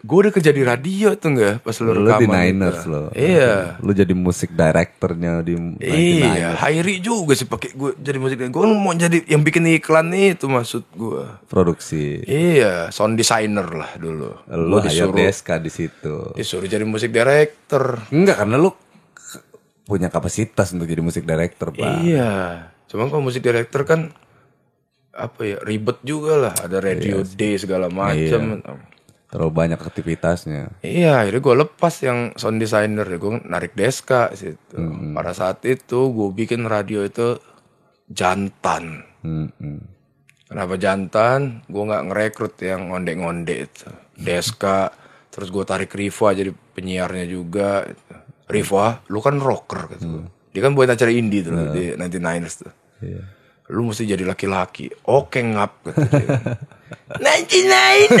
[0.00, 2.32] Gue udah kerja di radio tuh nggak pas lu Lu rekaman di itu.
[2.32, 3.12] Niners lo.
[3.12, 3.76] Iya.
[3.78, 8.48] Lu jadi musik directornya di Iya, Hairi juga sih pakai gue jadi musik.
[8.48, 11.20] Gue mau jadi yang bikin iklan itu maksud gue.
[11.44, 12.24] produksi.
[12.24, 14.40] Iya, sound designer lah dulu.
[14.48, 16.32] Lu Gua disuruh, Deska di situ.
[16.32, 18.08] disuruh jadi musik director.
[18.08, 18.72] Enggak, karena lu
[19.88, 22.04] punya kapasitas untuk jadi musik director, Pak.
[22.04, 24.12] Iya, cuma kalau musik director kan
[25.16, 26.54] apa ya ribet juga lah.
[26.60, 28.60] Ada radio day segala macam.
[29.28, 30.80] Terlalu banyak aktivitasnya.
[30.84, 34.76] Iya, akhirnya gue lepas yang sound designer ya gue narik deska situ.
[35.16, 37.40] Pada saat itu gue bikin radio itu
[38.08, 39.04] jantan.
[39.24, 39.84] Mm-mm.
[40.48, 41.60] Kenapa jantan?
[41.68, 43.88] Gue nggak ngerekrut yang ngonde-ngonde itu.
[44.16, 44.96] Deska,
[45.28, 47.84] terus gue tarik Riva jadi penyiarnya juga.
[48.48, 50.24] Riva, lu kan rocker gitu.
[50.50, 52.72] Dia kan buat acara indie tuh di 99ers tuh.
[53.04, 53.22] Iya.
[53.68, 54.88] Lu mesti jadi laki-laki.
[55.04, 56.28] Oke ngap kata dia.
[57.20, 58.16] 99ers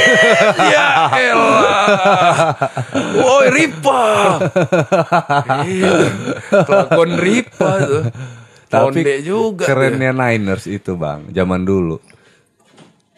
[0.60, 0.86] ya
[1.16, 2.52] elah.
[3.16, 4.04] Woi Riva.
[5.64, 5.92] Iya.
[6.64, 8.02] Kelakuan Riva tuh.
[8.68, 9.64] Tapi Konde juga.
[9.64, 11.96] kerennya Niners itu, Bang, zaman dulu.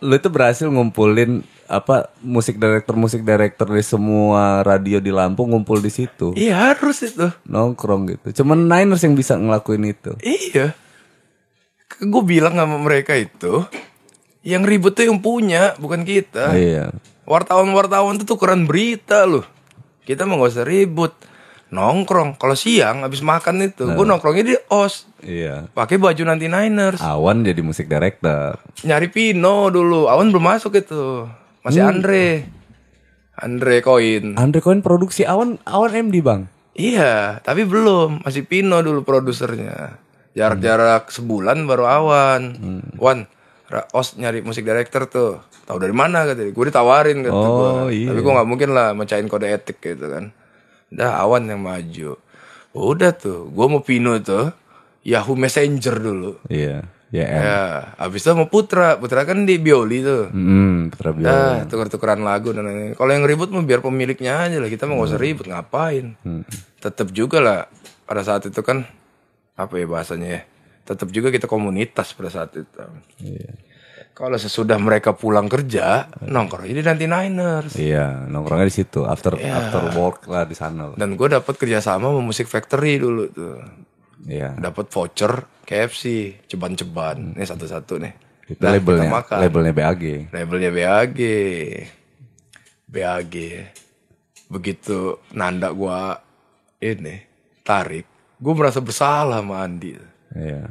[0.00, 5.78] Lu itu berhasil ngumpulin apa musik director musik director dari semua radio di Lampung ngumpul
[5.78, 7.30] di situ Iya harus itu.
[7.46, 10.74] nongkrong gitu cuman Niners yang bisa ngelakuin itu Iya.
[12.00, 13.66] Gue bilang sama mereka itu,
[14.40, 16.54] yang ribut tuh yang punya, bukan kita.
[16.54, 16.94] iya
[17.26, 19.42] Wartawan-wartawan tuh tukeran berita loh.
[20.02, 21.12] Kita mah gak usah ribut.
[21.70, 22.34] Nongkrong.
[22.34, 25.06] Kalau siang habis makan itu, gue nongkrongnya di os.
[25.20, 26.98] iya Pakai baju nanti Niners.
[26.98, 30.06] Awan jadi musik director Nyari Pino dulu.
[30.06, 31.30] Awan belum masuk itu.
[31.62, 32.44] Masih Andre.
[33.34, 34.34] Andre Koin.
[34.34, 38.20] Andre Cohen produksi Awan Awan MD bang Iya, tapi belum.
[38.20, 40.00] Masih Pino dulu produsernya.
[40.32, 42.42] Jarak-jarak sebulan baru Awan.
[42.94, 43.26] Wan,
[43.66, 45.42] Ra- Os nyari musik director tuh.
[45.62, 46.50] Tahu dari mana kata dia.
[46.50, 47.70] Gue ditawarin kata Oh, gua.
[47.88, 48.10] iya.
[48.10, 50.34] Tapi gue nggak mungkin lah mecahin kode etik gitu kan.
[50.90, 52.18] Udah Awan yang maju.
[52.70, 54.50] Udah tuh, gue mau Pino tuh.
[55.00, 56.36] Yahoo Messenger dulu.
[56.46, 57.62] iya ya Ya,
[57.98, 58.94] habis itu mau Putra.
[58.94, 60.30] Putra kan di Bioli tuh.
[60.30, 62.94] hmm Putra Biola Dah, tuker-tukeran lagu dan lain-lain.
[62.94, 64.68] Kalau yang ribut mah biar pemiliknya aja lah.
[64.68, 66.14] Kita mah gak usah ribut, ngapain?
[66.78, 67.60] Tetap juga lah
[68.04, 68.86] pada saat itu kan
[69.56, 70.40] apa ya bahasanya ya?
[70.84, 72.82] Tetap juga kita komunitas pada saat itu.
[73.18, 73.50] iya
[74.10, 77.72] Kalau sesudah mereka pulang kerja, nongkrong jadi nanti Niners.
[77.80, 80.92] iya nongkrongnya di situ after after work lah di sana.
[80.92, 83.56] Dan gue dapat kerjasama sama Music Factory dulu tuh.
[84.28, 87.32] iya Dapat voucher KFC, ceban-ceban.
[87.38, 88.14] Ini satu-satu nih.
[88.50, 89.38] itu kita labelnya makan.
[89.40, 90.02] labelnya BAG
[90.34, 91.20] Labelnya BAG.
[92.90, 93.34] BAG.
[94.50, 94.98] Begitu
[95.30, 96.18] nanda gua
[96.82, 97.22] ini
[97.62, 98.04] tarik,
[98.36, 99.94] gua merasa bersalah sama Andi.
[100.34, 100.66] iya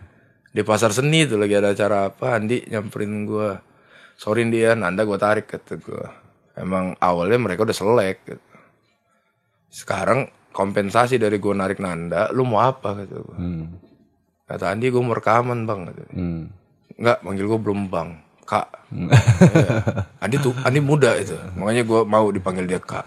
[0.50, 3.60] Di pasar seni tuh lagi ada acara apa, Andi nyamperin gua.
[4.20, 6.10] Sorry dia, nanda gua tarik kata gua.
[6.58, 8.50] Emang awalnya mereka udah selek gitu.
[9.70, 13.38] Sekarang kompensasi dari gua narik nanda, lu mau apa kata gua.
[13.38, 13.66] hmm.
[14.50, 15.80] Kata Andi gua mau rekaman bang.
[15.94, 16.04] Kata.
[16.14, 16.44] Hmm.
[17.00, 18.10] Enggak, manggil gue belum bang,
[18.50, 18.66] kak.
[18.90, 19.14] Iya.
[20.26, 23.06] Andi tuh, Andi muda itu, makanya gue mau dipanggil dia kak.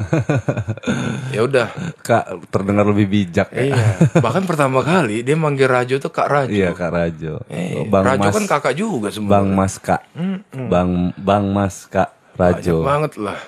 [1.28, 1.66] ya udah,
[1.98, 3.86] kak terdengar lebih bijak ya iya.
[4.14, 6.52] Bahkan pertama kali dia manggil Rajo tuh kak Rajo.
[6.52, 9.30] iya kak Rajo Eh, Oh, bang Rajo Mas kan kakak juga semua.
[9.34, 10.02] bang Mas kak
[10.54, 13.38] bang bang Mas kak Rajo banget lah.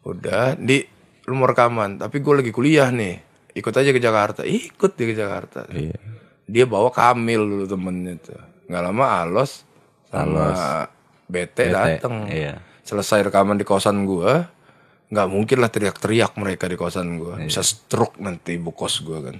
[0.00, 0.80] Udah, di
[1.22, 3.20] lu mau rekaman, tapi gue lagi kuliah nih.
[3.52, 5.98] ikut aja ke Jakarta ikut dia ke Jakarta Iya.
[6.44, 9.66] dia bawa Kamil dulu temennya tuh nggak lama Alos
[10.10, 10.46] sama
[11.24, 12.58] Bete, datang Iya.
[12.82, 14.50] selesai rekaman di kosan gua
[15.06, 17.38] nggak mungkin lah teriak-teriak mereka di kosan gua.
[17.38, 17.46] Iya.
[17.46, 19.36] bisa stroke nanti ibu kos gua kan.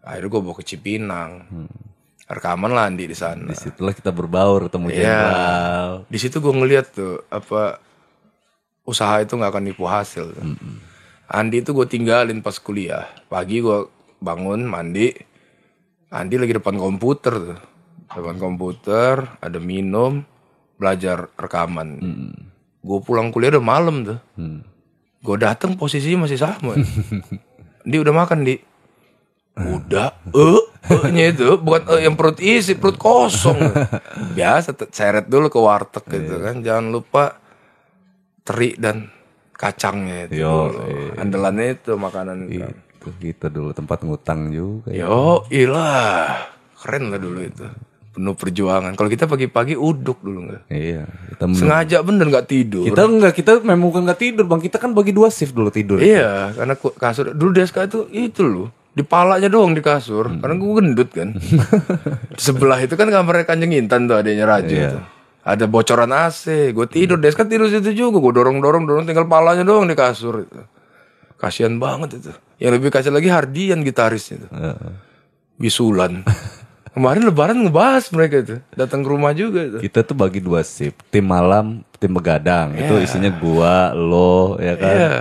[0.00, 1.44] Akhirnya gua bawa ke Cipinang.
[2.24, 3.42] Rekaman lah Andi di sana.
[3.44, 4.96] Di situlah kita berbaur ketemu Iya.
[4.96, 5.90] jenderal.
[6.06, 7.82] di situ gue ngeliat tuh apa
[8.86, 10.30] usaha itu nggak akan nipu hasil.
[10.32, 10.46] Tuh.
[11.26, 13.10] Andi itu gue tinggalin pas kuliah.
[13.26, 13.82] Pagi gue
[14.22, 15.10] bangun mandi.
[16.10, 17.58] Andi lagi depan komputer tuh
[18.10, 20.26] depan komputer ada minum
[20.74, 22.00] belajar rekaman.
[22.80, 24.18] Gue pulang kuliah udah malam tuh.
[25.20, 26.74] Gue datang posisinya masih sama.
[27.84, 28.56] Dia udah makan di.
[29.60, 30.62] Udah eh
[31.12, 33.60] eh itu bukan eh yang perut isi perut kosong.
[34.32, 37.36] Biasa seret dulu ke warteg gitu kan jangan lupa
[38.40, 39.12] teri dan
[39.52, 41.20] kacangnya itu Yo, dulu.
[41.20, 42.72] andalannya itu makanan kan.
[42.96, 44.88] Itu kita dulu tempat ngutang juga.
[44.96, 46.48] yo ilah.
[46.80, 47.68] Keren lah dulu itu
[48.20, 51.08] penuh perjuangan kalau kita pagi-pagi uduk dulu nggak Iya.
[51.08, 54.60] Kita sengaja bener nggak tidur kita enggak kita memang bukan nggak tidur bang.
[54.60, 55.96] Kita kan bagi dua shift dulu tidur.
[56.02, 58.68] Iya, karena kasur dulu deska itu itu loh.
[58.90, 61.38] Di palanya doang di kasur, karena gue gendut kan.
[62.36, 64.98] di sebelah itu kan kamar kanjeng Intan tuh adanya Raja itu.
[65.40, 69.62] Ada bocoran AC, gue tidur deska tidur situ juga, gue dorong dorong dorong tinggal palanya
[69.62, 70.60] doang di kasur itu.
[71.38, 72.34] Kasian banget itu.
[72.60, 74.48] Yang lebih kasihan lagi Hardian gitarisnya itu.
[74.52, 74.92] Heeh.
[75.56, 76.20] Bisulan.
[77.00, 78.56] Kemarin lebaran ngebahas mereka itu.
[78.76, 79.80] Datang ke rumah juga itu.
[79.80, 81.00] Kita tuh bagi dua shift.
[81.08, 82.76] Tim malam, tim begadang.
[82.76, 84.92] Itu isinya gua, lo, ya kan.
[84.92, 85.14] Iya.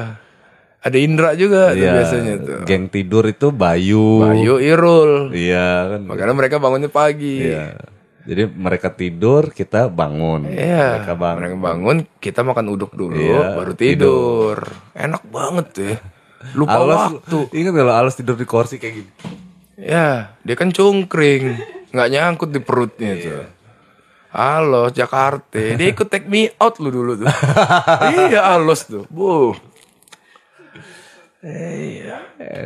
[0.84, 1.91] Ada Indra juga tuh Iya.
[1.95, 2.60] biasanya tuh.
[2.68, 4.27] Geng tidur itu Bayu.
[4.27, 5.31] Ayo Irul.
[5.31, 6.01] Iya kan.
[6.03, 7.47] Makanya mereka bangunnya pagi.
[7.47, 7.80] Iya.
[8.27, 10.51] Jadi mereka tidur, kita bangun.
[10.51, 10.99] Iya.
[10.99, 11.39] Mereka bangun.
[11.39, 14.68] Mereka bangun, kita makan uduk dulu, Iya, baru tidur.
[14.99, 15.97] Enak banget tuh ya.
[16.60, 17.39] Lupa Alas, waktu.
[17.56, 19.11] ingat gak lo Alas tidur di kursi kayak gini?
[19.80, 21.56] Ya, dia kan cungkring,
[21.95, 23.47] nggak nyangkut di perutnya tuh.
[24.30, 27.31] Halo Jakarta, dia ikut take me out lu dulu tuh.
[28.27, 29.56] iya Alos tuh, bu.
[31.39, 32.19] Iya.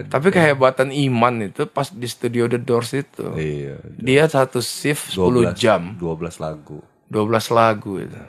[0.10, 3.30] Tapi kehebatan Iman itu pas di studio The Doors itu.
[3.38, 3.77] Iya.
[4.02, 5.94] Dia satu shift 10 jam.
[6.02, 6.81] 12 lagu.
[7.14, 8.22] 12 lagu itu.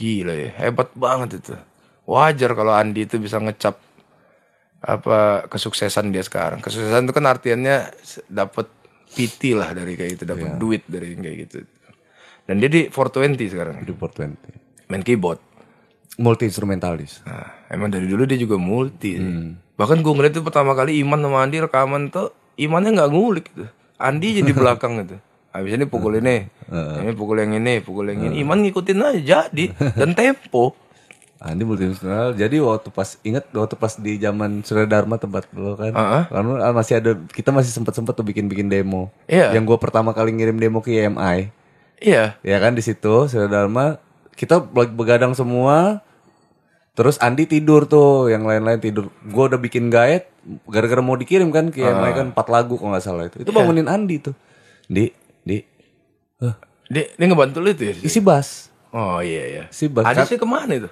[0.00, 1.54] Gila ya, hebat banget itu.
[2.08, 3.76] Wajar kalau Andi itu bisa ngecap
[4.86, 6.62] apa kesuksesan dia sekarang.
[6.62, 7.90] Kesuksesan itu kan artiannya
[8.30, 8.70] dapat
[9.10, 11.66] PT lah dari kayak gitu, dapat duit dari kayak gitu.
[12.46, 14.86] Dan dia di 420 sekarang, Di 420.
[14.86, 15.42] main keyboard.
[16.16, 17.20] Multi instrumentalis.
[17.26, 19.18] Nah, emang dari dulu dia juga multi.
[19.18, 19.58] Hmm.
[19.74, 23.66] Bahkan gue ngeliat itu pertama kali Iman sama Andi rekaman tuh, Imannya nggak ngulik gitu.
[23.98, 25.18] Andi jadi belakang gitu.
[25.50, 26.46] Habis ini pukul ini,
[27.00, 28.44] ini pukul yang ini, pukul yang ini.
[28.44, 29.64] Iman ngikutin aja jadi
[29.96, 30.76] dan tempo.
[31.46, 32.34] Andi multi instrumental.
[32.34, 35.94] Jadi waktu pas ingat waktu pas di zaman Surya Dharma tempat lo kan.
[35.94, 36.22] Heeh.
[36.26, 39.14] Karena masih ada kita masih sempat sempat tuh bikin bikin demo.
[39.30, 39.54] Iya.
[39.54, 41.54] Yang gue pertama kali ngirim demo ke IMI.
[41.96, 44.02] Iya, Ya kan di situ Surya Dharma
[44.34, 46.02] kita begadang semua.
[46.96, 49.12] Terus Andi tidur tuh, yang lain-lain tidur.
[49.28, 50.32] Gue udah bikin guide,
[50.64, 53.44] gara-gara mau dikirim kan ke IMI kan 4 lagu kalau nggak salah itu.
[53.44, 54.32] Itu bangunin Andi tuh.
[54.88, 55.12] Di,
[55.44, 55.60] di,
[56.40, 56.56] eh,
[56.88, 57.94] dia, dia ngebantu lu itu ya?
[58.00, 58.72] isi bass.
[58.96, 59.64] Oh iya iya.
[59.68, 60.08] Isi bass.
[60.08, 60.88] Adi sih ke mana itu?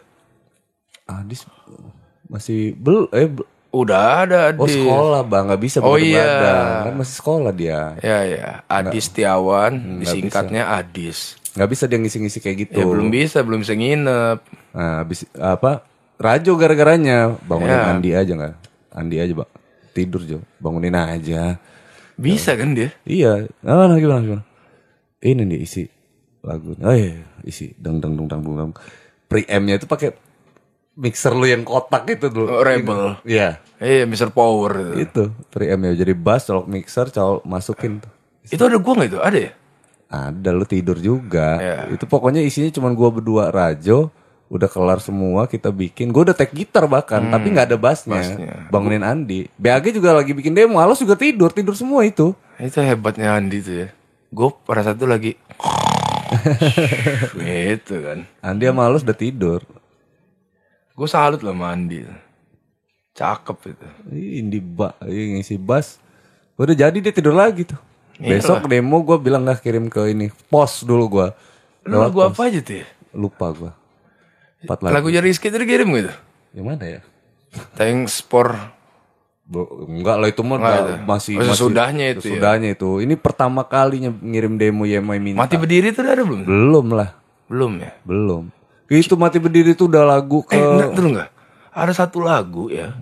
[1.04, 1.44] Adis
[2.26, 4.62] masih bel eh bel- Udah ada Adi.
[4.62, 5.50] oh sekolah bang.
[5.50, 6.86] Nggak bisa Oh, iya.
[6.86, 7.98] kan masih sekolah dia.
[7.98, 11.34] Ya ya, Adi Setiawan, disingkatnya Adis.
[11.54, 12.78] nggak bisa dia ngisi-ngisi kayak gitu.
[12.78, 14.38] Ya belum bisa, belum bisa nginep.
[14.70, 15.82] nah habis apa
[16.14, 17.34] Rajo gara-garanya.
[17.42, 17.90] Bangunin Ya.
[17.90, 18.54] Andi aja nggak?
[18.94, 19.50] Andi aja bang.
[19.90, 20.38] Tidur Jo.
[20.56, 21.58] Bangunin aja.
[22.14, 22.94] Bisa kan dia?
[23.02, 23.50] iya.
[23.60, 24.44] Ah, nah, gimana gimana?
[25.18, 25.82] Ini nih isi
[26.46, 28.70] lagu oh iya isi dang dang dang dang dang.
[29.26, 30.14] Preampnya itu pakai
[30.94, 33.16] mixer lu yang kotak itu dulu Oh, Rebel.
[33.24, 34.30] iya Iya, Mr.
[34.30, 34.94] Power.
[34.94, 38.08] Itu, itu preampnya jadi bass colok mixer colok masukin tuh
[38.44, 39.18] itu ada gua nggak itu?
[39.18, 39.50] Ada ya?
[40.06, 41.56] Ada lu tidur juga.
[41.56, 41.76] Iya.
[41.90, 44.08] Itu pokoknya isinya cuma gua berdua Rajo.
[44.46, 46.12] Udah kelar semua kita bikin.
[46.12, 48.20] Gua udah take gitar bahkan, tapi nggak ada bassnya.
[48.68, 49.48] Bangunin Andi.
[49.56, 50.76] BAG juga lagi bikin demo.
[50.76, 52.30] Alos juga tidur, tidur semua itu.
[52.56, 53.86] Itu hebatnya Andi tuh ya.
[54.28, 55.32] Gue pada saat itu lagi
[57.40, 58.18] gitu kan.
[58.40, 59.60] Andi sama Alos udah tidur.
[60.94, 62.06] Gue salut lah sama Andi.
[63.14, 63.86] Cakep itu.
[64.14, 65.98] Indi ba, ih, ngisi bass.
[66.54, 67.78] Udah jadi dia tidur lagi tuh.
[68.22, 70.30] Iya Besok demo gua bilang nggak kirim ke ini.
[70.46, 71.34] Pos dulu gua.
[71.82, 72.86] Lu lagu apa aja tuh ya?
[73.10, 73.72] Lupa gua.
[74.62, 74.94] Empat lagu.
[74.94, 76.14] Lagunya Rizky tadi kirim gitu?
[76.54, 77.00] Yang mana ya?
[77.74, 78.54] Thanks for
[79.84, 81.04] Enggak lah itu mah Enggak udah itu.
[81.04, 82.38] masih Oh, sesudahnya itu ya?
[82.38, 82.90] Sesudahnya itu.
[83.04, 85.42] Ini pertama kalinya ngirim demo YMI minta.
[85.44, 86.40] Mati Berdiri udah ada belum?
[86.48, 87.10] Belum lah,
[87.50, 87.92] Belum ya?
[88.08, 88.44] belum.
[88.88, 91.30] Itu mati berdiri itu udah lagu ke Eh, enggak, dulu enggak.
[91.74, 92.94] Ada satu lagu ya,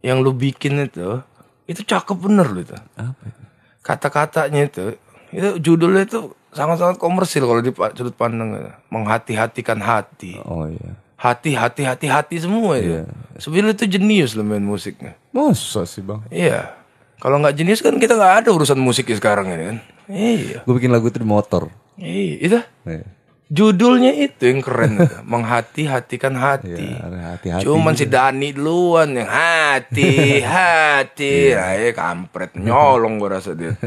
[0.00, 1.20] yang lu bikin itu,
[1.64, 2.74] Itu cakep bener loh itu.
[2.98, 3.42] Apa itu?
[3.80, 4.98] Kata-katanya itu,
[5.30, 8.74] itu judulnya itu sangat-sangat komersil kalau di sudut pandang.
[8.90, 10.34] Menghati-hatikan hati.
[10.42, 10.98] Oh iya.
[11.14, 13.06] Hati, hati, hati, hati semua ya.
[13.38, 15.14] Sebenarnya itu jenius loh main musiknya.
[15.30, 16.24] Masa sih bang?
[16.32, 16.74] Iya.
[17.20, 19.78] Kalau nggak jenius kan kita nggak ada urusan musiknya sekarang ini kan.
[20.10, 20.58] Iya.
[20.66, 21.68] Gue bikin lagu itu di motor.
[22.00, 22.34] Iya.
[22.40, 22.58] Itu
[22.88, 23.04] Iya.
[23.50, 24.96] Judulnya itu yang keren.
[25.30, 26.94] Menghati-hatikan hati.
[26.94, 27.64] Iya, ada hati-hati.
[27.66, 31.52] Cuman si Dani duluan yang hati, hati.
[31.60, 33.74] Nah, ya kampret nyolong gua rasa dia.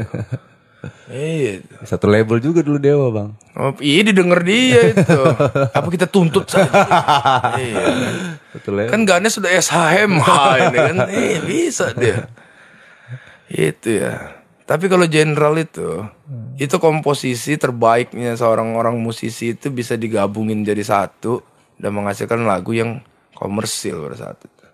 [1.08, 1.64] Iya.
[1.80, 3.32] Satu label juga dulu Dewa bang.
[3.56, 5.20] Oh, iya didengar dia itu.
[5.72, 6.68] Apa kita tuntut saja?
[7.56, 7.84] iya.
[8.52, 8.92] Satu label.
[8.92, 10.28] Kan Ganes sudah SHMH
[10.60, 10.96] ini kan.
[11.08, 12.28] Eh, bisa dia.
[13.48, 14.33] Itu ya.
[14.64, 16.08] Tapi kalau general itu,
[16.56, 21.44] itu komposisi terbaiknya seorang orang musisi itu bisa digabungin jadi satu
[21.76, 24.64] dan menghasilkan lagu yang komersil pada saat itu.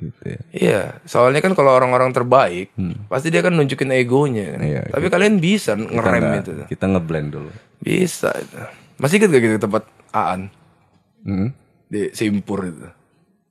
[0.00, 0.40] Gitu ya.
[0.50, 2.72] Iya, soalnya kan kalau orang-orang terbaik,
[3.06, 4.56] pasti dia kan nunjukin egonya.
[4.56, 4.60] kan.
[4.64, 6.52] Iya, Tapi kalian bisa ngerem Kita itu.
[6.72, 7.50] Kita ngeblend dulu.
[7.76, 8.56] Bisa itu.
[8.96, 10.48] Masih inget gak gitu tempat Aan
[11.20, 11.52] Hmm?
[11.84, 12.88] di Simpur itu.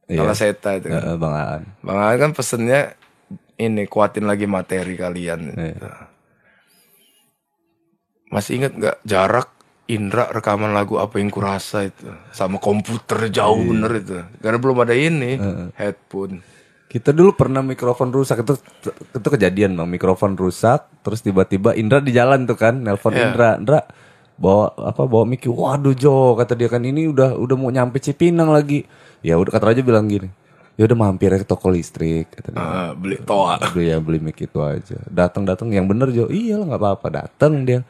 [0.09, 0.25] Iya.
[0.25, 0.89] Kalau Seta itu.
[0.89, 1.13] kan.
[1.21, 1.61] Bang Aan.
[1.85, 2.97] Bang Aan kan pesennya
[3.59, 5.39] ini kuatin lagi materi kalian.
[5.51, 6.07] Iya.
[8.31, 9.49] Masih inget nggak jarak
[9.89, 12.05] Indra rekaman lagu apa yang kurasa itu?
[12.29, 13.67] Sama komputer jauh Iya.
[13.73, 14.15] bener itu.
[14.37, 15.35] Karena belum ada ini
[15.73, 16.45] headphone.
[16.85, 18.45] Kita dulu pernah mikrofon rusak.
[18.45, 18.53] Itu
[19.17, 19.89] itu kejadian bang.
[19.89, 23.33] Mikrofon rusak terus tiba-tiba Indra di jalan tuh kan nelpon Iya.
[23.33, 23.49] Indra.
[23.57, 23.79] Indra
[24.37, 25.49] bawa apa bawa mic.
[25.49, 28.85] Waduh Jo kata dia kan ini udah udah mau nyampe Cipinang lagi.
[29.25, 30.29] Ya udah kata Raja bilang gini
[30.79, 32.63] ya udah mampir ke toko listrik kata dia.
[32.63, 33.59] Ah, beli toa.
[33.75, 34.95] Beli ya beli mic itu aja.
[35.11, 36.31] Datang datang yang bener Jo.
[36.31, 37.07] Iya lah nggak apa-apa.
[37.11, 37.83] Datang dia.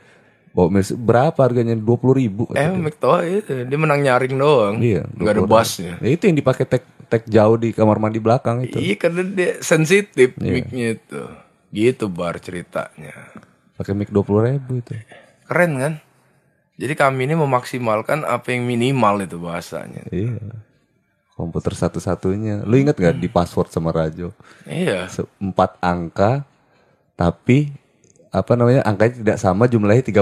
[0.49, 1.77] Bawa mic berapa harganya?
[1.77, 3.69] dua puluh ribu eh mic toa itu.
[3.69, 4.81] Dia menang nyaring doang.
[4.81, 6.01] Iya, nggak ada bassnya.
[6.01, 8.81] Ya itu yang dipakai tek tek jauh di kamar mandi belakang itu.
[8.81, 10.49] Iya karena dia sensitif Iya.
[10.49, 11.21] micnya itu.
[11.69, 13.13] Gitu bar ceritanya.
[13.77, 14.97] Pakai mic dua puluh ribu itu.
[15.45, 15.93] Keren kan?
[16.79, 20.09] Jadi kami ini memaksimalkan apa yang minimal itu bahasanya.
[20.09, 20.65] Iya.
[21.39, 22.67] Komputer satu-satunya.
[22.67, 24.35] Lu inget gak di password sama Rajo?
[24.67, 25.07] iya
[25.39, 26.43] Empat angka,
[27.15, 27.71] tapi
[28.27, 30.19] apa namanya angkanya tidak sama jumlahnya 30.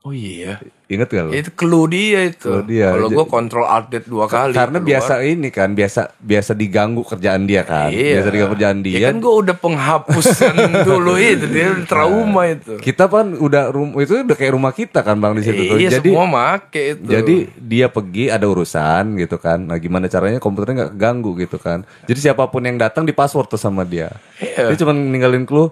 [0.00, 0.56] Oh iya
[0.90, 1.30] Ingat gak lu?
[1.30, 2.90] itu clue dia itu Clue dia.
[2.90, 4.90] kalau gue kontrol update dua kali Karena keluar.
[4.90, 7.94] biasa ini kan, biasa biasa diganggu kerjaan dia kan.
[7.94, 8.18] Iya.
[8.18, 8.98] Biasa diganggu kerjaan Ya dia.
[9.06, 10.54] kan gue udah penghapusan
[10.88, 12.74] dulu itu dia trauma itu.
[12.76, 15.62] Kita kan udah rum itu udah kayak rumah kita kan Bang di situ.
[15.62, 17.06] Iya Jadi semua make itu.
[17.06, 19.62] Jadi dia pergi ada urusan gitu kan.
[19.62, 21.86] Nah gimana caranya komputernya nggak keganggu gitu kan.
[22.04, 24.10] Jadi siapa pun yang datang di password tuh sama dia.
[24.42, 24.74] Iya.
[24.74, 25.70] Dia cuma ninggalin clue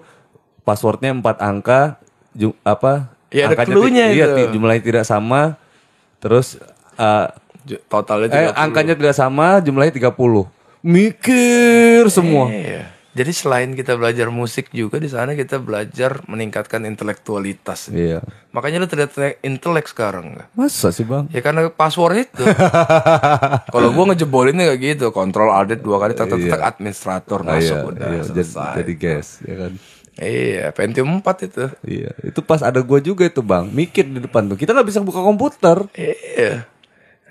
[0.61, 1.99] passwordnya empat angka
[2.63, 3.18] apa?
[3.29, 4.35] Iya, ada clue-nya iya, itu.
[4.35, 5.55] ti- jumlahnya tidak sama.
[6.17, 6.57] Terus
[6.95, 7.27] eh,
[7.63, 8.57] J- totalnya eh 30.
[8.57, 10.49] angkanya tidak sama, jumlahnya 30.
[10.81, 12.49] Mikir semua.
[12.49, 12.83] Iya.
[13.09, 17.89] Jadi selain kita belajar musik juga di sana kita belajar meningkatkan intelektualitas.
[17.89, 18.23] Iya.
[18.49, 19.11] Makanya lu terlihat
[19.41, 20.47] intelek sekarang nggak?
[20.53, 21.27] Masa sih bang?
[21.29, 22.45] Ya karena password itu.
[23.73, 27.75] Kalau gua ngejebolinnya kayak gitu, kontrol alt dua kali tak tak tak administrator Ah, masuk
[27.75, 28.73] iya, udah iya, jadi, selesai.
[28.77, 29.71] jadi guys, ya kan.
[30.19, 31.65] Iya, Pentium 4 itu.
[31.87, 34.59] Iya, itu pas ada gua juga itu bang, mikir di depan tuh.
[34.59, 35.87] Kita nggak bisa buka komputer.
[35.95, 36.67] Iya.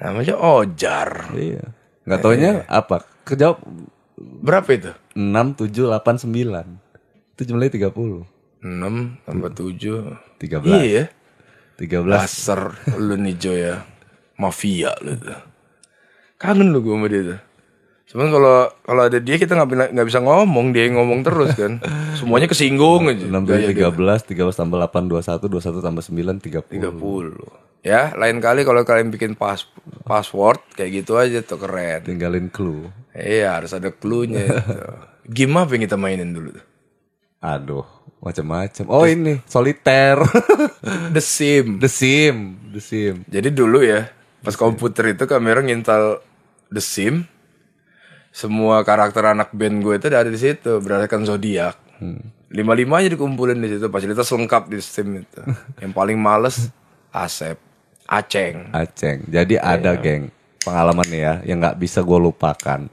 [0.01, 1.36] Namanya Ojar.
[1.36, 1.69] Iya.
[2.09, 3.05] Nggak taunya apa?
[3.28, 3.60] Kejawab
[4.19, 4.90] Berapa itu?
[5.15, 7.39] 6, 7, 8, 9.
[7.39, 8.27] Itu jumlahnya 30.
[8.59, 10.82] 6 tambah 7 13.
[10.82, 11.05] Iya
[11.78, 12.10] 13.
[12.10, 13.86] Dasar lu nih Jo ya
[14.35, 15.39] Mafia lu tuh
[16.35, 17.40] Kangen lu gue sama dia tuh
[18.09, 21.53] Cuman kalau kalau ada dia kita nggak bisa- nggak bisa ngomong dia yang ngomong terus
[21.53, 21.77] kan
[22.19, 26.89] Semuanya kesinggung aja 6, 7, 13, 13 tambah 8, 21, 21 tambah 9, 30.
[26.89, 29.63] 30 Ya lain kali kalau kalian bikin pas
[30.03, 32.89] password Kayak gitu aja tuh keren Tinggalin clue.
[33.13, 34.75] Iya harus ada clue-nya itu.
[35.37, 36.65] Game apa yang kita mainin dulu tuh?
[37.39, 37.87] Aduh,
[38.19, 38.85] macam-macam.
[38.91, 40.19] Oh ini, soliter.
[41.15, 42.35] The Sim The Sim,
[42.73, 43.15] The Sim.
[43.29, 44.11] Jadi dulu ya,
[44.41, 46.19] pas komputer itu kamera ngintal
[46.73, 47.29] The Sim,
[48.39, 51.74] semua karakter anak band gue itu ada di situ, berdasarkan zodiak.
[52.55, 55.43] Lima lima aja dikumpulin di situ, fasilitas lengkap di Sim itu.
[55.82, 56.70] Yang paling males
[57.10, 57.59] Asep,
[58.06, 58.70] Aceng.
[58.70, 59.27] Aceng.
[59.27, 60.31] Jadi ada geng
[60.62, 62.86] pengalaman nih ya yang nggak bisa gue lupakan.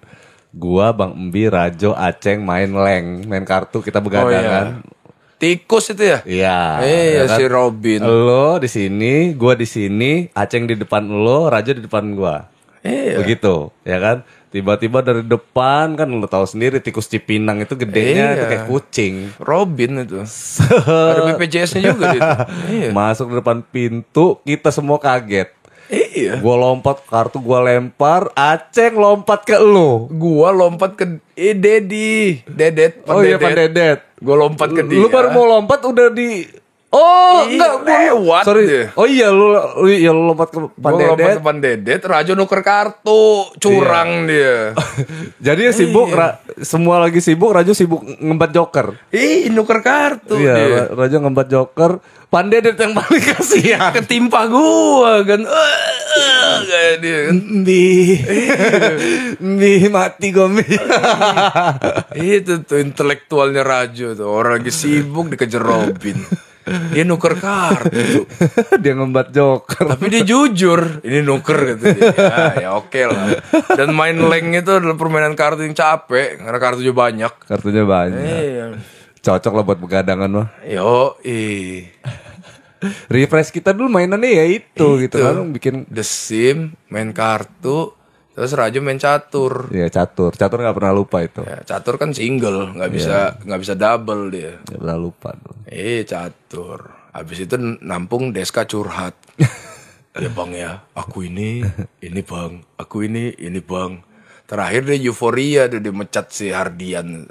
[0.56, 4.88] Gua Bang Embi, Rajo, Aceng main leng, main kartu kita begadangan.
[5.36, 6.24] Tikus itu ya?
[6.24, 6.60] Iya.
[6.80, 7.36] Iya ya kan?
[7.36, 8.00] si Robin.
[8.00, 12.48] Lo di sini, gua di sini, Aceng di depan lo, Rajo di depan gua.
[12.88, 13.20] Iya.
[13.20, 14.18] Begitu, ya kan?
[14.48, 18.34] Tiba-tiba dari depan kan lo tahu sendiri tikus Cipinang itu gedenya Iya.
[18.34, 19.14] itu kayak kucing.
[19.38, 20.24] Robin itu.
[21.12, 22.22] Ada BPJS-nya juga dia.
[22.22, 22.38] tuh.
[22.68, 22.90] Iya.
[22.90, 25.52] Masuk ke depan pintu, kita semua kaget.
[25.86, 26.40] Iya.
[26.40, 30.10] Gua lompat kartu gua lempar, Aceh lompat ke lu.
[30.10, 31.06] Gua lompat ke
[31.36, 34.00] eh Dedi, Dedet, Oh iya Pak Dedet.
[34.18, 34.98] Gua lompat ke dia.
[34.98, 36.48] Lu baru mau lompat udah di
[36.96, 38.64] Oh, Ih, enggak, gua lewat Sorry.
[38.64, 38.84] dia.
[38.96, 42.32] Oh iya lu lu, iya, lu lompat ke Pak Gua lompat ke Pan Dedet, Rajo
[42.34, 43.24] nuker kartu,
[43.58, 44.72] curang dia.
[45.46, 48.96] Jadi ya sibuk, Ra- semua lagi sibuk, Rajo sibuk ngembat joker.
[49.10, 50.68] Ih, nuker kartu Iya, dia.
[50.88, 51.92] Ra- Rajo ngembat joker.
[52.26, 53.92] Pan Dedet yang paling kasihan.
[53.92, 55.42] Ketimpa gua kan.
[55.42, 55.80] Eh,
[56.16, 57.36] eh, Kayak dia kan.
[57.60, 57.84] Mbi,
[59.52, 60.66] Mbi mati gue Mbi.
[62.18, 64.26] Itu tuh intelektualnya Rajo tuh.
[64.26, 66.18] Orang lagi sibuk dikejar Robin.
[66.66, 68.26] Dia nuker kartu.
[68.84, 69.96] Dia ngembat joker.
[69.96, 72.10] Tapi dia jujur, ini nuker gitu dia.
[72.12, 73.38] Ya, ya oke lah.
[73.78, 77.34] Dan main leng itu adalah permainan kartu yang capek karena kartunya banyak.
[77.46, 78.22] Kartunya banyak.
[78.22, 78.66] Iya.
[79.22, 80.48] Cocok lah buat begadangan mah.
[80.66, 81.90] Yo, ih.
[83.10, 87.95] Refresh kita dulu mainannya ya itu, gitu kan bikin The Sim, main kartu,
[88.36, 89.72] terus Rajo main catur.
[89.72, 90.36] ya catur.
[90.36, 91.42] Catur nggak pernah lupa itu.
[91.42, 94.60] Ya, catur kan single, nggak bisa nggak bisa double dia.
[94.68, 95.30] Nggak pernah lupa.
[95.40, 95.56] tuh.
[95.72, 96.92] Eh, catur.
[97.16, 99.16] Habis itu nampung Deska curhat.
[100.22, 101.64] ya bang ya, aku ini,
[102.04, 104.04] ini bang, aku ini, ini bang.
[104.46, 107.26] Terakhir dia euforia tuh dia mecat si Hardian.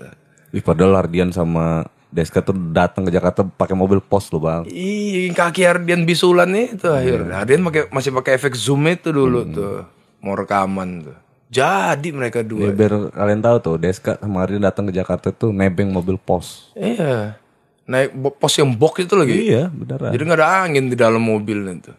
[0.50, 4.62] Ih, padahal Ardian sama Deska tuh datang ke Jakarta pakai mobil pos loh bang.
[4.70, 7.42] Ih, kaki Hardian bisulan nih itu akhirnya.
[7.42, 9.82] Hardian pakai masih pakai efek zoom itu dulu tuh.
[10.24, 11.16] Mau rekaman tuh.
[11.52, 12.72] Jadi mereka Ya, dua.
[12.72, 16.72] biar kalian tahu tuh Deska sama Ardian datang ke Jakarta tuh nebeng mobil pos.
[16.74, 17.36] Iya.
[17.84, 19.52] Naik pos yang box itu lagi.
[19.52, 20.10] Iya beneran.
[20.16, 21.92] Jadi nggak ada angin di dalam mobil itu.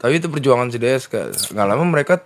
[0.00, 1.30] Tapi itu perjuangan si Deska.
[1.52, 2.24] Nggak lama mereka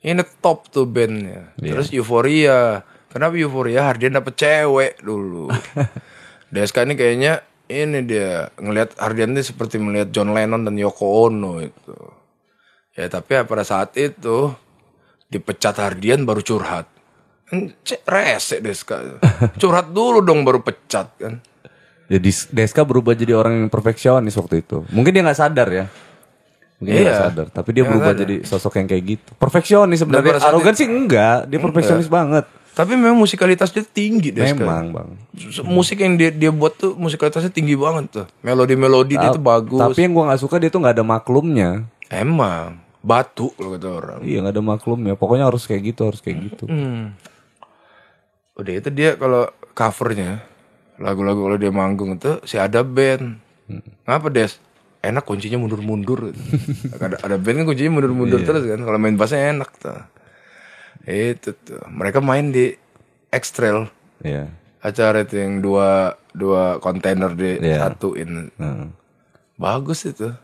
[0.00, 1.52] ini top tuh bandnya.
[1.60, 2.82] Terus Euforia.
[3.12, 3.84] Kenapa Euforia?
[3.86, 5.52] Hardian dapet cewek dulu.
[6.54, 11.60] Deska ini kayaknya ini dia ngelihat Hardian ini seperti melihat John Lennon dan Yoko Ono
[11.60, 11.94] itu.
[12.92, 14.52] Ya tapi ya pada saat itu
[15.32, 16.84] dipecat Hardian baru curhat.
[17.48, 19.16] Kan cek rese Deska.
[19.60, 21.40] Curhat dulu dong baru pecat kan.
[22.08, 24.84] Jadi Deska berubah jadi orang yang perfeksionis waktu itu.
[24.92, 25.84] Mungkin dia nggak sadar ya.
[26.76, 27.24] Mungkin dia nggak Iya.
[27.28, 27.46] sadar.
[27.48, 29.30] Tapi dia berubah jadi sosok yang kayak gitu.
[29.36, 30.40] Perfeksionis sebenarnya.
[30.44, 31.48] Arogan sih enggak.
[31.48, 32.44] Dia perfeksionis banget.
[32.72, 35.08] Tapi memang musikalitas dia tinggi deh Memang bang.
[35.60, 38.26] Musik yang dia dia buat tuh musikalitasnya tinggi banget tuh.
[38.40, 39.76] Melodi-melodi dia tuh bagus.
[39.76, 41.84] Tapi yang gua nggak suka dia tuh nggak ada maklumnya.
[42.08, 44.18] Emang batu kalau kata orang.
[44.22, 45.14] Iya nggak ada maklumnya.
[45.14, 46.64] Pokoknya harus kayak gitu, harus kayak gitu.
[46.70, 47.18] Hmm.
[48.54, 50.44] Udah itu dia kalau covernya
[50.96, 53.36] lagu-lagu kalau dia manggung itu si ada band.
[54.06, 54.56] Ngapa Des?
[55.02, 56.30] Enak kuncinya mundur-mundur.
[57.02, 58.78] ada ada band kan kuncinya mundur-mundur terus kan.
[58.78, 59.98] Kalau main bassnya enak tuh.
[61.02, 61.82] Itu tuh.
[61.90, 62.70] Mereka main di
[63.28, 63.90] X-Trail.
[64.22, 64.46] Iya.
[64.78, 67.58] acara itu yang dua dua kontainer Iya.
[67.58, 68.86] disatuin Heeh.
[69.54, 70.34] bagus itu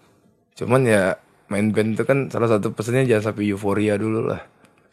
[0.54, 1.18] cuman ya
[1.48, 4.40] main band itu kan salah satu pesannya jangan sampai euforia dulu lah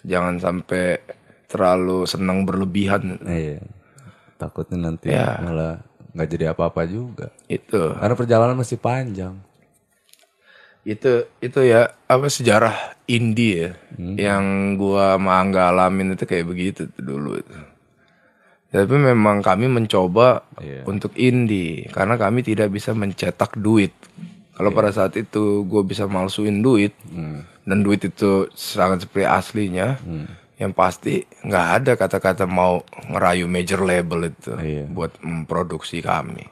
[0.02, 0.99] jangan sampai
[1.45, 3.60] terlalu senang berlebihan Iya.
[4.36, 5.40] Takutnya nanti Ya.
[5.40, 5.80] malah
[6.11, 7.32] nggak jadi apa-apa juga.
[7.45, 9.36] itu Karena perjalanan masih panjang.
[10.86, 13.72] itu itu ya apa sejarah indie ya
[14.30, 14.44] yang
[14.76, 17.57] gua sama Angga alamin itu kayak begitu tuh dulu itu
[18.69, 20.86] tapi memang kami mencoba Iya.
[20.86, 23.98] untuk indie karena kami tidak bisa mencetak duit
[24.56, 26.95] kalau pada saat itu gue bisa malsuin duit
[27.61, 29.99] dan duit itu sangat seperti aslinya
[30.56, 34.88] yang pasti nggak ada kata-kata mau ngerayu major label itu Iya.
[34.88, 36.48] buat memproduksi kami.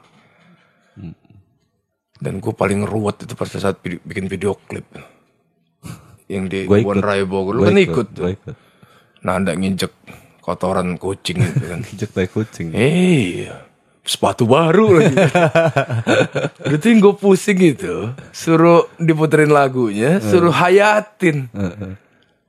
[2.14, 4.86] Dan gue paling ruwet itu pada saat bikin video klip.
[6.30, 7.04] Yang di Kebun ikut.
[7.04, 7.52] Raya Bogor.
[7.52, 8.56] Lu kan ikut Gua ikut.
[9.20, 9.92] nanda nginjek
[10.40, 11.80] kotoran kucing itu kan.
[11.86, 12.72] Kijek tai kucing.
[12.72, 13.60] Iya,
[14.04, 15.16] sepatu baru lagi.
[16.68, 21.48] Berarti gue pusing gitu, suruh diputerin lagunya, suruh hayatin.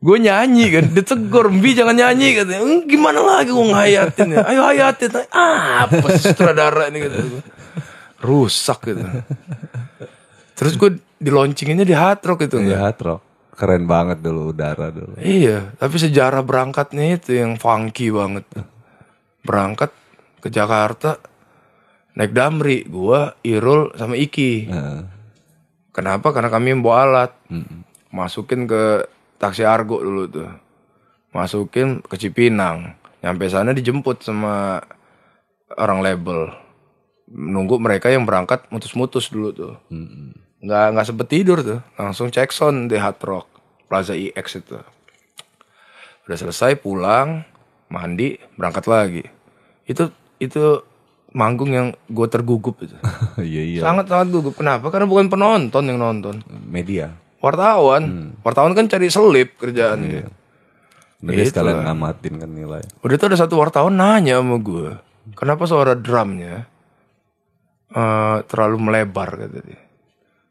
[0.03, 2.61] Gue nyanyi kan, ditegur, Mbi jangan nyanyi katanya.
[2.61, 4.43] "Hmm, gimana lagi gue ngayatin ya?
[4.45, 5.09] Ayo hayatin.
[5.31, 7.17] Ah, apa sutradara ini gitu.
[8.21, 9.01] Rusak gitu.
[10.53, 12.59] Terus gue di launchingnya di Hard Rock itu.
[12.61, 13.21] Iya hard rock.
[13.55, 15.15] Keren banget dulu udara dulu.
[15.15, 18.43] Iya, tapi sejarah berangkatnya itu yang funky banget.
[19.47, 19.95] Berangkat
[20.43, 21.15] ke Jakarta
[22.15, 24.51] naik Damri, gua, Irul sama Iki.
[24.71, 25.01] Heeh.
[25.95, 26.35] Kenapa?
[26.35, 27.31] Karena kami yang bawa alat.
[28.11, 29.07] Masukin ke
[29.39, 30.51] taksi Argo dulu tuh.
[31.31, 32.95] Masukin ke Cipinang.
[33.23, 34.83] Nyampe sana dijemput sama
[35.79, 36.51] orang label.
[37.31, 39.73] Nunggu mereka yang berangkat mutus-mutus dulu tuh.
[40.59, 41.79] Nggak nggak sempet tidur tuh.
[41.95, 43.47] Langsung cek sound di Hard Rock
[43.87, 44.79] Plaza IX itu.
[46.25, 47.45] Udah selesai pulang,
[47.87, 49.23] mandi, berangkat lagi.
[49.87, 50.11] Itu
[50.41, 50.83] itu
[51.35, 52.95] manggung yang gue tergugup itu.
[53.43, 53.81] Iya iya.
[53.83, 54.55] Sangat sangat gugup.
[54.55, 54.87] Kenapa?
[54.87, 56.39] Karena bukan penonton yang nonton.
[56.47, 57.11] Media.
[57.43, 58.33] wartawan.
[58.41, 60.25] Wartawan kan cari selip kerjaannya.
[61.21, 62.81] Udah dia sekalian ngamatin kan nilai.
[63.05, 64.97] Udah tuh ada satu wartawan nanya sama gue,
[65.37, 66.65] kenapa suara drumnya
[67.93, 69.84] eh, terlalu melebar kata dia.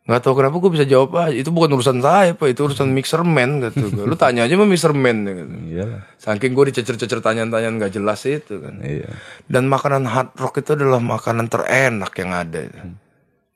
[0.05, 1.33] Nggak tahu kenapa gue bisa jawab aja.
[1.33, 2.53] Itu bukan urusan saya, pak.
[2.53, 4.05] Itu urusan mixer man kata gue.
[4.11, 5.25] Lu tanya aja sama mixer man.
[5.25, 5.57] Gitu.
[5.73, 6.01] Iyalah.
[6.21, 8.85] Saking gue dicecer-cecer tanyaan-tanyaan nggak jelas itu kan.
[8.85, 9.09] Iya.
[9.49, 12.69] Dan makanan hard rock itu adalah makanan terenak yang ada.
[12.69, 12.81] itu.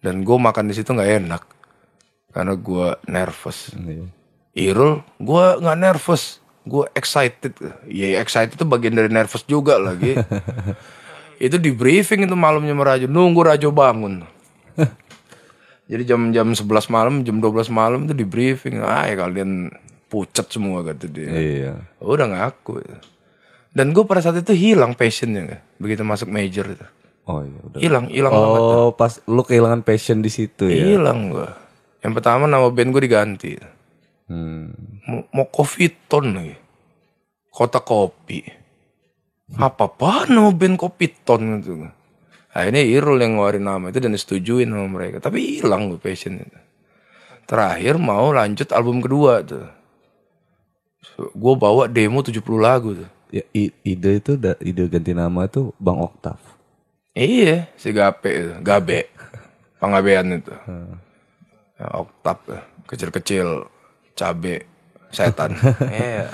[0.01, 1.43] Dan gue makan di situ nggak enak
[2.33, 3.75] karena gue nervous.
[3.75, 4.07] Iya.
[4.59, 7.55] Irul, gue nggak nervous, gue excited.
[7.87, 10.19] Ya excited itu bagian dari nervous juga lagi.
[11.47, 14.23] itu di briefing itu malamnya Rajo, nunggu Rajo bangun.
[15.89, 18.85] Jadi jam-jam 11 malam, jam 12 malam itu di briefing.
[18.85, 19.73] Ah ya kalian
[20.13, 21.29] pucat semua kata dia.
[21.33, 21.73] Iya.
[22.05, 22.85] Udah ngaku.
[23.73, 25.63] Dan gue pada saat itu hilang passionnya nggak?
[25.79, 26.87] begitu masuk major itu.
[27.29, 27.79] Oh iya udah.
[27.79, 28.61] Hilang, hilang banget.
[28.61, 30.97] Oh, pas lu kehilangan passion di situ ya.
[30.97, 31.49] Hilang gue.
[32.05, 33.53] Yang pertama nama band gue diganti.
[34.29, 34.73] Hmm.
[35.09, 36.57] Mau, mau Kopiton lagi.
[37.49, 38.45] Kota kopi.
[39.57, 41.73] Apa apa nama band Kopiton gitu.
[42.53, 45.21] Akhirnya Irul yang ngeluarin nama itu dan disetujuin sama mereka.
[45.21, 46.59] Tapi hilang gue passion itu.
[47.49, 49.69] Terakhir mau lanjut album kedua tuh.
[51.33, 53.11] Gue bawa demo 70 lagu tuh.
[53.29, 56.41] Ya, ide itu ide ganti nama itu Bang Oktav.
[57.13, 59.11] Iya, si Gape itu, Gabe.
[59.79, 60.55] Pangabean itu.
[61.79, 62.43] Ya, oktav,
[62.91, 63.71] kecil-kecil,
[64.19, 64.67] cabe,
[65.15, 65.55] setan.
[65.95, 66.27] Iya.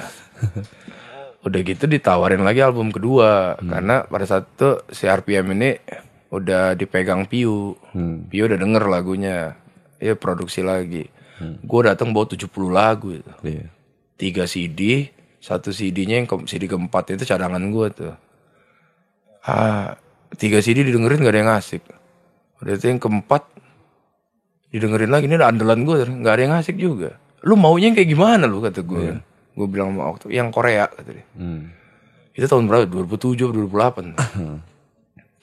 [1.45, 3.61] Udah gitu ditawarin lagi album kedua.
[3.61, 5.77] Karena pada saat itu si RPM ini
[6.35, 7.78] udah dipegang Piu.
[8.27, 9.55] Piu udah denger lagunya.
[10.02, 11.06] Ya produksi lagi.
[11.62, 13.32] Gue datang bawa 70 lagu itu.
[13.43, 13.66] Iya.
[14.15, 18.15] Tiga CD, satu CD-nya yang ke- CD keempat itu cadangan gue tuh.
[19.44, 19.98] Ah,
[20.35, 21.82] tiga CD didengerin gak ada yang asik.
[22.62, 23.43] Udah itu yang keempat
[24.70, 27.15] didengerin lagi ini andalan gue nggak ada yang asik juga.
[27.47, 29.20] Lu maunya yang kayak gimana lu kata gue.
[29.55, 31.27] Gue bilang sama Okto, yang Korea kata dia.
[31.39, 31.70] Hmm.
[32.35, 32.90] Itu tahun berapa?
[32.90, 34.19] 2007 2008.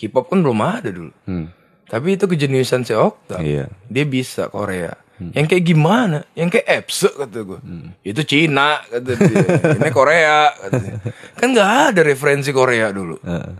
[0.02, 1.14] K-pop kan belum ada dulu.
[1.30, 1.54] Hmm.
[1.86, 3.38] Tapi itu kejeniusan si Okta.
[3.38, 3.70] Iya.
[3.86, 4.98] Dia bisa Korea.
[5.22, 6.26] Yang kayak gimana?
[6.34, 7.60] Yang kayak Epse kata gue.
[8.02, 9.46] Itu Cina kata dia.
[9.78, 10.98] Ini Korea kata dia.
[11.38, 13.22] Kan nggak ada referensi Korea dulu.
[13.22, 13.54] Heeh.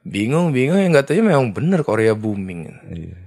[0.00, 2.60] Bingung, bingung yang katanya memang bener Korea booming.
[2.88, 3.20] Iya.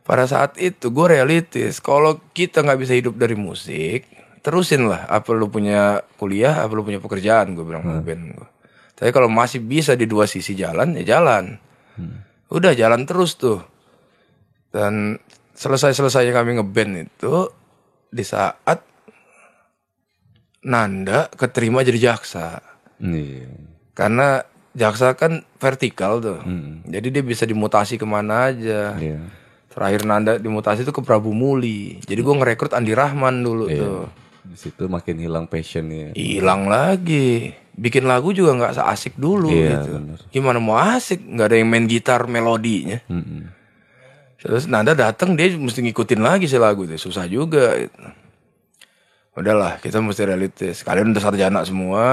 [0.00, 1.76] Pada saat itu gue realistis.
[1.84, 4.08] Kalau kita nggak bisa hidup dari musik,
[4.40, 5.04] terusin lah.
[5.04, 7.52] Apa lu punya kuliah, apa lu punya pekerjaan?
[7.52, 8.48] Gue bilang sama band gue.
[8.96, 11.60] Tapi kalau masih bisa di dua sisi jalan, ya jalan.
[12.50, 13.62] Udah jalan terus tuh.
[14.74, 15.18] Dan
[15.54, 17.46] selesai-selesainya kami ngeband itu
[18.10, 18.82] di saat
[20.64, 22.58] Nanda keterima jadi jaksa.
[22.98, 23.50] Iya.
[23.92, 24.42] Karena
[24.74, 26.40] jaksa kan vertikal tuh.
[26.88, 28.96] Jadi dia bisa dimutasi ke mana aja.
[28.98, 29.22] Iya.
[29.70, 31.98] Terakhir Nanda dimutasi itu ke Prabu Muli.
[32.02, 34.06] Jadi gue ngerekrut Andi Rahman dulu tuh.
[34.44, 36.14] Di situ makin hilang passionnya.
[36.14, 37.63] Hilang lagi.
[37.74, 39.90] Bikin lagu juga nggak seasik dulu Iya, gitu.
[39.98, 40.18] bener.
[40.30, 41.18] Gimana mau asik?
[41.26, 43.02] Nggak ada yang main gitar melodinya.
[43.10, 43.50] Mm-mm.
[44.38, 46.94] Terus Nanda datang dia mesti ngikutin lagi si lagu tuh.
[47.00, 47.74] Susah juga.
[47.74, 47.98] Gitu.
[49.34, 50.86] Udahlah kita mesti realistis.
[50.86, 52.04] Kalian udah sarjana semua.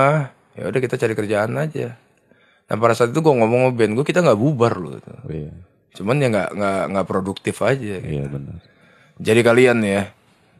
[0.57, 1.93] Ya udah kita cari kerjaan aja.
[2.65, 4.97] Nah pada saat itu gue ngomong sama band gue kita nggak bubar loh.
[4.97, 5.11] Gitu.
[5.29, 5.51] Iya.
[6.01, 8.01] Cuman ya nggak nggak nggak produktif aja.
[8.01, 8.07] gitu.
[8.07, 8.57] Iya benar.
[9.21, 10.01] Jadi kalian ya,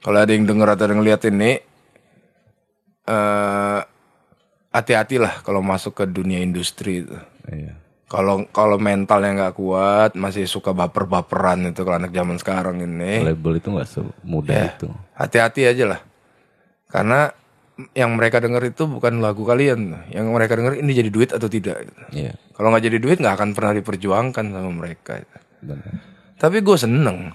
[0.06, 1.58] kalau ada yang denger atau ada yang lihat ini,
[3.10, 3.80] eh
[4.72, 7.20] hati-hatilah kalau masuk ke dunia industri itu.
[7.52, 7.76] Iya.
[8.12, 13.56] Kalau kalau mentalnya nggak kuat, masih suka baper-baperan itu kalau anak zaman sekarang ini, Label
[13.56, 14.92] itu nggak semudah itu.
[15.16, 16.02] hati-hati aja lah.
[16.92, 17.32] Karena
[17.96, 21.88] yang mereka denger itu bukan lagu kalian, yang mereka denger ini jadi duit atau tidak.
[22.12, 22.36] Iya.
[22.52, 25.24] Kalau nggak jadi duit nggak akan pernah diperjuangkan sama mereka.
[25.64, 26.12] Benar.
[26.36, 27.32] Tapi gue seneng.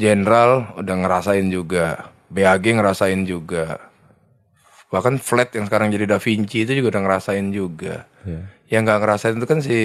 [0.00, 2.08] Jenderal udah ngerasain juga.
[2.32, 3.87] BAG ngerasain juga.
[4.88, 8.08] Bahkan Flat yang sekarang jadi Da Vinci itu juga udah ngerasain juga.
[8.24, 8.40] Iya.
[8.72, 9.76] Yang nggak ngerasain itu kan si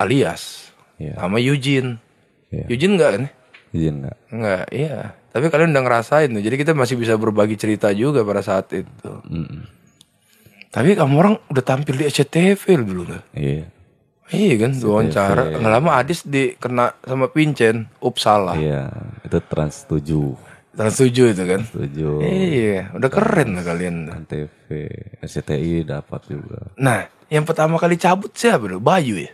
[0.00, 0.72] Alias.
[0.96, 1.20] Iya.
[1.20, 2.00] Sama Eugene.
[2.48, 2.64] Iya.
[2.72, 3.32] Eugene nggak nih?
[3.70, 4.16] Iya enggak.
[4.34, 4.96] Enggak, iya.
[5.30, 6.42] Tapi kalian udah ngerasain tuh.
[6.42, 9.12] Jadi kita masih bisa berbagi cerita juga pada saat itu.
[9.30, 9.62] Mm-mm.
[10.70, 13.24] Tapi kamu orang udah tampil di SCTV dulu nggak?
[13.34, 13.64] Iya.
[14.30, 15.42] Iya kan, wawancara.
[15.58, 18.54] Nggak lama Adis dikena sama Pincen, Upsala.
[18.54, 18.90] Iya.
[19.26, 20.49] Itu trans 7.
[20.80, 21.60] Trans 7 itu kan.
[21.60, 22.24] 7.
[22.24, 24.08] Iya, udah keren lah kalian.
[24.08, 24.64] Antv,
[25.20, 26.72] SCTI dapat juga.
[26.80, 28.80] Nah, yang pertama kali cabut siapa dulu?
[28.80, 29.28] Bayu ya?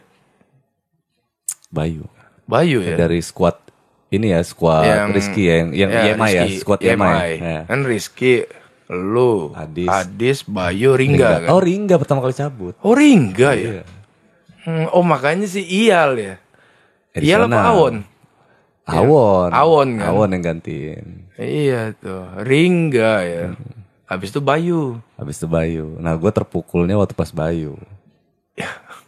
[1.71, 2.03] Bayu.
[2.51, 2.99] Bayu ya?
[2.99, 3.63] Dari squad
[4.11, 7.31] ini ya, squad Yang- Rizky ya, yang yang YMI ya, Rizky, squad YMI.
[7.39, 7.61] Ya.
[7.67, 8.35] Kan Rizky,
[8.91, 9.87] lu, Adis.
[9.87, 11.49] Adis, Bayu, Ringga, kan?
[11.55, 12.75] Oh Ringga pertama kali cabut.
[12.83, 13.71] Oh Ringga ya?
[13.71, 13.83] Iya.
[14.67, 16.35] Hmm, oh makanya si Iyal ya?
[17.15, 17.95] Iyal apa Awon?
[18.87, 19.51] Awon.
[19.55, 20.07] Awon kan?
[20.11, 21.26] Awon yang gantiin.
[21.37, 23.45] Iya tuh, Ringga ya.
[24.09, 25.01] Habis itu Bayu.
[25.21, 25.99] Habis itu Bayu.
[26.01, 27.77] Nah gue terpukulnya waktu pas Bayu.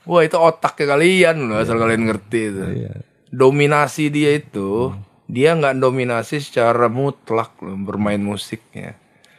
[0.08, 2.64] Wah itu otaknya kalian loh, asal kalian ngerti itu.
[2.84, 2.92] Iya.
[3.28, 4.92] Dominasi dia itu,
[5.28, 8.96] dia nggak dominasi secara mutlak loh bermain musiknya.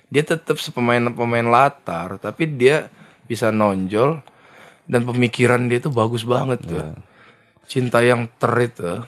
[0.09, 2.89] Dia tetap pemain-pemain latar, tapi dia
[3.29, 4.21] bisa nonjol
[4.89, 6.97] dan pemikiran dia itu bagus banget tuh.
[7.69, 9.05] Cinta yang ter itu,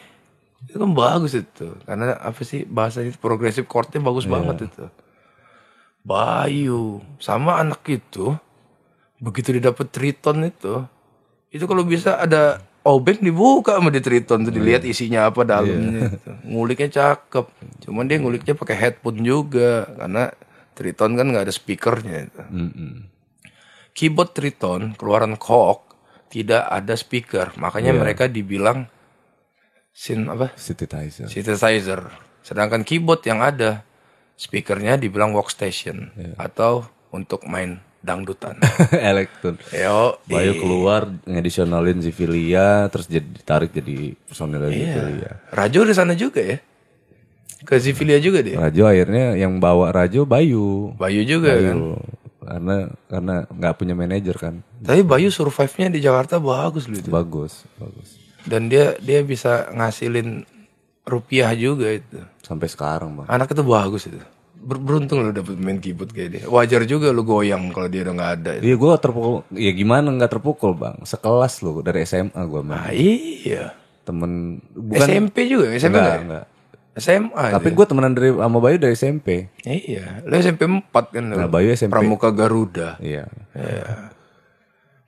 [0.69, 1.73] itu kan bagus itu.
[1.85, 4.85] Karena apa sih bahasanya progresif chordnya bagus banget itu.
[6.01, 8.33] Bayu sama anak itu
[9.21, 10.81] begitu dia dapet triton itu
[11.53, 16.29] itu kalau bisa ada obeng dibuka sama di triton tuh dilihat isinya apa dalamnya itu.
[16.49, 17.45] nguliknya cakep
[17.85, 20.33] cuman dia nguliknya pakai headphone juga karena
[20.73, 22.41] triton kan nggak ada speakernya itu.
[22.49, 22.93] Mm-mm.
[23.93, 25.93] keyboard triton keluaran Korg
[26.33, 28.89] tidak ada speaker makanya mereka dibilang
[29.91, 31.27] sin apa Synthesizer.
[31.27, 32.01] synthesizer.
[32.41, 33.83] Sedangkan keyboard yang ada
[34.33, 36.81] speakernya dibilang workstation atau
[37.11, 38.57] untuk main dangdutan.
[39.13, 39.61] Elektron.
[39.69, 44.73] Yo, Bayu keluar ngedisionalin Zivilia terus jadi ditarik jadi personil Iya.
[44.73, 45.31] Zivilia.
[45.53, 46.57] Rajo di sana juga ya.
[47.61, 48.57] Ke Zivilia juga dia.
[48.57, 50.97] Rajo akhirnya yang bawa Rajo Bayu.
[50.97, 51.77] Bayu juga kan.
[51.77, 51.93] Bayu.
[52.41, 54.65] Karena karena nggak punya manajer kan.
[54.81, 57.13] Tapi Bayu survive-nya di Jakarta bagus loh itu.
[57.13, 58.17] Bagus, bagus.
[58.43, 60.45] Dan dia dia bisa ngasilin
[61.03, 62.21] rupiah juga itu.
[62.41, 63.27] Sampai sekarang, Bang.
[63.27, 64.21] Anak itu bagus itu.
[64.61, 66.43] Ber- Beruntung lo dapet main keyboard kayak dia.
[66.45, 68.51] Wajar juga lo goyang kalau dia udah nggak ada.
[68.61, 71.01] Iya gua terpukul, ya gimana nggak terpukul bang?
[71.01, 72.85] Sekelas loh dari SMA gua mah.
[72.85, 73.73] Ah, iya.
[74.05, 76.21] Temen bukan SMP juga, SMP enggak, nggak ya?
[76.21, 76.45] enggak.
[76.91, 77.45] SMA.
[77.55, 79.47] Tapi gue temenan dari sama Bayu dari SMP.
[79.63, 81.39] Iya, lo SMP 4 kan lo.
[81.39, 81.95] Nah, Bayu SMP.
[81.95, 82.99] Pramuka Garuda.
[82.99, 83.31] Iya.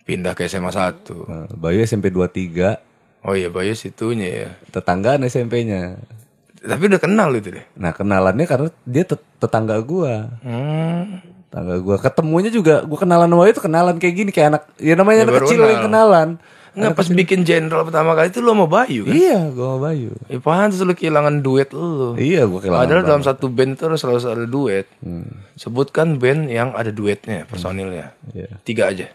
[0.04, 1.04] Pindah ke SMA 1.
[1.28, 2.80] Nah, Bayu SMP 23,
[3.24, 4.50] Oh iya, Bayu situnya ya.
[4.70, 5.96] tetanggaan SMP-nya.
[6.64, 7.66] Tapi udah kenal itu deh.
[7.76, 10.32] Nah kenalannya karena dia tet- tetangga gua.
[10.40, 11.20] Hmm.
[11.52, 11.96] Tetangga gua.
[12.00, 15.46] Ketemunya juga gua kenalan sama tuh kenalan kayak gini kayak anak ya namanya anak baru
[15.48, 15.72] kecil kenal.
[15.72, 16.30] yang kenalan.
[16.74, 19.14] Nggak pas bikin jenderal pertama kali itu lo sama Bayu kan?
[19.14, 20.12] Iya, gua sama Bayu.
[20.26, 22.16] Ya pantas lo kehilangan duet lo.
[22.16, 22.80] Iya, gua kenalan.
[22.82, 24.86] Padahal dalam satu band itu harus selalu ada duet.
[25.54, 28.16] Sebutkan band yang ada duetnya, personilnya.
[28.32, 28.58] Iya.
[28.64, 29.06] Tiga aja.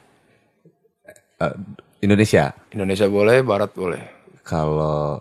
[1.38, 1.54] Eh,
[1.98, 2.54] Indonesia.
[2.70, 4.02] Indonesia boleh, Barat boleh.
[4.46, 5.18] Kalau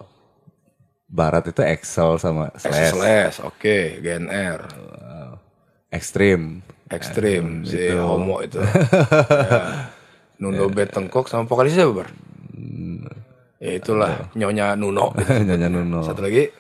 [1.08, 2.94] Barat itu Excel sama Slash.
[2.94, 4.62] Slash, oke, GNR.
[5.90, 6.62] Ekstrim.
[6.88, 8.60] Ekstrim, si homo itu.
[8.64, 9.92] ya.
[10.38, 12.10] Nuno Betengkok sama vokalisnya siapa, Bar?
[13.58, 15.18] Ya itulah, Nyonya Nuno.
[15.48, 16.06] Nyonya Nuno.
[16.06, 16.54] Satu lagi.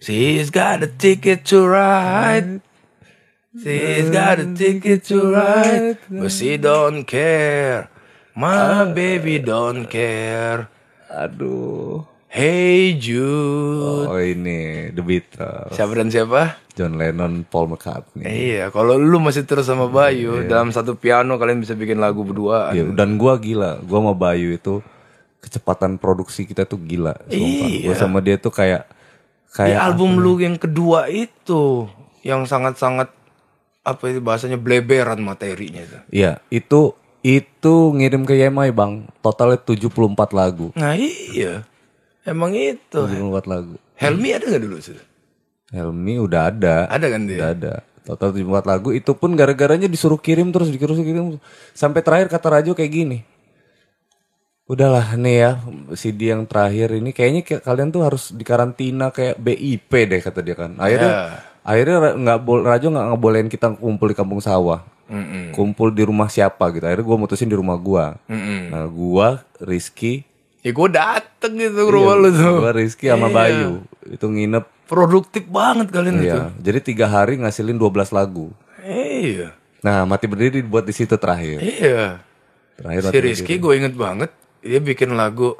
[0.00, 2.64] She's got a ticket to ride.
[3.52, 6.00] She's got a ticket to ride.
[6.08, 7.92] But she don't care.
[8.40, 10.64] My baby don't care.
[11.12, 12.08] Aduh.
[12.24, 14.08] Hey Jude.
[14.08, 15.76] Oh ini The Beatles.
[15.76, 16.56] Siapa dan siapa?
[16.72, 18.24] John Lennon, Paul McCartney.
[18.24, 22.72] Iya, kalau lu masih terus sama Bayu dalam satu piano kalian bisa bikin lagu berdua.
[22.72, 24.80] Iya, dan gua gila, gua sama Bayu itu
[25.44, 27.68] kecepatan produksi kita tuh gila, sumpah.
[27.92, 28.88] Gua sama dia tuh kayak
[29.52, 31.92] Di kayak album lu yang kedua itu
[32.24, 33.12] yang sangat-sangat
[33.84, 35.98] apa itu bahasanya bleberan materinya itu.
[36.08, 39.08] Iya, itu itu ngirim ke YMI, Bang.
[39.20, 40.72] Totalnya 74 lagu.
[40.72, 41.64] Nah iya,
[42.24, 43.00] emang itu.
[43.00, 43.74] 74 lagu.
[44.00, 44.96] Helmi ada nggak dulu sih?
[45.70, 46.76] Helmi udah ada.
[46.88, 47.36] Ada kan dia?
[47.36, 47.74] Udah ada.
[48.00, 51.36] Total 74 lagu itu pun gara-garanya disuruh kirim terus disuruh kirim
[51.76, 53.18] sampai terakhir kata Rajo kayak gini.
[54.64, 55.50] Udahlah nih ya
[55.98, 60.54] CD yang terakhir ini kayaknya kayak kalian tuh harus dikarantina kayak BIP deh kata dia
[60.54, 60.78] kan.
[60.78, 61.22] Akhirnya Ya.
[61.60, 64.80] akhirnya nggak Rajo nggak ngebolehin kita kumpul di kampung sawah.
[65.10, 65.50] Mm-mm.
[65.50, 66.86] Kumpul di rumah siapa gitu.
[66.86, 67.74] Akhirnya gue mutusin di rumah.
[67.76, 68.70] Mm-mm.
[68.70, 70.22] Nah, gua Rizky,
[70.60, 72.62] Ya gue dateng gitu ke rumah lu tuh.
[72.62, 73.34] gua Rizky sama Iya.
[73.34, 73.70] Bayu.
[74.06, 76.34] Itu nginep Produktif banget kalian itu.
[76.34, 78.50] Iya, jadi tiga hari ngasilin 12 lagu.
[78.82, 79.54] Iya.
[79.86, 81.62] Nah, mati berdiri buat di situ terakhir.
[81.62, 82.18] Iya.
[82.74, 85.54] Terakhir Si Rizky gue inget banget dia bikin lagu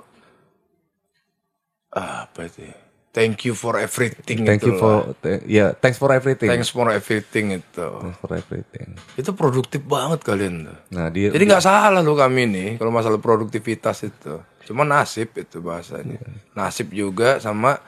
[1.91, 2.67] apa itu?
[2.67, 2.77] ya?
[3.11, 4.83] Thank you for everything Thank itu you loh.
[4.83, 6.47] for th- ya, thanks for everything.
[6.47, 7.89] Thanks for everything itu.
[8.07, 8.95] Thanks for everything.
[9.19, 10.79] Itu produktif banget kalian tuh.
[10.95, 14.39] Nah, dia Jadi nggak salah lo kami nih kalau masalah produktivitas itu.
[14.63, 16.23] Cuma nasib itu bahasanya.
[16.55, 17.83] Nasib juga sama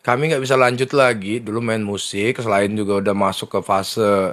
[0.00, 4.32] kami nggak bisa lanjut lagi dulu main musik selain juga udah masuk ke fase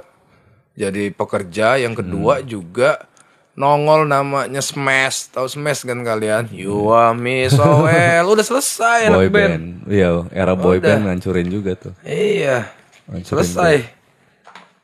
[0.78, 3.10] jadi pekerja yang kedua juga
[3.54, 9.26] nongol namanya Smash tahu Smash kan kalian You are me so well udah selesai boy
[9.26, 9.30] band.
[9.30, 9.64] band.
[9.86, 10.98] Iya, era boy Udah.
[10.98, 11.94] band ngancurin juga tuh.
[12.02, 12.66] Iya.
[13.06, 13.76] Hancurin Selesai.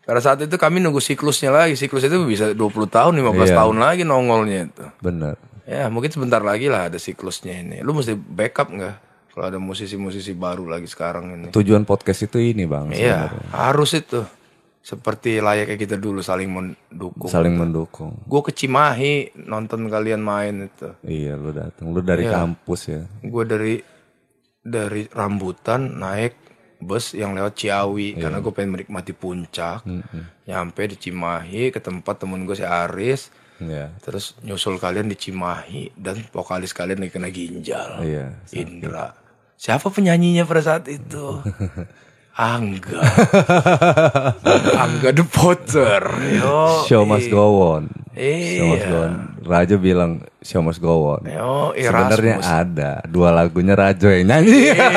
[0.00, 1.74] Pada saat itu kami nunggu siklusnya lagi.
[1.74, 3.56] Siklus itu bisa 20 tahun, 15 Iya.
[3.56, 4.84] tahun lagi nongolnya itu.
[4.98, 5.38] Bener.
[5.62, 7.78] Ya mungkin sebentar lagi lah ada siklusnya ini.
[7.78, 8.96] Lu mesti backup nggak?
[9.30, 11.48] Kalau ada musisi-musisi baru lagi sekarang ini.
[11.54, 12.90] Tujuan podcast itu ini bang.
[12.90, 14.26] Iya, harus itu.
[14.80, 17.28] Seperti layaknya kita dulu saling mendukung.
[17.28, 18.16] Saling mendukung.
[18.24, 20.88] Gue ke Cimahi nonton kalian main itu.
[21.04, 21.92] Iya lu datang.
[21.92, 22.40] Lu dari Iya.
[22.40, 23.02] kampus ya.
[23.20, 23.76] Gue dari
[24.60, 26.32] dari rambutan naik
[26.80, 29.84] bus yang lewat Ciawi karena gue pengen menikmati puncak.
[30.48, 33.28] Nyampe di Cimahi ke tempat temen gue si Aris.
[33.60, 33.92] Iya.
[34.00, 38.00] Terus nyusul kalian di Cimahi dan vokalis kalian lagi kena ginjal.
[38.00, 38.32] Iya.
[38.56, 39.12] Indra.
[39.60, 41.44] Siapa penyanyinya pada saat itu?
[42.32, 43.00] Angga.
[44.76, 46.02] Angga the Potter.
[46.32, 46.84] Yo.
[46.86, 47.90] Show must go on.
[48.14, 48.56] Iya.
[48.56, 49.12] Show must go on.
[49.40, 51.26] Rajo bilang show must go on.
[51.26, 54.72] Yo, Sebenarnya ada dua lagunya Rajo yang nyanyi.
[54.72, 54.88] Iya,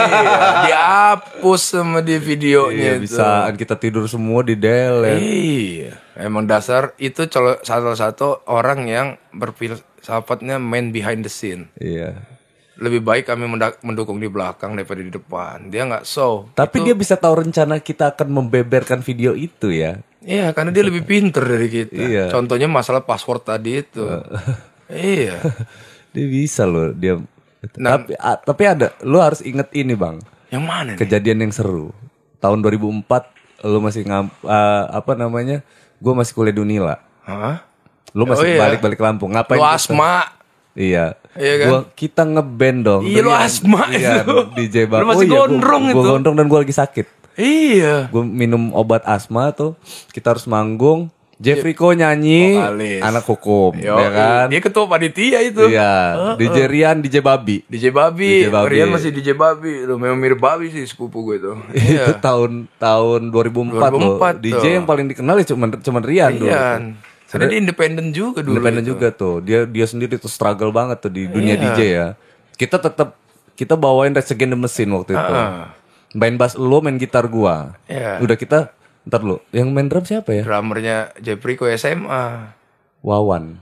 [0.67, 3.09] dihapus sama di videonya Iya, itu.
[3.09, 5.17] bisa kita tidur semua di delete.
[5.17, 7.25] Iya, emang dasar itu
[7.63, 11.71] salah satu orang yang berfilsafatnya main behind the scene.
[11.75, 12.19] Iya.
[12.75, 13.45] Lebih baik kami
[13.79, 15.67] mendukung di belakang daripada di depan.
[15.67, 16.49] Dia nggak show.
[16.51, 20.01] Tapi dia bisa tahu rencana kita akan membeberkan video itu ya.
[20.19, 21.93] Iya, karena dia lebih pinter dari kita.
[21.93, 22.23] Iya.
[22.29, 24.01] Contohnya masalah password tadi itu.
[24.87, 25.37] iya.
[26.13, 27.17] Dia bisa loh dia.
[27.73, 27.97] Nah.
[27.97, 30.19] tapi a- tapi ada lu harus inget ini bang
[30.51, 30.99] Yang mana nih?
[30.99, 31.89] kejadian yang seru
[32.37, 33.07] tahun 2004
[33.63, 35.63] lu masih ngam ah, apa namanya
[35.97, 37.63] gue masih kuliah di Unila Hah?
[38.11, 38.59] lu masih Oh, iya.
[38.59, 40.27] balik-balik Lampung ngapain Lu asma.
[40.75, 41.67] Iya Iya kan?
[41.67, 44.37] Gua, kita ngeband dong Iya, lu asma iya, itu.
[44.53, 46.05] DJ bang Lu masih oh, iya, gua- gondrong gua, itu.
[46.07, 47.95] gondrong dan gue lagi sakit Iya.
[48.07, 49.73] gue minum obat asma tuh
[50.09, 53.01] kita harus manggung Jeffrey Ko nyanyi Vokalis.
[53.01, 55.65] anak hukum Yo, ya kan Dia ketua panitia itu.
[55.65, 55.91] iya
[56.35, 58.69] DJ Rian DJ Babi DJ Babi, DJ Babi.
[58.69, 61.57] Rian masih DJ Babi, lu memang mirip Babi sih sepupu gue tuh.
[61.73, 62.13] itu Iya.
[62.15, 64.69] tahun tahun 2004, loh 2004 DJ tuh.
[64.71, 66.81] yang paling dikenal ya cuman cuman Rian dulu Rian.
[67.33, 68.53] Karena dia independen juga dulu.
[68.55, 71.63] independen juga tuh dia dia sendiri tuh struggle banget tuh di dunia Iya.
[71.65, 72.07] DJ ya
[72.53, 73.17] kita tetap
[73.53, 75.73] kita bawain Rage Against the Machine waktu itu Ah.
[76.11, 78.21] main bass lo main gitar gua Iya.
[78.21, 78.69] udah kita
[79.03, 82.53] ntar lu yang main drum siapa ya Drummernya Jepriko SMA,
[83.01, 83.57] Wawan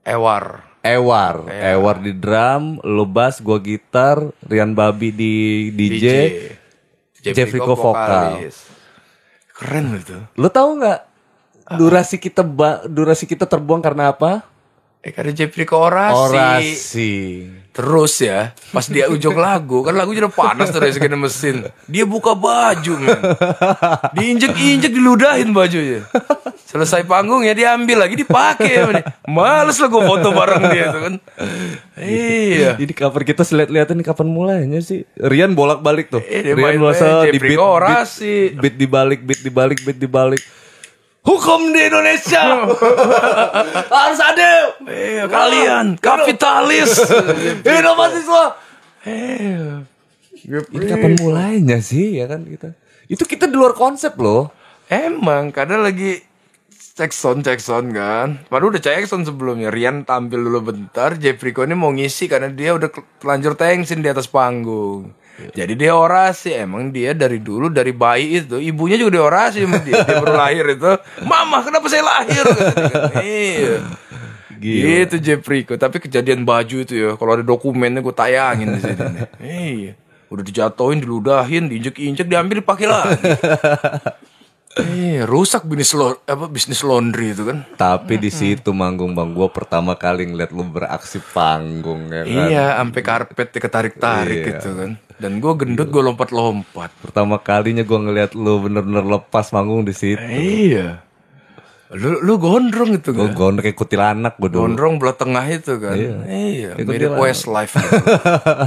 [0.00, 0.62] Ewar.
[0.80, 1.74] Ewar, Iya.
[1.74, 5.34] Ewar di drum, lo bass, gua gitar, Rian Babi di
[5.68, 6.06] DJ,
[7.26, 8.38] Jeffrey Ko vokal.
[9.50, 10.14] Keren loh itu.
[10.36, 11.05] Lo tahu nggak
[11.74, 14.46] durasi kita ba- durasi kita terbuang karena apa?
[15.06, 16.18] Eh karena Jepriko orasi.
[16.18, 17.14] Orasi.
[17.70, 21.68] Terus ya, pas dia ujung lagu, kan lagunya udah panas tuh dari segini mesin.
[21.84, 23.20] Dia buka baju, men.
[24.16, 26.00] Diinjek-injek, diludahin bajunya.
[26.64, 28.72] Selesai panggung ya diambil lagi dipakai.
[28.88, 29.04] men.
[29.28, 31.14] Males lah gue foto bareng dia tuh kan.
[32.00, 32.80] Iya.
[32.80, 35.04] Jadi cover kita lihat-lihatan kapan mulainya sih?
[35.20, 36.24] Rian bolak-balik tuh.
[36.24, 40.42] Eh, dia Rian masa di Jeffrey beat, beat, beat dibalik, beat dibalik, beat dibalik.
[41.26, 42.70] Hukum di Indonesia
[43.98, 44.62] harus adil.
[44.86, 47.02] Iya, kalian kapitalis.
[47.66, 48.44] Hidup mahasiswa.
[49.02, 49.82] Iya.
[50.46, 52.78] Ini kapan mulainya sih ya kan kita?
[53.10, 54.54] Itu kita di luar konsep loh.
[54.86, 56.22] Emang kadang lagi
[56.70, 58.46] cek sound cek sound kan.
[58.46, 59.74] Padahal udah cek sound sebelumnya.
[59.74, 61.18] Rian tampil dulu bentar.
[61.18, 62.86] Jeffrey Ko ini mau ngisi karena dia udah
[63.18, 65.10] telanjur tensin di atas panggung.
[65.52, 66.56] Jadi dia orasi.
[66.56, 70.02] Emang dia dari dulu dari bayi itu ibunya juga dia orasi sama dia.
[70.04, 70.92] Dia baru lahir itu.
[71.24, 72.44] Mama kenapa saya lahir?
[72.44, 73.22] Kan.
[73.22, 73.74] Iya.
[74.56, 74.84] Gila.
[74.88, 75.76] Gitu Jeffrey Ko.
[75.76, 77.10] Tapi kejadian baju itu ya.
[77.20, 78.96] Kalau ada dokumennya gue tayangin di sini.
[78.96, 79.28] nih.
[79.44, 79.92] Iya.
[80.26, 83.22] Udah dijatuhin, diludahin, diinjek-injek, diambil dipakai lagi.
[84.76, 87.64] Eh, rusak bisnis lo apa bisnis laundry itu kan?
[87.80, 92.46] Tapi di situ manggung bang, gue pertama kali ngeliat lu beraksi panggung ya kan.
[92.52, 94.48] Iya, sampai karpet ketarik-tarik Iya.
[94.52, 94.90] gitu kan.
[95.16, 96.92] Dan gue gendut, gue lompat-lompat.
[97.00, 100.20] Pertama kalinya gue ngeliat lu bener-bener lepas manggung di situ.
[100.20, 101.05] Iya.
[101.94, 103.38] Lu lu gondrong itu Gue kan?
[103.38, 104.66] gondrong kayak kutilanak gue dulu.
[104.66, 105.94] Gondrong belah tengah itu kan?
[105.94, 106.74] Iya.
[106.82, 107.78] Mirip Westlife.
[107.78, 108.02] gitu.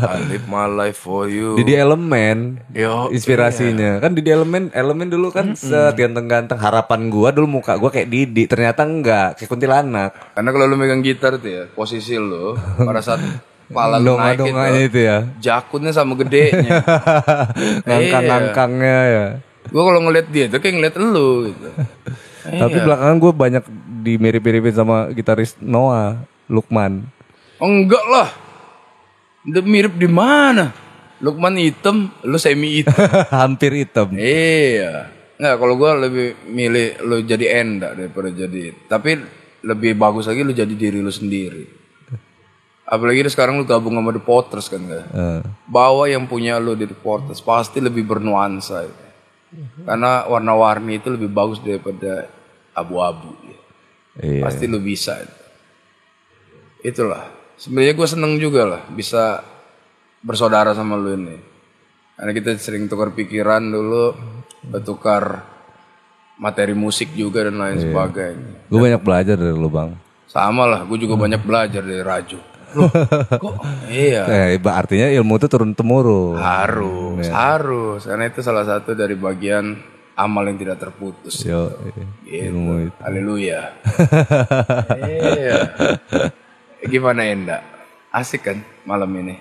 [0.07, 1.59] I live my life for you.
[1.59, 7.59] Didi Elemen Yo, inspirasinya kan Didi Elemen Elemen dulu kan set ganteng-ganteng harapan gua dulu
[7.59, 11.63] muka gua kayak Didi ternyata enggak kayak kuntilanak Karena kalau lu megang gitar tuh ya,
[11.75, 13.19] posisi lu pada saat
[13.67, 16.81] kepala lu naik itu, itu ya jakutnya sama gedenya.
[17.85, 19.25] ngangkang-ngangkangnya ya
[19.69, 21.69] gue kalau ngeliat dia tuh kayak ngeliat lu gitu.
[22.61, 23.63] tapi belakangan gua banyak
[24.01, 27.05] dimirip-miripin sama gitaris Noah Lukman
[27.59, 28.31] Oh, enggak lah.
[29.43, 30.71] Udah mirip di mana?
[31.19, 32.95] Lukman hitam, lu semi hitam.
[33.35, 35.11] hampir hitam iya.
[35.35, 38.71] Enggak, kalau gua lebih milih lu jadi Enda daripada jadi.
[38.87, 39.19] Tapi
[39.67, 41.67] lebih bagus lagi lu jadi diri lu sendiri.
[42.87, 45.05] Apalagi sekarang lu gabung sama The Potters kan gak?
[45.13, 48.87] Eh, Bawa yang punya lu di The Potters pasti lebih bernuansa.
[49.85, 52.29] Karena warna-warni itu lebih bagus daripada
[52.73, 53.33] abu-abu.
[54.21, 55.17] iya Pasti lu bisa.
[55.19, 55.37] itu.
[56.85, 57.27] Itulah.
[57.59, 59.43] Sebenarnya gue seneng juga lah bisa
[60.23, 61.37] bersaudara sama lu ini.
[62.15, 64.15] Karena kita sering tukar pikiran dulu,
[64.67, 65.43] bertukar
[66.39, 68.67] materi musik juga dan lain sebagainya.
[68.67, 69.95] Gue banyak belajar dari lu bang.
[70.29, 72.39] Sama lah, gue juga banyak belajar dari Raju.
[72.73, 72.89] Loh,
[73.31, 73.55] kok
[73.89, 74.23] iya
[74.53, 76.37] Eh, artinya ilmu itu turun temurun.
[76.37, 79.77] harus harus karena itu salah satu dari bagian
[80.13, 81.41] amal yang tidak terputus.
[81.41, 81.71] Yo,
[82.27, 82.51] Gitu.
[82.51, 82.97] ilmu itu.
[82.99, 83.59] Haleluya.
[85.39, 85.57] iya.
[86.81, 87.57] Gimana Enda?
[88.09, 89.35] Asik kan malam ini?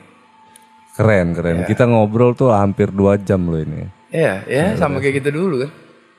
[0.95, 1.63] Keren, keren.
[1.63, 3.87] Kita ngobrol tuh hampir dua jam loh ini.
[4.09, 5.71] Iya, ya sama kayak kita dulu kan.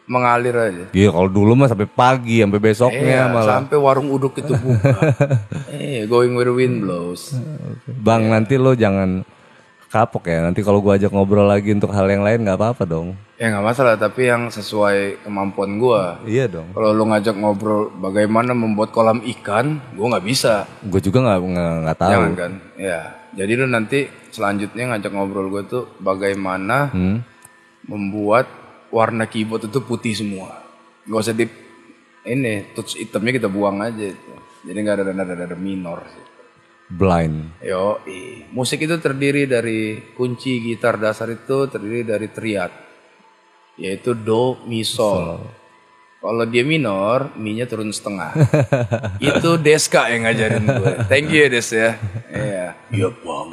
[0.10, 0.86] Mengalir aja.
[0.90, 3.62] Iya, kalau dulu mah sampai pagi, sampai besoknya Iya, malah.
[3.62, 4.90] sampai warung uduk itu buka.
[5.72, 7.38] Eh, going where the wind blows.
[7.86, 9.22] Bang, nanti lo jangan
[9.88, 10.42] kapok ya.
[10.42, 13.14] Nanti kalau gua ajak ngobrol lagi untuk hal yang lain nggak apa-apa dong.
[13.38, 16.18] Ya nggak masalah, tapi yang sesuai kemampuan gua.
[16.26, 16.74] Iya dong.
[16.74, 20.66] Kalau lu ngajak ngobrol bagaimana membuat kolam ikan, gua nggak bisa.
[20.84, 21.38] Gue juga nggak
[21.86, 22.12] nggak tahu.
[22.12, 22.52] Jangan kan?
[22.76, 23.00] Ya.
[23.30, 24.00] Jadi lu nanti
[24.30, 27.22] selanjutnya ngajak ngobrol gue tuh bagaimana Hmm?
[27.86, 28.46] membuat
[28.90, 30.62] warna keyboard itu putih semua.
[31.06, 31.46] Gak usah di
[32.30, 34.34] ini touch hitamnya kita buang aja itu.
[34.68, 36.04] Jadi nggak ada nada-nada minor.
[36.90, 37.62] Blind.
[37.62, 38.02] Yo,
[38.50, 42.74] musik itu terdiri dari kunci gitar dasar itu terdiri dari triad,
[43.78, 45.38] yaitu do, mi, sol.
[46.20, 48.36] Kalau dia minor, mi-nya turun setengah.
[49.24, 50.94] itu Deska yang ngajarin gue.
[51.08, 51.90] Thank you ya Des ya.
[52.28, 52.68] Iya.
[52.92, 53.48] Iya bang.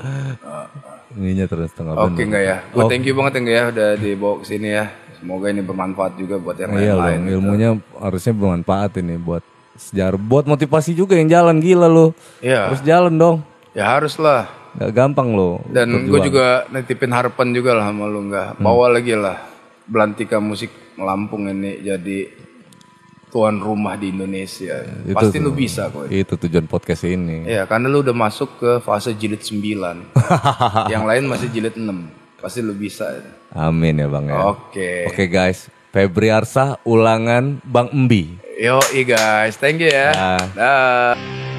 [1.14, 2.56] Ininya terus setengah Oke enggak ya?
[2.74, 4.90] Gue thank you banget enggak ya udah dibawa ke sini ya.
[5.26, 7.18] Semoga ini bermanfaat juga buat yang Iya lain-lain.
[7.18, 9.42] dong, ilmunya harusnya bermanfaat ini buat
[9.74, 12.14] sejarah, buat motivasi juga yang jalan gila lo.
[12.38, 12.70] Iya.
[12.70, 13.36] Terus jalan dong,
[13.74, 14.46] Ya harus lah.
[14.78, 15.58] nggak gampang lo.
[15.66, 18.54] Dan gue juga nitipin harapan juga lah sama lu enggak.
[18.62, 19.42] Bawa lagi lah
[19.82, 22.30] Belantika musik Lampung ini jadi
[23.26, 24.78] tuan rumah di Indonesia.
[25.10, 26.06] Pasti lu bisa kok.
[26.06, 27.50] Itu tujuan podcast ini.
[27.50, 30.14] Iya, karena lu udah masuk ke fase jilid 9.
[30.94, 32.25] yang lain masih jilid 6.
[32.47, 33.10] Pasti lu bisa.
[33.51, 34.55] Amin ya bang ya.
[34.55, 35.10] Oke.
[35.10, 38.39] Oke guys, Febri Arsa ulangan Bang Embi.
[38.55, 39.59] Yo, guys.
[39.59, 40.14] Thank you ya.
[40.14, 40.43] Dah.
[40.55, 41.55] Dah.